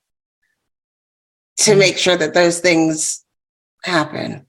to 1.58 1.72
Mhm. 1.72 1.78
make 1.80 1.98
sure 1.98 2.18
that 2.18 2.34
those 2.34 2.60
things 2.60 3.24
happen. 3.84 4.46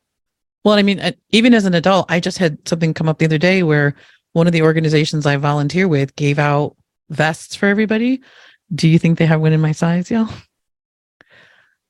Well, 0.64 0.74
I 0.74 0.82
mean, 0.82 0.98
uh, 0.98 1.12
even 1.30 1.54
as 1.54 1.64
an 1.64 1.74
adult, 1.74 2.06
I 2.08 2.18
just 2.18 2.38
had 2.38 2.58
something 2.66 2.92
come 2.94 3.08
up 3.08 3.18
the 3.18 3.24
other 3.24 3.38
day 3.38 3.62
where 3.62 3.94
one 4.36 4.46
of 4.46 4.52
the 4.52 4.60
organizations 4.60 5.24
I 5.24 5.38
volunteer 5.38 5.88
with 5.88 6.14
gave 6.14 6.38
out 6.38 6.76
vests 7.08 7.56
for 7.56 7.64
everybody. 7.64 8.20
Do 8.74 8.86
you 8.86 8.98
think 8.98 9.16
they 9.16 9.24
have 9.24 9.40
one 9.40 9.54
in 9.54 9.62
my 9.62 9.72
size, 9.72 10.10
y'all? 10.10 10.28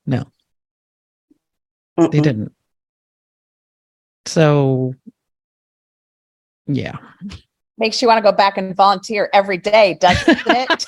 No, 0.05 0.23
they 1.97 2.05
Mm-mm. 2.05 2.23
didn't. 2.23 2.55
So, 4.27 4.93
yeah. 6.67 6.95
makes 7.77 8.01
you 8.01 8.07
want 8.07 8.23
to 8.23 8.31
go 8.31 8.31
back 8.31 8.57
and 8.57 8.73
volunteer 8.73 9.29
every 9.33 9.57
day 9.57 9.97
doesn't 9.99 10.39
it 10.45 10.85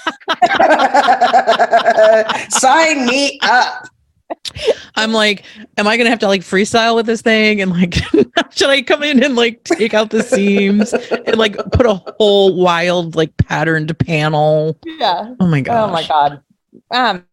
Sign 2.53 3.05
me 3.05 3.37
up. 3.43 3.89
I'm 4.95 5.11
like, 5.13 5.43
am 5.77 5.87
I 5.87 5.97
gonna 5.97 6.09
have 6.09 6.19
to 6.19 6.27
like 6.27 6.41
freestyle 6.41 6.95
with 6.95 7.05
this 7.05 7.21
thing? 7.21 7.61
And 7.61 7.71
like, 7.71 7.95
should 8.51 8.69
I 8.69 8.81
come 8.81 9.03
in 9.03 9.23
and 9.23 9.35
like 9.35 9.63
take 9.63 9.93
out 9.93 10.09
the 10.09 10.23
seams 10.23 10.93
and 10.93 11.37
like 11.37 11.55
put 11.71 11.85
a 11.85 11.95
whole 12.17 12.55
wild 12.55 13.15
like 13.15 13.35
patterned 13.37 13.97
panel? 13.99 14.77
yeah 14.85 15.33
Oh 15.39 15.47
my 15.47 15.61
god! 15.61 15.89
oh 15.89 15.91
my 15.93 16.07
god 16.07 16.41
um 16.91 17.25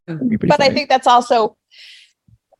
but 0.46 0.60
I 0.62 0.70
think 0.70 0.88
that's 0.88 1.06
also 1.06 1.56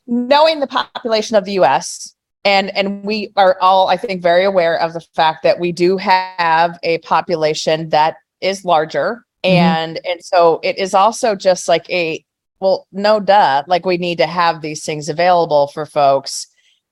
knowing 0.06 0.60
the 0.60 0.66
population 0.66 1.36
of 1.36 1.44
the 1.44 1.52
US 1.52 2.14
and 2.44 2.74
and 2.76 3.04
we 3.04 3.32
are 3.36 3.56
all 3.60 3.88
I 3.88 3.96
think 3.96 4.22
very 4.22 4.44
aware 4.44 4.78
of 4.80 4.92
the 4.92 5.00
fact 5.00 5.42
that 5.42 5.58
we 5.58 5.72
do 5.72 5.96
have 5.96 6.78
a 6.82 6.98
population 6.98 7.88
that 7.90 8.16
is 8.40 8.64
larger 8.64 9.24
Mhm. 9.44 9.50
and 9.50 10.00
and 10.04 10.22
so 10.24 10.60
it 10.62 10.76
is 10.78 10.92
also 10.94 11.34
just 11.34 11.68
like 11.68 11.88
a 11.90 12.24
well 12.60 12.86
no 12.92 13.20
duh 13.20 13.62
like 13.66 13.84
we 13.84 13.96
need 13.96 14.18
to 14.18 14.26
have 14.26 14.60
these 14.60 14.84
things 14.84 15.08
available 15.08 15.66
for 15.68 15.86
folks 15.86 16.46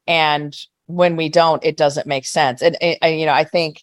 and 0.07 0.57
when 0.87 1.17
we 1.17 1.29
don't 1.29 1.65
it 1.65 1.77
doesn't 1.77 2.07
make 2.07 2.27
sense 2.27 2.63
and, 2.63 2.77
and, 2.83 2.97
and, 3.01 3.19
you 3.19 3.27
know 3.27 3.33
I 3.33 3.45
think 3.45 3.83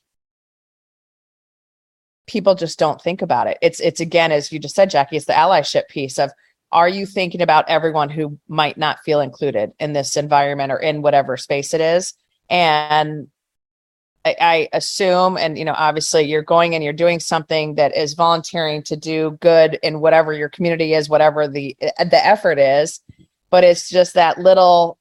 people 2.31 2.55
just 2.55 2.79
don't 2.79 3.01
think 3.01 3.21
about 3.21 3.47
it. 3.47 3.57
It's 3.61 3.79
it's 3.81 3.99
again 3.99 4.31
as 4.31 4.51
you 4.51 4.59
just 4.59 4.75
said 4.75 4.89
Jackie 4.89 5.17
it's 5.17 5.25
the 5.25 5.33
allyship 5.33 5.87
piece 5.89 6.17
of 6.17 6.31
are 6.71 6.87
you 6.87 7.05
thinking 7.05 7.41
about 7.41 7.67
everyone 7.67 8.09
who 8.09 8.39
might 8.47 8.77
not 8.77 9.01
feel 9.03 9.19
included 9.19 9.71
in 9.79 9.91
this 9.91 10.15
environment 10.15 10.71
or 10.71 10.77
in 10.77 11.01
whatever 11.01 11.35
space 11.35 11.73
it 11.73 11.81
is? 11.81 12.13
And 12.49 13.27
I, 14.23 14.35
I 14.39 14.69
assume 14.73 15.37
and 15.37 15.57
you 15.57 15.65
know 15.65 15.73
obviously 15.75 16.23
you're 16.23 16.43
going 16.43 16.75
and 16.75 16.83
you're 16.83 16.93
doing 16.93 17.19
something 17.19 17.75
that 17.75 17.95
is 17.95 18.13
volunteering 18.13 18.83
to 18.83 18.95
do 18.95 19.37
good 19.41 19.79
in 19.81 19.99
whatever 19.99 20.31
your 20.31 20.49
community 20.49 20.93
is 20.93 21.09
whatever 21.09 21.47
the 21.47 21.75
eh, 21.81 22.03
the 22.03 22.23
effort 22.25 22.59
is 22.59 22.99
but 23.49 23.63
it's 23.63 23.89
just 23.89 24.13
that 24.13 24.37
little 24.37 24.99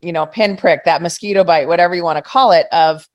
you 0.00 0.12
know, 0.12 0.26
pinprick, 0.26 0.84
that 0.84 1.02
mosquito 1.02 1.44
bite, 1.44 1.68
whatever 1.68 1.94
you 1.94 2.04
want 2.04 2.16
to 2.16 2.22
call 2.22 2.52
it, 2.52 2.66
of 2.72 3.08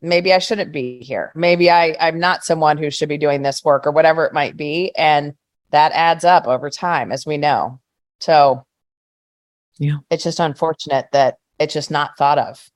maybe 0.00 0.32
I 0.32 0.38
shouldn't 0.38 0.72
be 0.72 1.02
here. 1.02 1.30
Maybe 1.34 1.70
I, 1.70 1.96
I'm 2.00 2.18
not 2.18 2.44
someone 2.44 2.78
who 2.78 2.90
should 2.90 3.08
be 3.08 3.18
doing 3.18 3.42
this 3.42 3.64
work 3.64 3.86
or 3.86 3.92
whatever 3.92 4.24
it 4.24 4.32
might 4.32 4.56
be. 4.56 4.92
And 4.96 5.34
that 5.70 5.92
adds 5.92 6.24
up 6.24 6.46
over 6.46 6.70
time, 6.70 7.12
as 7.12 7.26
we 7.26 7.36
know. 7.36 7.80
So 8.20 8.66
Yeah. 9.78 9.98
it's 10.10 10.24
just 10.24 10.40
unfortunate 10.40 11.06
that 11.12 11.38
it's 11.58 11.74
just 11.74 11.90
not 11.90 12.16
thought 12.16 12.38
of. 12.38 12.68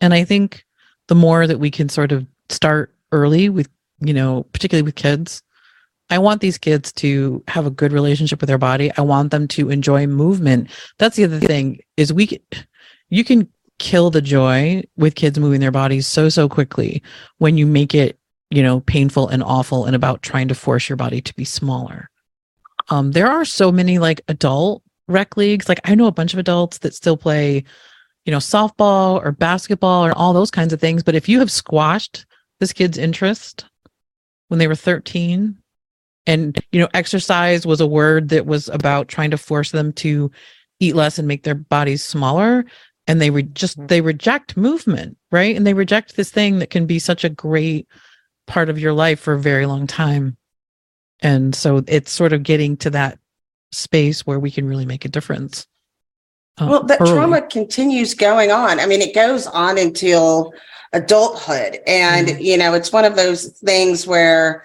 And 0.00 0.14
I 0.14 0.24
think 0.24 0.64
the 1.08 1.14
more 1.14 1.46
that 1.46 1.58
we 1.58 1.70
can 1.70 1.88
sort 1.88 2.12
of 2.12 2.26
start 2.48 2.94
early 3.12 3.48
with, 3.48 3.68
you 4.00 4.12
know, 4.12 4.44
particularly 4.52 4.82
with 4.82 4.94
kids, 4.94 5.42
I 6.10 6.18
want 6.18 6.40
these 6.40 6.58
kids 6.58 6.92
to 6.94 7.42
have 7.48 7.66
a 7.66 7.70
good 7.70 7.92
relationship 7.92 8.40
with 8.40 8.48
their 8.48 8.58
body. 8.58 8.92
I 8.96 9.00
want 9.00 9.30
them 9.30 9.48
to 9.48 9.70
enjoy 9.70 10.06
movement. 10.06 10.70
That's 10.98 11.16
the 11.16 11.24
other 11.24 11.40
thing 11.40 11.80
is 11.96 12.12
we 12.12 12.26
c- 12.26 12.42
you 13.10 13.24
can 13.24 13.48
kill 13.78 14.10
the 14.10 14.22
joy 14.22 14.82
with 14.96 15.16
kids 15.16 15.38
moving 15.38 15.60
their 15.60 15.70
bodies 15.70 16.06
so 16.06 16.28
so 16.28 16.48
quickly 16.48 17.02
when 17.38 17.58
you 17.58 17.66
make 17.66 17.94
it, 17.94 18.18
you 18.50 18.62
know, 18.62 18.80
painful 18.80 19.28
and 19.28 19.42
awful 19.42 19.84
and 19.84 19.96
about 19.96 20.22
trying 20.22 20.48
to 20.48 20.54
force 20.54 20.88
your 20.88 20.96
body 20.96 21.20
to 21.20 21.34
be 21.34 21.44
smaller. 21.44 22.08
Um 22.88 23.12
there 23.12 23.28
are 23.28 23.44
so 23.44 23.72
many 23.72 23.98
like 23.98 24.20
adult 24.28 24.82
rec 25.08 25.36
leagues. 25.36 25.68
Like 25.68 25.80
I 25.84 25.94
know 25.94 26.06
a 26.06 26.12
bunch 26.12 26.32
of 26.32 26.38
adults 26.38 26.78
that 26.78 26.94
still 26.94 27.16
play 27.16 27.64
you 28.26 28.32
know, 28.32 28.38
softball 28.38 29.24
or 29.24 29.32
basketball 29.32 30.04
or 30.04 30.12
all 30.12 30.32
those 30.32 30.50
kinds 30.50 30.72
of 30.72 30.80
things. 30.80 31.02
But 31.02 31.14
if 31.14 31.28
you 31.28 31.38
have 31.38 31.50
squashed 31.50 32.26
this 32.58 32.72
kid's 32.72 32.98
interest 32.98 33.64
when 34.48 34.58
they 34.58 34.66
were 34.66 34.74
13, 34.74 35.56
and, 36.26 36.58
you 36.72 36.80
know, 36.80 36.88
exercise 36.92 37.64
was 37.64 37.80
a 37.80 37.86
word 37.86 38.30
that 38.30 38.46
was 38.46 38.68
about 38.68 39.06
trying 39.06 39.30
to 39.30 39.38
force 39.38 39.70
them 39.70 39.92
to 39.94 40.30
eat 40.80 40.96
less 40.96 41.18
and 41.18 41.28
make 41.28 41.44
their 41.44 41.54
bodies 41.54 42.04
smaller. 42.04 42.64
And 43.06 43.20
they 43.20 43.30
re- 43.30 43.44
just, 43.44 43.78
mm-hmm. 43.78 43.86
they 43.86 44.00
reject 44.00 44.56
movement, 44.56 45.16
right? 45.30 45.54
And 45.54 45.64
they 45.64 45.74
reject 45.74 46.16
this 46.16 46.30
thing 46.30 46.58
that 46.58 46.70
can 46.70 46.86
be 46.86 46.98
such 46.98 47.22
a 47.22 47.28
great 47.28 47.86
part 48.48 48.68
of 48.68 48.78
your 48.78 48.92
life 48.92 49.20
for 49.20 49.34
a 49.34 49.40
very 49.40 49.66
long 49.66 49.86
time. 49.86 50.36
And 51.20 51.54
so 51.54 51.84
it's 51.86 52.10
sort 52.10 52.32
of 52.32 52.42
getting 52.42 52.76
to 52.78 52.90
that 52.90 53.20
space 53.70 54.26
where 54.26 54.40
we 54.40 54.50
can 54.50 54.66
really 54.66 54.86
make 54.86 55.04
a 55.04 55.08
difference. 55.08 55.68
Uh, 56.60 56.66
Well, 56.68 56.82
that 56.84 57.00
early. 57.00 57.12
trauma 57.12 57.42
continues 57.42 58.14
going 58.14 58.50
on. 58.50 58.80
I 58.80 58.86
mean, 58.86 59.00
it 59.02 59.14
goes 59.14 59.46
on 59.46 59.78
until 59.78 60.52
adulthood. 60.92 61.80
And, 61.86 62.28
Mhm. 62.28 62.42
you 62.42 62.56
know, 62.56 62.74
it's 62.74 62.92
one 62.92 63.04
of 63.04 63.16
those 63.16 63.46
things 63.64 64.06
where 64.06 64.64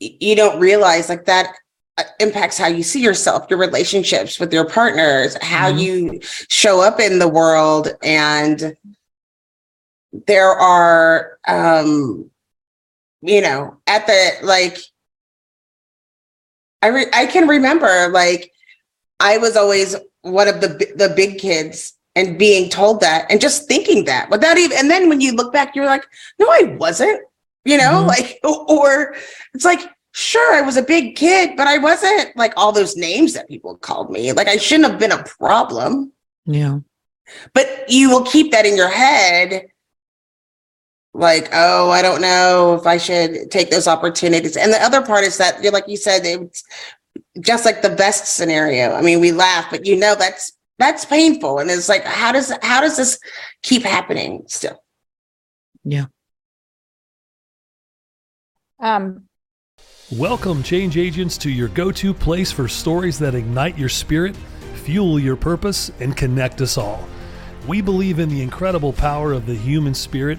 you 0.00 0.36
don't 0.36 0.60
realize 0.60 1.08
like 1.08 1.24
that 1.26 1.54
uh, 1.96 2.04
impacts 2.20 2.56
how 2.56 2.68
you 2.68 2.84
see 2.84 3.00
yourself, 3.00 3.46
your 3.50 3.58
relationships 3.58 4.38
with 4.38 4.52
your 4.52 4.64
partners, 4.64 5.36
how 5.42 5.68
Mhm. 5.72 5.80
you 5.80 6.20
show 6.22 6.80
up 6.80 7.00
in 7.00 7.18
the 7.18 7.26
world. 7.26 7.92
And 8.04 8.76
there 10.28 10.50
are, 10.52 11.38
um, 11.48 12.30
you 13.20 13.40
know, 13.40 13.78
at 13.88 14.06
the 14.06 14.34
like, 14.42 14.78
I 16.82 16.86
re- 16.86 17.10
I 17.12 17.26
can 17.26 17.48
remember 17.48 18.08
like 18.10 18.52
I 19.18 19.38
was 19.38 19.56
always 19.56 19.96
one 20.22 20.48
of 20.48 20.60
the 20.60 20.68
the 20.96 21.12
big 21.14 21.38
kids 21.38 21.94
and 22.14 22.38
being 22.38 22.68
told 22.68 23.00
that 23.00 23.26
and 23.30 23.40
just 23.40 23.68
thinking 23.68 24.04
that 24.04 24.28
without 24.30 24.58
even 24.58 24.76
and 24.78 24.90
then 24.90 25.08
when 25.08 25.20
you 25.20 25.32
look 25.32 25.52
back 25.52 25.74
you're 25.76 25.86
like 25.86 26.04
no 26.38 26.46
I 26.48 26.76
wasn't 26.78 27.20
you 27.64 27.78
know 27.78 28.02
Mhm. 28.04 28.06
like 28.08 28.40
or, 28.44 29.14
it's 29.54 29.64
like 29.64 29.80
sure 30.12 30.54
I 30.54 30.62
was 30.62 30.76
a 30.76 30.82
big 30.82 31.14
kid 31.16 31.56
but 31.56 31.66
I 31.68 31.78
wasn't 31.78 32.36
like 32.36 32.52
all 32.56 32.72
those 32.72 32.96
names 32.96 33.34
that 33.34 33.48
people 33.48 33.76
called 33.76 34.10
me 34.10 34.32
like 34.32 34.48
I 34.48 34.56
shouldn't 34.56 34.90
have 34.90 34.98
been 34.98 35.12
a 35.12 35.22
problem 35.38 36.12
Yeah. 36.46 36.78
but 37.54 37.84
you 37.88 38.10
will 38.10 38.24
keep 38.24 38.50
that 38.52 38.66
in 38.66 38.76
your 38.76 38.88
head 38.90 39.68
like 41.14 41.48
oh 41.52 41.90
i 41.90 42.02
don't 42.02 42.20
know 42.20 42.74
if 42.74 42.86
i 42.86 42.96
should 42.98 43.50
take 43.50 43.70
those 43.70 43.88
opportunities 43.88 44.56
and 44.56 44.72
the 44.72 44.82
other 44.82 45.02
part 45.02 45.24
is 45.24 45.36
that 45.38 45.60
you're 45.62 45.72
like 45.72 45.88
you 45.88 45.96
said 45.96 46.24
it's 46.24 46.62
just 47.40 47.64
like 47.64 47.82
the 47.82 47.90
best 47.90 48.26
scenario 48.26 48.92
i 48.92 49.02
mean 49.02 49.20
we 49.20 49.32
laugh 49.32 49.66
but 49.70 49.86
you 49.86 49.96
know 49.96 50.14
that's 50.14 50.52
that's 50.78 51.04
painful 51.04 51.58
and 51.58 51.70
it's 51.70 51.88
like 51.88 52.04
how 52.04 52.32
does 52.32 52.52
how 52.62 52.80
does 52.80 52.96
this 52.96 53.18
keep 53.62 53.82
happening 53.82 54.42
still 54.46 54.82
Yeah. 55.84 56.06
Um, 58.80 59.28
Welcome, 60.16 60.62
change 60.62 60.96
agents, 60.96 61.36
to 61.36 61.50
your 61.50 61.68
go 61.68 61.92
to 61.92 62.14
place 62.14 62.50
for 62.50 62.66
stories 62.66 63.18
that 63.18 63.34
ignite 63.34 63.76
your 63.76 63.90
spirit, 63.90 64.34
fuel 64.76 65.20
your 65.20 65.36
purpose, 65.36 65.92
and 66.00 66.16
connect 66.16 66.62
us 66.62 66.78
all. 66.78 67.06
We 67.66 67.82
believe 67.82 68.18
in 68.18 68.30
the 68.30 68.40
incredible 68.40 68.94
power 68.94 69.34
of 69.34 69.44
the 69.44 69.54
human 69.54 69.92
spirit, 69.92 70.38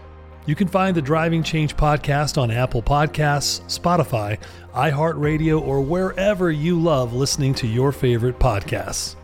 You 0.45 0.55
can 0.55 0.67
find 0.67 0.95
the 0.95 1.01
Driving 1.01 1.43
Change 1.43 1.75
podcast 1.77 2.41
on 2.41 2.51
Apple 2.51 2.81
Podcasts, 2.81 3.61
Spotify, 3.67 4.39
iHeartRadio, 4.73 5.61
or 5.61 5.81
wherever 5.81 6.51
you 6.51 6.79
love 6.79 7.13
listening 7.13 7.53
to 7.55 7.67
your 7.67 7.91
favorite 7.91 8.39
podcasts. 8.39 9.15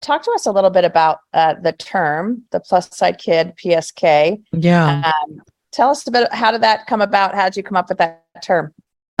talk 0.00 0.22
to 0.24 0.30
us 0.32 0.46
a 0.46 0.52
little 0.52 0.70
bit 0.70 0.84
about 0.84 1.20
uh, 1.34 1.54
the 1.62 1.72
term, 1.72 2.42
the 2.50 2.60
plus 2.60 2.94
size 2.96 3.14
kid, 3.18 3.52
PSK. 3.56 4.42
Yeah. 4.52 5.02
Um, 5.04 5.42
tell 5.72 5.90
us 5.90 6.06
a 6.06 6.10
bit. 6.10 6.32
How 6.32 6.50
did 6.50 6.62
that 6.62 6.86
come 6.86 7.00
about? 7.00 7.34
How 7.34 7.44
did 7.44 7.56
you 7.56 7.62
come 7.62 7.76
up 7.76 7.88
with 7.88 7.98
that 7.98 8.24
term? 8.42 8.74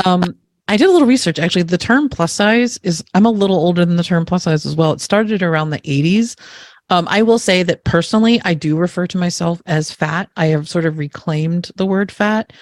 Um, 0.04 0.24
I 0.68 0.76
did 0.76 0.88
a 0.88 0.92
little 0.92 1.08
research. 1.08 1.38
Actually, 1.38 1.64
the 1.64 1.78
term 1.78 2.08
plus 2.08 2.32
size 2.32 2.78
is, 2.82 3.04
I'm 3.14 3.26
a 3.26 3.30
little 3.30 3.56
older 3.56 3.84
than 3.84 3.96
the 3.96 4.04
term 4.04 4.24
plus 4.24 4.44
size 4.44 4.64
as 4.64 4.76
well. 4.76 4.92
It 4.92 5.00
started 5.00 5.42
around 5.42 5.70
the 5.70 5.80
80s. 5.80 6.38
Um, 6.90 7.06
I 7.08 7.22
will 7.22 7.38
say 7.38 7.62
that 7.62 7.84
personally, 7.84 8.40
I 8.44 8.54
do 8.54 8.76
refer 8.76 9.06
to 9.08 9.18
myself 9.18 9.62
as 9.66 9.92
fat. 9.92 10.28
I 10.36 10.46
have 10.46 10.68
sort 10.68 10.84
of 10.84 10.98
reclaimed 10.98 11.70
the 11.76 11.86
word 11.86 12.10
fat. 12.10 12.52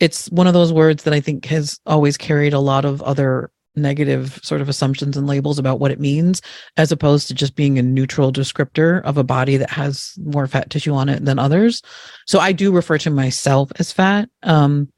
It's 0.00 0.30
one 0.30 0.46
of 0.46 0.54
those 0.54 0.72
words 0.72 1.02
that 1.04 1.14
I 1.14 1.20
think 1.20 1.44
has 1.46 1.78
always 1.84 2.16
carried 2.16 2.52
a 2.52 2.60
lot 2.60 2.84
of 2.84 3.02
other 3.02 3.50
negative 3.74 4.38
sort 4.42 4.60
of 4.60 4.68
assumptions 4.68 5.16
and 5.16 5.26
labels 5.26 5.58
about 5.58 5.80
what 5.80 5.90
it 5.90 6.00
means, 6.00 6.42
as 6.76 6.92
opposed 6.92 7.28
to 7.28 7.34
just 7.34 7.56
being 7.56 7.78
a 7.78 7.82
neutral 7.82 8.32
descriptor 8.32 9.02
of 9.02 9.16
a 9.16 9.24
body 9.24 9.56
that 9.56 9.70
has 9.70 10.12
more 10.18 10.46
fat 10.46 10.70
tissue 10.70 10.92
on 10.92 11.08
it 11.08 11.24
than 11.24 11.38
others. 11.38 11.82
So 12.26 12.38
I 12.38 12.52
do 12.52 12.72
refer 12.72 12.98
to 12.98 13.10
myself 13.10 13.72
as 13.78 13.92
fat. 13.92 14.28
Um, 14.42 14.88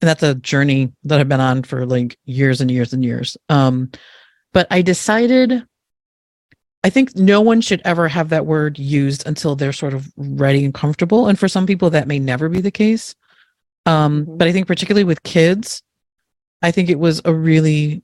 and 0.00 0.08
that's 0.08 0.22
a 0.22 0.34
journey 0.34 0.92
that 1.04 1.18
I've 1.18 1.28
been 1.28 1.40
on 1.40 1.62
for 1.62 1.86
like 1.86 2.18
years 2.26 2.60
and 2.60 2.70
years 2.70 2.92
and 2.92 3.02
years. 3.02 3.36
Um, 3.48 3.90
but 4.52 4.66
I 4.70 4.82
decided 4.82 5.64
I 6.84 6.90
think 6.90 7.16
no 7.16 7.40
one 7.40 7.60
should 7.62 7.80
ever 7.84 8.08
have 8.08 8.28
that 8.28 8.46
word 8.46 8.78
used 8.78 9.26
until 9.26 9.56
they're 9.56 9.72
sort 9.72 9.94
of 9.94 10.12
ready 10.16 10.64
and 10.64 10.74
comfortable. 10.74 11.26
And 11.28 11.38
for 11.38 11.48
some 11.48 11.66
people, 11.66 11.90
that 11.90 12.06
may 12.06 12.18
never 12.18 12.48
be 12.48 12.60
the 12.60 12.70
case. 12.70 13.14
Um, 13.86 14.26
Mhm. 14.26 14.38
but 14.38 14.48
I 14.48 14.52
think 14.52 14.66
particularly 14.66 15.04
with 15.04 15.22
kids, 15.22 15.82
I 16.62 16.70
think 16.70 16.90
it 16.90 16.98
was 16.98 17.20
a 17.24 17.34
really 17.34 18.02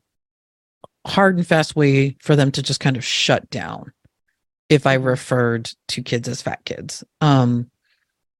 hard 1.07 1.37
and 1.37 1.47
fast 1.47 1.77
way 1.77 2.17
for 2.21 2.35
them 2.37 2.51
to 2.53 2.63
just 2.63 2.81
kind 2.81 2.97
of 2.97 3.05
shut 3.05 3.49
down 3.51 3.93
if 4.69 4.87
I 4.87 4.95
referred 4.95 5.71
to 5.89 6.03
kids 6.03 6.29
as 6.29 6.43
fat 6.43 6.65
kids. 6.65 7.05
Um, 7.21 7.71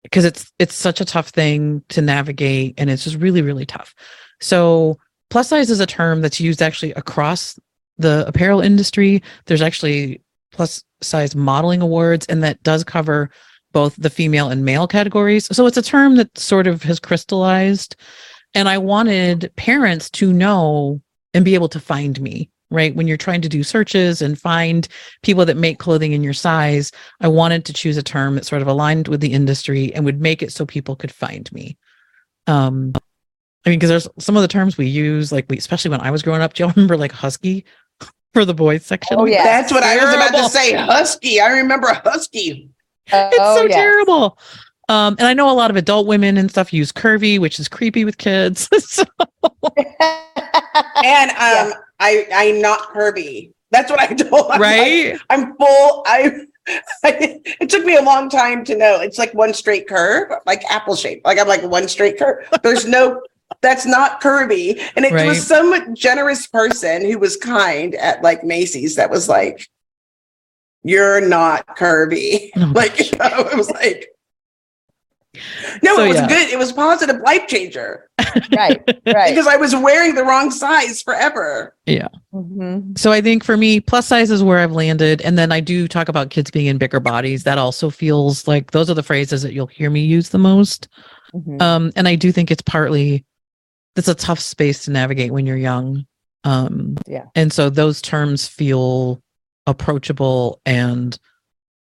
because 0.03 0.25
it's 0.25 0.51
it's 0.59 0.75
such 0.75 1.03
a 1.03 1.05
tough 1.05 1.29
thing 1.29 1.83
to 1.91 2.01
navigate 2.01 2.75
and 2.79 2.89
it's 2.89 3.05
just 3.05 3.17
really 3.17 3.43
really 3.43 3.67
tough 3.67 3.95
so 4.41 4.97
plus 5.29 5.49
size 5.49 5.69
is 5.69 5.79
a 5.79 5.85
term 5.85 6.23
that's 6.23 6.41
used 6.41 6.63
actually 6.63 6.93
across 6.95 7.59
the 7.99 8.25
apparel 8.27 8.63
industry 8.63 9.23
there's 9.45 9.61
actually 9.61 10.23
plus 10.53 10.83
size 11.01 11.35
modeling 11.35 11.83
awards 11.83 12.27
and 12.27 12.43
that 12.43 12.63
does 12.63 12.85
cover 12.85 13.31
both 13.73 13.95
the 13.97 14.11
female 14.11 14.51
and 14.51 14.65
male 14.65 14.87
categories 14.87 15.47
so 15.55 15.67
it's 15.67 15.77
a 15.77 15.83
term 15.83 16.17
that 16.17 16.37
sort 16.37 16.67
of 16.67 16.83
has 16.83 16.99
crystallized 16.99 17.97
and 18.55 18.69
i 18.69 18.77
wanted 18.77 19.51
parents 19.57 20.11
to 20.11 20.33
know 20.33 21.01
and 21.35 21.45
be 21.45 21.55
able 21.55 21.69
to 21.69 21.81
find 21.81 22.21
me 22.21 22.51
right 22.71 22.95
when 22.95 23.09
you're 23.09 23.17
trying 23.17 23.41
to 23.41 23.49
do 23.49 23.63
searches 23.63 24.23
and 24.23 24.41
find 24.41 24.89
people 25.23 25.45
that 25.45 25.57
make 25.57 25.79
clothing 25.79 26.13
in 26.13 26.23
your 26.23 26.33
size 26.33 26.93
I 27.21 27.29
wanted 27.29 27.65
to 27.67 27.73
choose 27.73 27.97
a 27.97 28.03
term 28.03 28.37
that 28.37 28.47
sort 28.47 28.63
of 28.63 28.69
aligned 28.69 29.09
with 29.09 29.21
the 29.21 29.33
industry 29.33 29.93
and 29.95 30.05
would 30.05 30.21
make 30.21 30.43
it 30.43 30.53
so 30.53 30.65
people 30.65 30.97
could 30.97 31.13
find 31.13 31.51
me. 31.53 31.77
Um, 32.47 32.93
I 33.67 33.71
mean, 33.71 33.79
because 33.79 33.91
there's 33.91 34.09
some 34.19 34.37
of 34.37 34.43
the 34.43 34.49
terms 34.49 34.79
we 34.79 34.87
use, 34.87 35.33
like 35.33 35.47
we, 35.51 35.59
especially 35.59 35.91
when 35.91 36.01
I 36.01 36.11
was 36.11 36.23
growing 36.23 36.41
up. 36.41 36.55
Do 36.55 36.63
y'all 36.63 36.73
remember 36.77 36.97
like 36.97 37.13
husky? 37.13 37.65
For 38.33 38.45
the 38.45 38.55
boys 38.55 38.85
section. 38.85 39.17
Oh, 39.19 39.25
yeah. 39.27 39.45
That's 39.45 39.73
what 39.73 39.83
I 39.83 39.97
was 39.97 40.15
about 40.15 40.45
to 40.45 40.49
say. 40.51 40.73
Husky. 40.73 41.41
I 41.41 41.49
remember 41.59 41.89
husky. 42.05 42.71
It's 43.07 43.37
oh, 43.41 43.57
so 43.57 43.63
yes. 43.65 43.75
terrible. 43.75 44.39
Um, 44.89 45.15
and 45.19 45.29
I 45.29 45.35
know 45.35 45.49
a 45.51 45.55
lot 45.55 45.71
of 45.71 45.77
adult 45.77 46.07
women 46.07 46.37
and 46.37 46.51
stuff 46.51 46.73
use 46.73 46.91
curvy, 46.91 47.39
which 47.39 47.61
is 47.61 47.69
creepy 47.69 48.05
with 48.05 48.19
kids. 48.19 48.69
so, 48.79 49.05
And 51.05 51.31
um, 51.31 51.37
Yeah. 51.37 51.73
I 52.01 52.27
I'm 52.33 52.61
not 52.61 52.93
curvy. 52.93 53.53
That's 53.71 53.91
what 53.91 54.01
I 54.01 54.07
told. 54.15 54.51
I'm 54.51 54.61
like, 54.61 54.61
right? 54.61 55.19
I'm 55.31 55.57
full. 55.57 56.03
I, 56.07 56.47
It 57.05 57.71
took 57.71 57.85
me 57.85 57.97
a 57.97 58.03
long 58.03 58.29
time 58.29 58.65
to 58.65 58.77
know. 58.77 59.01
It's 59.01 59.19
like 59.19 59.33
one 59.33 59.55
straight 59.55 59.89
curve, 59.89 60.31
like 60.47 60.65
apple 60.71 60.97
shape. 60.97 61.23
Like 61.25 61.39
I'm 61.39 61.49
like 61.49 61.63
one 61.63 61.89
straight 61.89 62.19
curve. 62.19 62.49
There's 62.63 62.87
no. 62.87 63.23
That's 63.63 63.85
not 63.87 64.21
curvy. 64.23 64.81
And 64.97 65.05
it 65.05 65.13
Right. 65.13 65.27
was 65.27 65.47
some 65.47 65.95
generous 65.95 66.47
person 66.47 67.05
who 67.05 67.19
was 67.19 67.37
kind 67.37 67.95
at 67.97 68.23
like 68.23 68.45
Macy's 68.45 68.97
that 68.97 69.11
was 69.11 69.29
like, 69.29 69.69
"You're 70.83 71.21
not 71.21 71.67
curvy." 71.77 72.51
Oh, 72.57 72.73
like 72.75 72.99
you 72.99 73.19
know, 73.19 73.49
it 73.51 73.57
was 73.57 73.71
like. 73.71 74.07
No, 75.85 75.95
So, 75.95 76.05
it 76.05 76.09
was 76.09 76.17
yeah. 76.17 76.27
good. 76.29 76.49
It 76.51 76.59
was 76.59 76.73
positive 76.73 77.21
life 77.25 77.47
changer 77.47 78.09
right, 78.57 78.83
right. 79.07 79.31
because 79.31 79.47
I 79.47 79.57
was 79.57 79.75
wearing 79.77 80.17
the 80.17 80.25
wrong 80.25 80.51
size 80.51 81.03
forever. 81.03 81.77
Mhm. 82.35 82.99
So 82.99 83.13
I 83.13 83.21
think 83.21 83.45
for 83.45 83.57
me, 83.57 83.79
plus 83.81 84.09
size 84.09 84.33
is 84.33 84.43
where 84.43 84.59
I've 84.59 84.73
landed. 84.73 85.21
And 85.23 85.39
then 85.39 85.53
I 85.53 85.61
do 85.61 85.87
talk 85.87 86.09
about 86.09 86.31
kids 86.31 86.51
being 86.51 86.67
in 86.67 86.79
bigger 86.79 86.99
bodies. 86.99 87.45
That 87.45 87.59
also 87.59 87.91
feels 87.91 88.49
like 88.49 88.73
those 88.73 88.91
are 88.91 88.95
the 88.95 89.05
phrases 89.05 89.43
that 89.43 89.53
you'll 89.53 89.69
hear 89.69 89.89
me 89.89 90.01
use 90.01 90.31
the 90.31 90.39
most. 90.39 90.89
Mhm. 91.33 91.63
Um, 91.63 91.93
and 91.95 92.09
I 92.09 92.17
do 92.17 92.33
think 92.33 92.51
it's 92.51 92.63
partly 92.63 93.25
it's 93.97 94.09
a 94.09 94.15
tough 94.15 94.39
space 94.41 94.85
to 94.85 94.91
navigate 94.91 95.33
when 95.33 95.47
you're 95.47 95.57
young. 95.57 96.07
Um, 96.45 96.97
Yeah. 97.07 97.27
And 97.35 97.53
so 97.53 97.69
those 97.71 98.01
terms 98.01 98.47
feel 98.49 99.23
approachable 99.67 100.61
and 100.65 101.19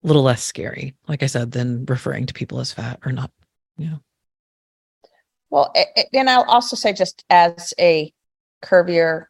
a 0.03 0.07
little 0.07 0.23
less 0.23 0.43
scary, 0.45 0.95
like 1.09 1.23
I 1.23 1.27
said, 1.27 1.51
than 1.53 1.85
referring 1.87 2.27
to 2.27 2.35
people 2.35 2.61
as 2.61 2.73
fat 2.73 3.01
or 3.05 3.13
not. 3.13 3.31
Yeah. 3.79 3.97
Well, 5.51 5.73
and 6.13 6.29
I'll 6.29 6.45
also 6.45 6.77
say, 6.77 6.93
just 6.93 7.25
as 7.31 7.73
a 7.79 8.13
curvier, 8.63 9.27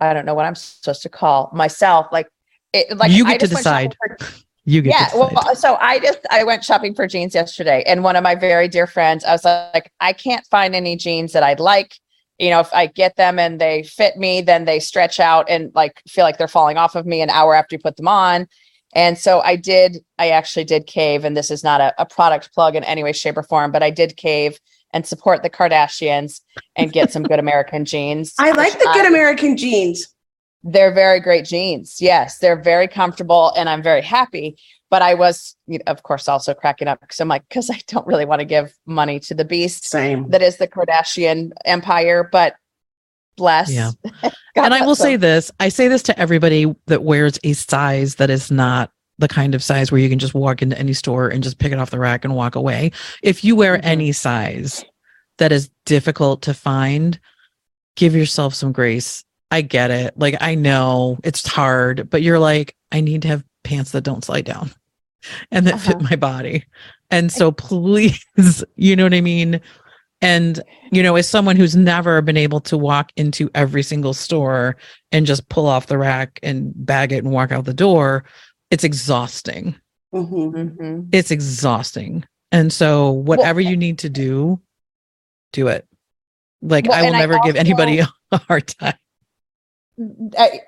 I 0.00 0.12
don't 0.14 0.24
know 0.26 0.34
what 0.34 0.44
I'm 0.46 0.54
supposed 0.54 1.02
to 1.02 1.08
call 1.08 1.50
myself. 1.52 2.06
Like, 2.12 2.28
it, 2.72 2.96
like 2.96 3.10
You 3.12 3.26
I 3.26 3.32
get 3.32 3.40
to 3.40 3.46
just 3.48 3.54
went 3.54 3.64
shopping 3.64 3.90
decide. 3.90 4.26
for- 4.28 4.44
You 4.64 4.80
get 4.80 4.94
yeah. 4.94 5.06
to. 5.08 5.18
Well, 5.18 5.54
so 5.54 5.76
I 5.80 5.98
just 5.98 6.20
I 6.30 6.42
went 6.44 6.64
shopping 6.64 6.94
for 6.94 7.06
jeans 7.06 7.34
yesterday, 7.34 7.82
and 7.86 8.02
one 8.02 8.16
of 8.16 8.22
my 8.22 8.34
very 8.34 8.68
dear 8.68 8.86
friends, 8.86 9.24
I 9.24 9.32
was 9.32 9.44
like, 9.44 9.92
I 10.00 10.12
can't 10.12 10.46
find 10.46 10.74
any 10.74 10.96
jeans 10.96 11.32
that 11.32 11.42
I'd 11.42 11.60
like. 11.60 11.98
You 12.38 12.50
know, 12.50 12.60
if 12.60 12.72
I 12.72 12.86
get 12.86 13.16
them 13.16 13.38
and 13.38 13.60
they 13.60 13.82
fit 13.82 14.16
me, 14.16 14.40
then 14.40 14.64
they 14.64 14.80
stretch 14.80 15.20
out 15.20 15.48
and 15.48 15.70
like 15.74 16.02
feel 16.08 16.24
like 16.24 16.38
they're 16.38 16.48
falling 16.48 16.78
off 16.78 16.94
of 16.94 17.06
me 17.06 17.20
an 17.20 17.30
hour 17.30 17.54
after 17.54 17.74
you 17.74 17.78
put 17.78 17.96
them 17.96 18.08
on. 18.08 18.48
And 18.94 19.18
so 19.18 19.40
I 19.40 19.56
did, 19.56 19.98
I 20.18 20.30
actually 20.30 20.64
did 20.64 20.86
cave, 20.86 21.24
and 21.24 21.36
this 21.36 21.50
is 21.50 21.64
not 21.64 21.80
a, 21.80 21.92
a 21.98 22.06
product 22.06 22.52
plug 22.54 22.76
in 22.76 22.84
any 22.84 23.02
way, 23.02 23.12
shape, 23.12 23.36
or 23.36 23.42
form, 23.42 23.72
but 23.72 23.82
I 23.82 23.90
did 23.90 24.16
cave 24.16 24.58
and 24.92 25.04
support 25.04 25.42
the 25.42 25.50
Kardashians 25.50 26.40
and 26.76 26.92
get 26.92 27.10
some 27.10 27.24
good 27.24 27.38
American 27.40 27.84
jeans. 27.84 28.32
I 28.38 28.52
like 28.52 28.72
the 28.72 28.90
good 28.94 29.04
I- 29.04 29.08
American 29.08 29.56
jeans. 29.56 30.13
They're 30.64 30.92
very 30.92 31.20
great 31.20 31.44
jeans. 31.44 32.00
Yes, 32.00 32.38
they're 32.38 32.60
very 32.60 32.88
comfortable 32.88 33.52
and 33.56 33.68
I'm 33.68 33.82
very 33.82 34.02
happy. 34.02 34.56
But 34.90 35.02
I 35.02 35.14
was, 35.14 35.56
you 35.66 35.78
know, 35.78 35.84
of 35.88 36.02
course, 36.02 36.28
also 36.28 36.54
cracking 36.54 36.88
up 36.88 37.00
because 37.00 37.20
I'm 37.20 37.28
like, 37.28 37.46
because 37.48 37.68
I 37.70 37.80
don't 37.88 38.06
really 38.06 38.24
want 38.24 38.40
to 38.40 38.44
give 38.44 38.74
money 38.86 39.20
to 39.20 39.34
the 39.34 39.44
beast 39.44 39.86
Same. 39.88 40.28
that 40.30 40.40
is 40.42 40.56
the 40.56 40.68
Kardashian 40.68 41.50
empire. 41.64 42.28
But 42.30 42.54
bless. 43.36 43.70
Yeah. 43.72 43.90
God 44.22 44.32
and 44.56 44.74
I 44.74 44.80
will 44.80 44.86
bless 44.86 44.98
them. 44.98 45.04
say 45.06 45.16
this 45.16 45.50
I 45.60 45.68
say 45.68 45.88
this 45.88 46.02
to 46.04 46.18
everybody 46.18 46.72
that 46.86 47.02
wears 47.02 47.38
a 47.44 47.52
size 47.54 48.14
that 48.16 48.30
is 48.30 48.50
not 48.50 48.90
the 49.18 49.28
kind 49.28 49.54
of 49.54 49.62
size 49.62 49.92
where 49.92 50.00
you 50.00 50.08
can 50.08 50.18
just 50.18 50.34
walk 50.34 50.62
into 50.62 50.78
any 50.78 50.92
store 50.92 51.28
and 51.28 51.42
just 51.42 51.58
pick 51.58 51.72
it 51.72 51.78
off 51.78 51.90
the 51.90 51.98
rack 51.98 52.24
and 52.24 52.34
walk 52.34 52.54
away. 52.54 52.90
If 53.22 53.44
you 53.44 53.54
wear 53.56 53.76
Mhm. 53.78 53.84
any 53.84 54.12
size 54.12 54.84
that 55.38 55.50
is 55.52 55.70
difficult 55.86 56.42
to 56.42 56.54
find, 56.54 57.18
give 57.96 58.14
yourself 58.14 58.54
some 58.54 58.72
grace. 58.72 59.24
I 59.54 59.60
get 59.62 59.90
it. 59.90 60.14
Like, 60.18 60.36
I 60.40 60.54
know 60.56 61.18
it's 61.22 61.46
hard, 61.46 62.10
but 62.10 62.22
you're 62.22 62.38
like, 62.40 62.74
I 62.90 63.00
need 63.00 63.22
to 63.22 63.28
have 63.28 63.44
pants 63.62 63.92
that 63.92 64.02
don't 64.02 64.24
slide 64.24 64.44
down 64.44 64.70
and 65.52 65.66
that 65.66 65.80
fit 65.80 65.96
Uh-huh. 65.96 66.06
my 66.10 66.16
body. 66.16 66.64
And 67.10 67.30
so, 67.30 67.52
please, 67.52 68.24
you 68.76 68.96
know 68.96 69.04
what 69.04 69.14
I 69.14 69.20
mean? 69.20 69.60
And 70.20 70.60
you 70.90 71.02
know, 71.02 71.16
as 71.16 71.28
someone 71.28 71.56
who's 71.56 71.76
never 71.76 72.22
been 72.22 72.36
able 72.36 72.60
to 72.62 72.78
walk 72.78 73.12
into 73.16 73.50
every 73.54 73.82
single 73.82 74.14
store 74.14 74.76
and 75.12 75.26
just 75.26 75.48
pull 75.50 75.66
off 75.66 75.86
the 75.86 75.98
rack 75.98 76.40
and 76.42 76.72
bag 76.74 77.12
it 77.12 77.24
and 77.24 77.32
walk 77.32 77.52
out 77.52 77.64
the 77.66 77.74
door, 77.74 78.24
it's 78.70 78.84
exhausting. 78.84 79.74
Mhm. 80.14 80.52
Mhm. 80.52 81.08
It's 81.12 81.30
exhausting. 81.30 82.24
And 82.52 82.72
so, 82.72 83.10
whatever 83.12 83.60
you 83.60 83.76
need 83.76 83.98
to 83.98 84.08
do, 84.08 84.60
do 85.52 85.68
it. 85.68 85.86
Like, 86.62 86.86
Well, 86.88 86.96
I 86.96 87.00
will 87.02 87.06
and 87.08 87.16
I 87.16 87.20
never 87.20 87.38
give 87.44 87.56
anybody 87.56 87.98
a 88.32 88.38
hard 88.38 88.66
time. 88.68 88.94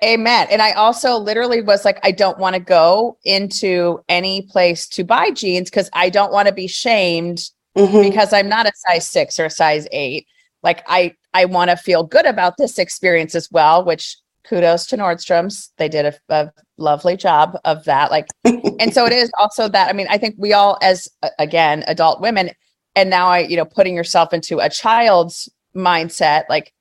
Amen. 0.03 0.47
And 0.49 0.61
I 0.61 0.71
also 0.71 1.17
literally 1.17 1.61
was 1.61 1.83
like, 1.83 1.99
I 2.03 2.11
don't 2.11 2.37
want 2.39 2.55
to 2.55 2.61
go 2.61 3.17
into 3.25 3.99
any 4.07 4.43
place 4.43 4.87
to 4.89 5.03
buy 5.03 5.31
jeans 5.31 5.69
because 5.69 5.89
I 5.93 6.09
don't 6.09 6.31
want 6.31 6.47
to 6.47 6.53
be 6.53 6.67
shamed 6.67 7.49
Mhm. 7.77 8.09
because 8.09 8.33
I'm 8.33 8.49
not 8.49 8.65
a 8.65 8.71
size 8.75 9.07
six 9.07 9.39
or 9.39 9.45
a 9.45 9.49
size 9.49 9.87
eight. 9.91 10.25
Like 10.63 10.83
I, 10.87 11.13
I 11.33 11.45
want 11.45 11.69
to 11.69 11.77
feel 11.77 12.03
good 12.03 12.25
about 12.25 12.57
this 12.57 12.79
experience 12.79 13.35
as 13.35 13.49
well. 13.51 13.83
Which 13.85 14.17
kudos 14.45 14.87
to 14.87 14.97
Nordstrom's, 14.97 15.71
they 15.77 15.89
did 15.89 16.05
a, 16.05 16.13
a 16.29 16.51
lovely 16.77 17.17
job 17.17 17.57
of 17.65 17.83
that. 17.83 18.09
Like, 18.11 18.27
and 18.45 18.93
so 18.93 19.05
it 19.05 19.11
is 19.11 19.29
also 19.37 19.67
that. 19.67 19.89
I 19.89 19.93
mean, 19.93 20.07
I 20.09 20.17
think 20.17 20.35
we 20.37 20.53
all, 20.53 20.77
as 20.81 21.07
again, 21.37 21.83
adult 21.87 22.21
women, 22.21 22.51
and 22.95 23.09
now 23.09 23.27
I, 23.27 23.39
you 23.39 23.57
know, 23.57 23.65
putting 23.65 23.93
yourself 23.95 24.33
into 24.33 24.59
a 24.59 24.69
child's 24.69 25.49
mindset, 25.75 26.43
like. 26.49 26.73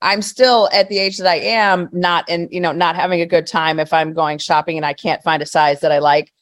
I'm 0.00 0.22
still 0.22 0.68
at 0.72 0.88
the 0.88 0.98
age 0.98 1.18
that 1.18 1.26
I 1.26 1.36
am, 1.36 1.88
not 1.92 2.28
in, 2.28 2.48
you 2.52 2.60
know, 2.60 2.72
not 2.72 2.94
having 2.96 3.20
a 3.20 3.26
good 3.26 3.46
time 3.46 3.80
if 3.80 3.92
I'm 3.92 4.12
going 4.12 4.38
shopping 4.38 4.76
and 4.76 4.86
I 4.86 4.92
can't 4.92 5.22
find 5.22 5.42
a 5.42 5.46
size 5.46 5.80
that 5.80 5.90
I 5.90 5.98
like. 5.98 6.32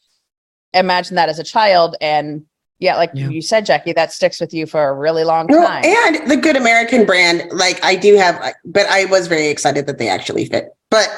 Imagine 0.74 1.16
that 1.16 1.28
as 1.30 1.38
a 1.38 1.44
child, 1.44 1.96
and 2.02 2.44
yeah, 2.78 2.96
like 2.96 3.10
Yeah. 3.14 3.28
you 3.30 3.40
said, 3.40 3.64
Jackie, 3.64 3.94
that 3.94 4.12
sticks 4.12 4.38
with 4.40 4.52
you 4.52 4.66
for 4.66 4.86
a 4.88 4.92
really 4.92 5.24
long 5.24 5.46
Well, 5.48 5.66
time. 5.66 5.84
and 5.84 6.30
the 6.30 6.36
good 6.36 6.56
American 6.56 7.06
brand, 7.06 7.50
like 7.50 7.82
I 7.82 7.96
do 7.96 8.16
have, 8.16 8.54
but 8.66 8.84
I 8.88 9.06
was 9.06 9.26
very 9.26 9.46
excited 9.48 9.86
that 9.86 9.96
they 9.96 10.08
actually 10.10 10.44
fit. 10.44 10.68
But, 10.90 11.08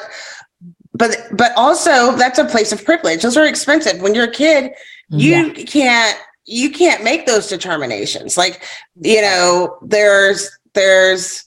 but, 0.93 1.17
but 1.33 1.51
also 1.57 2.15
that's 2.17 2.39
a 2.39 2.45
place 2.45 2.71
of 2.71 2.85
privilege. 2.85 3.23
Those 3.23 3.37
are 3.37 3.45
expensive. 3.47 4.01
When 4.01 4.15
you're 4.15 4.29
a 4.29 4.31
kid, 4.31 4.71
you 5.11 5.53
can't, 5.53 6.17
you 6.45 6.71
can't 6.71 7.03
make 7.03 7.27
those 7.27 7.49
determinations. 7.49 8.37
Like, 8.37 8.63
you 9.01 9.21
know, 9.23 9.79
there's, 9.83 10.49
there's 10.75 11.45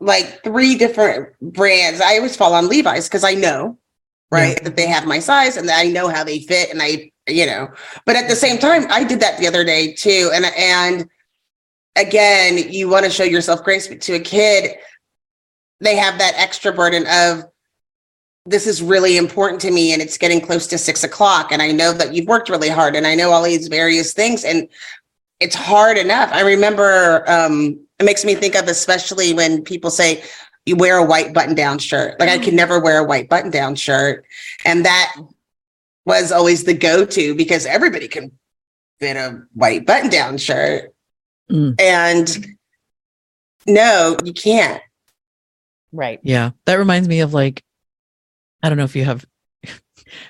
like 0.00 0.42
three 0.44 0.76
different 0.76 1.38
brands. 1.40 2.00
I 2.00 2.16
always 2.16 2.36
fall 2.36 2.54
on 2.54 2.68
Levi's 2.68 3.08
because 3.08 3.24
I 3.24 3.34
know, 3.34 3.78
right, 4.30 4.62
that 4.64 4.76
they 4.76 4.86
have 4.86 5.06
my 5.06 5.18
size 5.18 5.56
and 5.56 5.68
that 5.68 5.78
I 5.78 5.88
know 5.88 6.08
how 6.08 6.24
they 6.24 6.40
fit, 6.40 6.70
and 6.70 6.80
I, 6.82 7.10
you 7.26 7.46
know. 7.46 7.68
But 8.04 8.16
at 8.16 8.28
the 8.28 8.36
same 8.36 8.58
time, 8.58 8.86
I 8.90 9.04
did 9.04 9.20
that 9.20 9.38
the 9.38 9.46
other 9.46 9.64
day 9.64 9.92
too, 9.92 10.30
and 10.32 10.44
and 10.44 11.08
again, 11.96 12.70
you 12.70 12.88
want 12.88 13.04
to 13.04 13.10
show 13.10 13.24
yourself 13.24 13.64
grace, 13.64 13.88
but 13.88 14.00
to 14.02 14.14
a 14.14 14.20
kid, 14.20 14.76
they 15.80 15.96
have 15.96 16.18
that 16.18 16.34
extra 16.36 16.72
burden 16.72 17.04
of 17.08 17.44
this 18.46 18.66
is 18.66 18.82
really 18.82 19.18
important 19.18 19.60
to 19.60 19.70
me 19.70 19.92
and 19.92 20.00
it's 20.00 20.16
getting 20.16 20.40
close 20.40 20.66
to 20.66 20.78
six 20.78 21.04
o'clock 21.04 21.52
and 21.52 21.60
i 21.60 21.70
know 21.70 21.92
that 21.92 22.14
you've 22.14 22.26
worked 22.26 22.48
really 22.48 22.68
hard 22.68 22.96
and 22.96 23.06
i 23.06 23.14
know 23.14 23.30
all 23.30 23.42
these 23.42 23.68
various 23.68 24.14
things 24.14 24.44
and 24.44 24.68
it's 25.40 25.54
hard 25.54 25.96
enough 25.96 26.30
i 26.32 26.40
remember 26.40 27.24
um 27.30 27.78
it 27.98 28.04
makes 28.04 28.24
me 28.24 28.34
think 28.34 28.54
of 28.54 28.66
especially 28.68 29.32
when 29.34 29.62
people 29.62 29.90
say 29.90 30.22
you 30.66 30.76
wear 30.76 30.98
a 30.98 31.04
white 31.04 31.32
button 31.32 31.54
down 31.54 31.78
shirt 31.78 32.18
like 32.20 32.28
i 32.28 32.38
could 32.38 32.54
never 32.54 32.78
wear 32.80 32.98
a 32.98 33.04
white 33.04 33.28
button 33.28 33.50
down 33.50 33.74
shirt 33.74 34.24
and 34.64 34.84
that 34.84 35.14
was 36.04 36.32
always 36.32 36.64
the 36.64 36.74
go-to 36.74 37.34
because 37.34 37.66
everybody 37.66 38.08
can 38.08 38.30
fit 38.98 39.16
a 39.16 39.40
white 39.54 39.86
button 39.86 40.10
down 40.10 40.36
shirt 40.38 40.92
Mm. 41.50 41.80
and 41.80 42.46
no 43.66 44.18
you 44.22 44.34
can't 44.34 44.82
right. 45.92 46.20
Yeah. 46.22 46.50
That 46.66 46.74
reminds 46.74 47.08
me 47.08 47.20
of 47.20 47.32
like, 47.32 47.62
I 48.62 48.68
don't 48.68 48.76
know 48.76 48.84
if 48.84 48.94
you 48.94 49.06
have, 49.06 49.24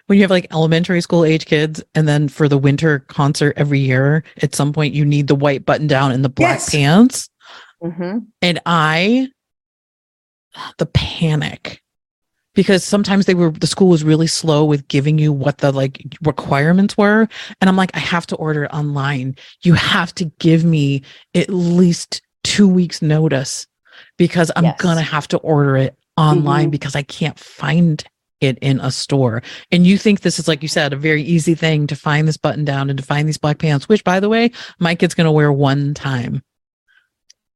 when 0.06 0.18
you 0.18 0.22
have 0.24 0.30
like 0.30 0.46
elementary 0.52 1.00
school 1.00 1.24
age 1.24 1.46
kids, 1.46 1.82
and 1.94 2.06
then 2.08 2.28
for 2.28 2.48
the 2.48 2.58
winter 2.58 3.00
concert 3.00 3.54
every 3.56 3.80
year, 3.80 4.24
at 4.42 4.54
some 4.54 4.72
point 4.72 4.94
you 4.94 5.04
need 5.04 5.26
the 5.26 5.34
white 5.34 5.64
button 5.64 5.86
down 5.86 6.12
and 6.12 6.24
the 6.24 6.28
black 6.28 6.56
Yes. 6.58 6.70
pants. 6.70 7.28
hmm 7.82 8.18
And 8.42 8.60
I, 8.66 9.28
the 10.78 10.86
panic, 10.86 11.82
because 12.54 12.82
sometimes 12.82 13.26
they 13.26 13.34
were, 13.34 13.50
the 13.50 13.66
school 13.66 13.88
was 13.88 14.02
really 14.02 14.26
slow 14.26 14.64
with 14.64 14.88
giving 14.88 15.18
you 15.18 15.32
what 15.32 15.58
the 15.58 15.70
like 15.70 16.02
requirements 16.22 16.96
were. 16.96 17.28
And 17.60 17.68
I'm 17.68 17.76
like, 17.76 17.94
I 17.94 18.00
have 18.00 18.26
to 18.28 18.36
order 18.36 18.64
it 18.64 18.72
online. 18.72 19.36
You 19.62 19.74
have 19.74 20.14
to 20.16 20.24
give 20.40 20.64
me 20.64 21.02
at 21.34 21.50
least 21.50 22.20
two 22.42 22.66
weeks 22.66 23.02
notice 23.02 23.66
because 24.16 24.50
I'm 24.56 24.64
Yes. 24.64 24.80
going 24.80 24.96
to 24.96 25.02
have 25.02 25.28
to 25.28 25.38
order 25.38 25.76
it 25.76 25.96
online 26.16 26.68
Mhm. 26.68 26.72
because 26.72 26.96
I 26.96 27.02
can't 27.02 27.38
find 27.38 28.02
it 28.40 28.58
in 28.60 28.80
a 28.80 28.90
store. 28.90 29.42
And 29.70 29.86
you 29.86 29.98
think 29.98 30.20
this 30.20 30.38
is 30.38 30.48
like 30.48 30.62
you 30.62 30.68
said, 30.68 30.92
a 30.92 30.96
very 30.96 31.22
easy 31.22 31.54
thing 31.54 31.86
to 31.88 31.96
find 31.96 32.26
this 32.28 32.36
button 32.36 32.64
down 32.64 32.90
and 32.90 32.98
to 32.98 33.04
find 33.04 33.26
these 33.28 33.38
black 33.38 33.58
pants, 33.58 33.88
which 33.88 34.04
by 34.04 34.20
the 34.20 34.28
way, 34.28 34.50
my 34.78 34.94
kid's 34.94 35.14
gonna 35.14 35.32
wear 35.32 35.52
one 35.52 35.94
time. 35.94 36.42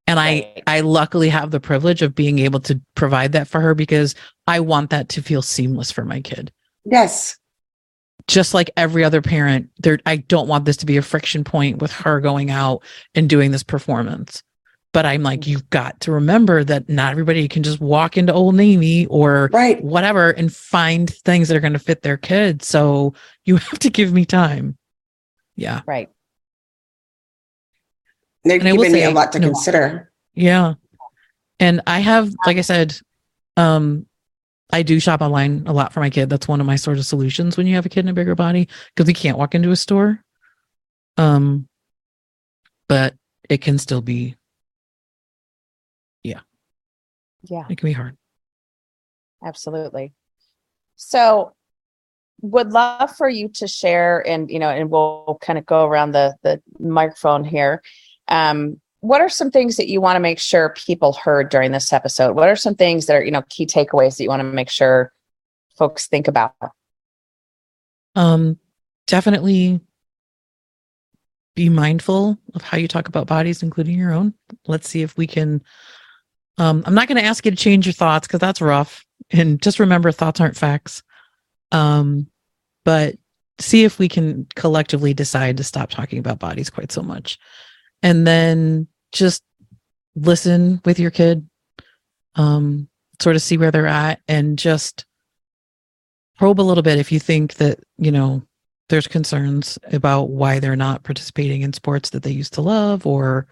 And 0.07 0.19
I 0.19 0.63
I 0.67 0.81
luckily 0.81 1.29
have 1.29 1.51
the 1.51 1.61
privilege 1.61 2.03
of 2.03 2.15
being 2.15 2.39
able 2.41 2.61
to 2.61 2.81
provide 2.95 3.33
that 3.33 3.49
for 3.49 3.61
her 3.61 3.75
because 3.75 4.15
I 4.47 4.61
want 4.61 4.91
that 4.91 5.09
to 5.11 5.23
feel 5.23 5.43
seamless 5.43 5.91
for 5.93 6.05
my 6.05 6.21
kid 6.21 6.53
Yes. 6.85 7.39
just 8.27 8.55
like 8.55 8.71
every 8.77 9.05
other 9.05 9.23
parent 9.23 9.71
there 9.79 9.99
i 10.07 10.17
don't 10.17 10.49
want 10.49 10.65
this 10.65 10.77
to 10.79 10.87
be 10.87 10.97
a 10.97 11.03
friction 11.03 11.45
point 11.45 11.79
with 11.79 11.93
her 11.93 12.21
going 12.21 12.51
out 12.51 12.83
and 13.15 13.29
doing 13.29 13.51
this 13.53 13.63
performance 13.63 14.43
but 14.93 15.05
i'm 15.07 15.23
like 15.23 15.47
you've 15.47 15.69
got 15.71 15.99
to 16.01 16.13
remember 16.13 16.63
that 16.65 16.89
not 16.89 17.11
everybody 17.13 17.49
can 17.49 17.63
just 17.63 17.81
walk 17.81 18.17
into 18.17 18.33
old 18.33 18.55
navy 18.55 19.07
or 19.07 19.51
Right. 19.53 19.83
whatever 19.83 20.31
and 20.31 20.53
find 20.55 21.09
things 21.11 21.49
that 21.49 21.57
are 21.57 21.61
going 21.61 21.73
to 21.73 21.79
fit 21.79 22.03
their 22.03 22.17
kids 22.17 22.67
so 22.67 23.15
you 23.45 23.57
have 23.69 23.79
to 23.81 23.91
give 23.91 24.13
me 24.13 24.25
time 24.25 24.77
yeah 25.57 25.83
Right. 25.87 26.09
They're 28.45 28.59
And 28.59 28.69
I 28.69 28.73
will 28.73 28.79
giving 28.83 28.93
me 28.93 29.05
a 29.05 29.11
lot 29.11 29.33
to 29.33 29.39
no. 29.39 29.49
consider. 29.49 30.11
yeah 30.35 30.75
and 31.61 31.81
i 31.87 32.01
have 32.01 32.33
like 32.47 32.57
i 32.57 32.63
said 32.63 32.97
um 33.57 34.07
i 34.73 34.83
do 34.83 34.99
shop 34.99 35.21
online 35.21 35.65
a 35.67 35.73
lot 35.73 35.93
for 35.93 36.01
my 36.01 36.09
kid 36.11 36.29
that's 36.31 36.49
one 36.49 36.61
of 36.61 36.67
my 36.67 36.77
sort 36.77 36.99
of 36.99 37.05
solutions 37.07 37.57
when 37.57 37.67
you 37.67 37.75
have 37.75 37.85
a 37.87 37.89
kid 37.91 38.01
in 38.01 38.09
a 38.09 38.13
bigger 38.15 38.35
body 38.35 38.69
because 38.95 39.07
we 39.07 39.13
can't 39.13 39.37
walk 39.39 39.55
into 39.55 39.71
a 39.71 39.77
store 39.77 40.23
um 41.19 41.69
but 42.89 43.15
it 43.51 43.59
can 43.59 43.77
still 43.79 44.01
be 44.01 44.35
Yeah. 47.45 47.65
it 47.69 47.79
can 47.79 47.89
be 47.89 47.93
hard 47.93 48.17
Absolutely. 49.45 50.13
So 50.97 51.55
would 52.41 52.73
love 52.73 53.15
for 53.17 53.29
you 53.29 53.49
to 53.49 53.69
share 53.69 54.27
and 54.27 54.51
you 54.51 54.59
know 54.59 54.69
and 54.69 54.91
we'll 54.91 55.39
kind 55.41 55.59
of 55.59 55.67
go 55.67 55.87
around 55.87 56.13
the 56.13 56.35
the 56.43 56.61
microphone 56.79 57.45
here. 57.45 57.83
Um 58.29 58.81
what 59.01 59.21
are 59.21 59.29
some 59.29 59.51
things 59.51 59.77
that 59.77 59.89
you 59.89 60.01
want 60.01 60.15
to 60.15 60.21
make 60.21 60.39
sure 60.39 60.75
people 60.77 61.13
heard 61.13 61.49
during 61.49 61.73
this 61.73 61.93
episode? 61.93 62.37
What 62.37 62.49
are 62.49 62.55
some 62.55 62.77
things 62.77 63.07
that 63.07 63.17
are, 63.17 63.25
you 63.25 63.33
know, 63.33 63.43
key 63.49 63.67
takeaways 63.67 64.17
that 64.17 64.23
you 64.23 64.29
want 64.29 64.41
to 64.41 64.45
make 64.45 64.71
sure 64.71 65.13
folks 65.77 66.07
think 66.07 66.29
about? 66.29 66.55
um 68.15 68.59
definitely 69.07 69.81
be 71.55 71.69
mindful 71.69 72.39
of 72.55 72.63
how 72.63 72.77
you 72.77 72.87
talk 72.87 73.09
about 73.09 73.27
bodies 73.27 73.63
including 73.63 73.99
your 73.99 74.13
own 74.13 74.35
let's 74.67 74.87
see 74.87 75.01
if 75.01 75.17
we 75.17 75.27
can 75.27 75.63
um 76.59 76.83
i'm 76.87 76.95
not 76.95 77.09
going 77.09 77.21
to 77.21 77.27
ask 77.27 77.45
you 77.45 77.51
to 77.51 77.57
change 77.57 77.87
your 77.87 77.93
thoughts 77.93 78.27
because 78.27 78.41
that's 78.41 78.61
rough 78.61 79.05
and 79.33 79.63
just 79.63 79.79
remember 79.79 80.13
thoughts 80.13 80.41
aren't 80.41 80.57
facts. 80.57 81.03
Um 81.71 82.29
but 82.85 83.17
see 83.59 83.85
if 83.85 83.99
we 83.99 84.09
can 84.09 84.47
collectively 84.57 85.15
decide 85.15 85.57
to 85.57 85.65
stop 85.65 85.91
talking 85.91 86.19
about 86.19 86.41
bodies 86.41 86.69
quite 86.69 86.91
so 86.91 87.01
much. 87.01 87.39
And 88.03 88.27
then 88.27 88.89
just 89.13 89.43
listen 90.17 90.81
with 90.85 90.99
your 90.99 91.11
kid 91.11 91.49
um 92.35 92.89
sort 93.21 93.37
of 93.37 93.43
see 93.43 93.57
where 93.57 93.71
they're 93.71 93.87
at 93.87 94.21
and 94.29 94.59
just 94.59 95.07
probe 96.37 96.61
a 96.61 96.63
little 96.63 96.83
bit 96.83 96.99
if 96.99 97.13
you 97.13 97.21
think 97.21 97.55
that 97.55 97.79
you 97.97 98.11
know 98.11 98.43
there's 98.89 99.07
concerns 99.07 99.79
about 99.93 100.29
why 100.29 100.59
they're 100.59 100.77
not 100.77 101.03
participating 101.03 101.63
in 101.63 101.73
sports 101.73 102.11
that 102.11 102.23
they 102.23 102.31
used 102.31 102.53
to 102.55 102.61
love 102.61 103.07
or 103.07 103.47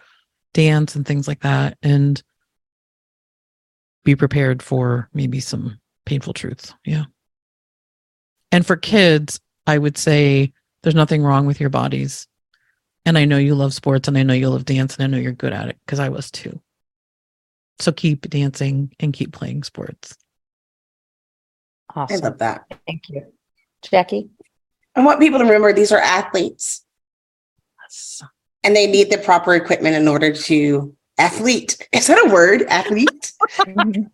dance 0.52 0.96
and 0.96 1.06
things 1.06 1.28
like 1.28 1.40
that 1.40 1.78
and 1.82 2.22
be 4.04 4.16
prepared 4.16 4.62
for 4.62 5.08
maybe 5.12 5.40
some 5.40 5.78
painful 6.06 6.32
truths 6.32 6.74
yeah 6.84 7.04
and 8.52 8.66
for 8.66 8.76
kids 8.76 9.40
i 9.66 9.76
would 9.76 9.96
say 9.98 10.52
there's 10.82 10.94
nothing 10.94 11.22
wrong 11.22 11.46
with 11.46 11.60
your 11.60 11.70
bodies 11.70 12.26
and 13.04 13.16
i 13.18 13.24
know 13.24 13.38
you 13.38 13.54
love 13.54 13.74
sports 13.74 14.08
and 14.08 14.16
i 14.18 14.22
know 14.22 14.34
you 14.34 14.48
love 14.48 14.64
dance 14.64 14.96
and 14.96 15.04
i 15.04 15.06
know 15.06 15.20
you're 15.22 15.32
good 15.32 15.52
at 15.52 15.68
it 15.68 15.78
because 15.84 16.00
i 16.00 16.08
was 16.08 16.30
too 16.30 16.60
so 17.78 17.92
keep 17.92 18.28
dancing 18.28 18.92
and 19.00 19.12
keep 19.12 19.32
playing 19.32 19.62
sports 19.62 20.16
I 21.96 22.16
love 22.18 22.38
that. 22.38 22.66
Thank 22.86 23.08
you. 23.08 23.32
Jackie? 23.82 24.30
I 24.94 25.04
want 25.04 25.18
people 25.18 25.40
to 25.40 25.44
remember 25.44 25.72
these 25.72 25.90
are 25.90 25.98
athletes 25.98 26.84
Yes. 27.82 28.22
and 28.62 28.76
they 28.76 28.86
need 28.86 29.10
the 29.10 29.18
proper 29.18 29.54
equipment 29.56 29.96
in 29.96 30.06
order 30.06 30.32
to 30.32 30.96
athlete. 31.20 31.86
Is 31.92 32.06
that 32.06 32.26
a 32.26 32.30
word? 32.32 32.62
Athlete? 32.62 33.32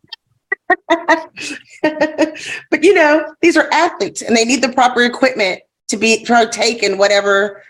but 1.83 2.83
you 2.83 2.95
know, 2.95 3.35
these 3.41 3.57
are 3.57 3.69
athletes 3.73 4.23
and 4.23 4.37
they 4.37 4.45
need 4.45 4.63
the 4.63 4.73
proper 4.73 5.03
equipment 5.03 5.61
to 5.89 5.97
be 5.97 6.25
partake 6.25 6.83
in 6.83 6.99
whatever 6.99 7.63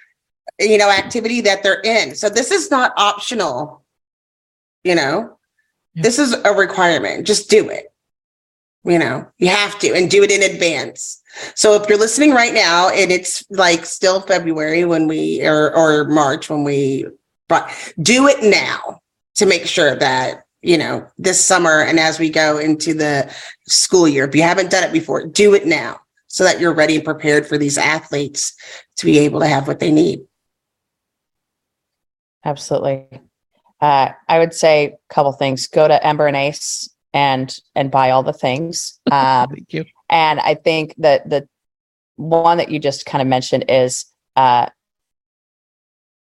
you 0.59 0.78
know 0.78 0.91
activity 0.91 1.43
that 1.43 1.62
they're 1.62 1.82
in. 1.82 2.14
So 2.14 2.28
this 2.28 2.51
is 2.51 2.70
not 2.70 2.93
optional. 2.97 3.84
You 4.84 4.95
know, 4.95 5.39
Yeah. 5.95 6.03
this 6.05 6.18
is 6.18 6.32
a 6.32 6.53
requirement. 6.53 7.26
Just 7.26 7.51
do 7.51 7.68
it. 7.68 7.93
You 8.84 8.99
know, 8.99 9.26
you 9.39 9.49
have 9.49 9.78
to 9.80 9.93
and 9.95 10.11
do 10.11 10.22
it 10.22 10.30
in 10.30 10.43
advance. 10.43 11.20
So 11.55 11.74
if 11.74 11.89
you're 11.89 11.99
listening 11.99 12.30
right 12.30 12.55
now 12.55 12.89
and 12.89 13.11
it's 13.12 13.45
like 13.51 13.84
still 13.84 14.20
February 14.20 14.84
when 14.87 15.07
we 15.07 15.47
or 15.47 15.74
or 15.76 16.05
March 16.05 16.49
when 16.49 16.64
we 16.64 17.07
but 17.49 17.68
do 18.01 18.26
it 18.28 18.43
now 18.43 19.01
to 19.37 19.47
make 19.47 19.66
sure 19.66 19.95
that 19.97 20.45
you 20.62 20.78
know 20.78 21.07
this 21.18 21.43
summer 21.43 21.82
and 21.82 22.01
as 22.01 22.18
we 22.18 22.30
go 22.30 22.59
into 22.59 22.95
the 22.95 23.32
school 23.66 24.09
year 24.09 24.24
if 24.24 24.34
you 24.34 24.43
haven't 24.43 24.70
done 24.70 24.84
it 24.84 24.93
before 24.93 25.26
do 25.26 25.55
it 25.55 25.66
now 25.66 26.01
so 26.26 26.45
that 26.45 26.61
you're 26.61 26.74
ready 26.74 26.97
and 26.97 27.05
prepared 27.05 27.47
for 27.47 27.57
these 27.57 27.78
athletes 27.78 28.55
to 28.97 29.07
be 29.07 29.18
able 29.18 29.41
to 29.41 29.47
have 29.47 29.68
what 29.68 29.80
they 29.80 29.91
need 29.91 30.20
Absolutely. 32.45 33.09
Uh, 33.80 34.11
I 34.28 34.39
would 34.39 34.55
say 34.55 34.84
a 34.84 35.12
couple 35.12 35.32
things. 35.32 35.66
Go 35.66 35.89
to 35.89 36.07
Ember 36.07 36.28
and 36.28 36.37
Ace 36.37 36.89
and 37.12 37.59
and 37.74 37.91
buy 37.91 38.11
all 38.11 38.22
the 38.22 38.32
things. 38.32 39.01
Um, 39.11 39.49
thank 39.49 39.72
you 39.72 39.84
and 40.09 40.41
I 40.41 40.55
think 40.55 40.95
that 40.99 41.28
the 41.28 41.49
one 42.16 42.59
that 42.59 42.70
you 42.70 42.78
just 42.78 43.07
kind 43.07 43.20
of 43.20 43.28
mentioned 43.28 43.66
is 43.68 44.07
uh, 44.37 44.66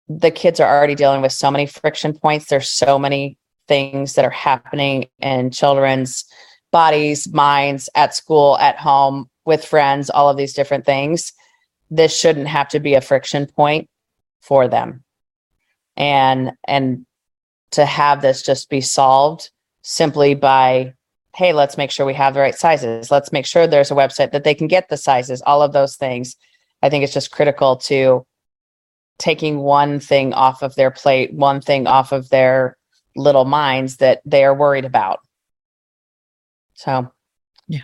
the 0.07 0.31
kids 0.31 0.59
are 0.59 0.77
already 0.77 0.95
dealing 0.95 1.21
with 1.21 1.31
so 1.31 1.49
many 1.49 1.65
friction 1.65 2.13
points. 2.13 2.45
There's 2.45 2.69
so 2.69 2.99
many 2.99 3.37
things 3.67 4.13
that 4.13 4.25
are 4.25 4.29
happening 4.29 5.07
in 5.19 5.51
children's 5.51 6.25
bodies, 6.71 7.31
minds, 7.33 7.89
at 7.95 8.13
school, 8.13 8.57
at 8.59 8.77
home, 8.77 9.29
with 9.45 9.65
friends, 9.65 10.09
all 10.09 10.29
of 10.29 10.37
these 10.37 10.53
different 10.53 10.85
things. 10.85 11.33
This 11.89 12.15
shouldn't 12.17 12.47
have 12.47 12.67
to 12.69 12.79
be 12.79 12.95
a 12.95 13.01
friction 13.01 13.45
point 13.45 13.89
for 14.41 14.67
them. 14.67 15.03
And 15.95 16.53
and 16.67 17.05
to 17.71 17.85
have 17.85 18.21
this 18.21 18.41
just 18.41 18.69
be 18.69 18.81
solved 18.81 19.49
simply 19.81 20.35
by 20.35 20.93
hey, 21.35 21.51
let's 21.51 21.77
make 21.77 21.91
sure 21.91 22.05
we 22.05 22.13
have 22.13 22.33
the 22.33 22.39
right 22.39 22.55
sizes. 22.55 23.11
Let's 23.11 23.33
make 23.33 23.45
sure 23.45 23.67
there's 23.67 23.91
a 23.91 23.95
website 23.95 24.31
that 24.31 24.45
they 24.45 24.55
can 24.55 24.67
get 24.67 24.87
the 24.87 24.95
sizes, 24.95 25.41
all 25.41 25.61
of 25.61 25.73
those 25.73 25.97
things. 25.97 26.37
I 26.81 26.89
think 26.89 27.03
it's 27.03 27.13
just 27.13 27.31
critical 27.31 27.75
to 27.77 28.25
taking 29.17 29.59
one 29.59 29.99
thing 29.99 30.33
off 30.33 30.61
of 30.61 30.75
their 30.75 30.91
plate, 30.91 31.33
one 31.33 31.61
thing 31.61 31.87
off 31.87 32.11
of 32.11 32.29
their 32.29 32.77
little 33.15 33.45
minds 33.45 33.97
that 33.97 34.21
they 34.25 34.43
are 34.43 34.53
worried 34.53 34.85
about. 34.85 35.19
So, 36.73 37.11
Yeah. 37.67 37.81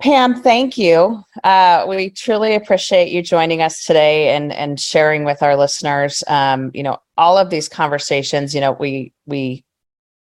Pam, 0.00 0.42
thank 0.42 0.78
you. 0.78 1.22
Uh, 1.44 1.84
we 1.88 2.10
truly 2.10 2.54
appreciate 2.54 3.10
you 3.10 3.22
joining 3.22 3.62
us 3.62 3.84
today 3.84 4.34
and 4.34 4.52
and 4.52 4.80
sharing 4.80 5.24
with 5.24 5.42
our 5.42 5.56
listeners. 5.56 6.24
Um, 6.26 6.70
you 6.74 6.82
know, 6.82 6.98
all 7.16 7.38
of 7.38 7.50
these 7.50 7.68
conversations. 7.68 8.54
You 8.54 8.62
know, 8.62 8.72
we 8.72 9.12
we 9.26 9.64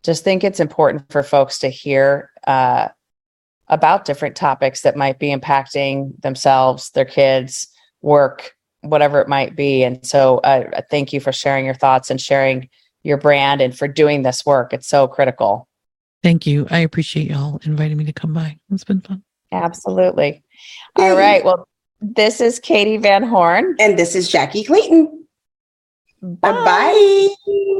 just 0.03 0.23
think 0.23 0.43
it's 0.43 0.59
important 0.59 1.11
for 1.11 1.23
folks 1.23 1.59
to 1.59 1.69
hear 1.69 2.31
uh, 2.47 2.87
about 3.67 4.05
different 4.05 4.35
topics 4.35 4.81
that 4.81 4.95
might 4.95 5.19
be 5.19 5.35
impacting 5.35 6.19
themselves, 6.21 6.89
their 6.91 7.05
kids, 7.05 7.67
work, 8.01 8.55
whatever 8.81 9.19
it 9.21 9.27
might 9.27 9.55
be. 9.55 9.83
And 9.83 10.05
so, 10.05 10.37
uh, 10.39 10.81
thank 10.89 11.11
you 11.13 11.19
for 11.19 11.31
sharing 11.31 11.65
your 11.65 11.73
thoughts 11.75 12.09
and 12.09 12.19
sharing 12.19 12.69
your 13.03 13.17
brand 13.17 13.61
and 13.61 13.77
for 13.77 13.87
doing 13.87 14.23
this 14.23 14.45
work. 14.45 14.73
It's 14.73 14.87
so 14.87 15.07
critical. 15.07 15.67
thank 16.21 16.45
you 16.45 16.67
i 16.69 16.79
appreciate 16.79 17.29
y'all 17.29 17.59
inviting 17.63 17.95
me 17.97 18.03
to 18.03 18.11
come 18.11 18.33
by 18.33 18.59
it's 18.71 18.83
been 18.83 18.99
fun 19.01 19.23
Absolutely. 19.51 20.43
All 20.97 21.15
right. 21.15 21.43
Well, 21.43 21.67
this 22.01 22.39
is 22.39 22.59
Katie 22.59 22.97
Van 22.97 23.23
Horn. 23.23 23.75
and 23.79 23.97
this 23.97 24.15
is 24.15 24.27
jackie 24.27 24.63
clayton 24.63 25.25
bye 26.21 26.51
bye 26.51 27.79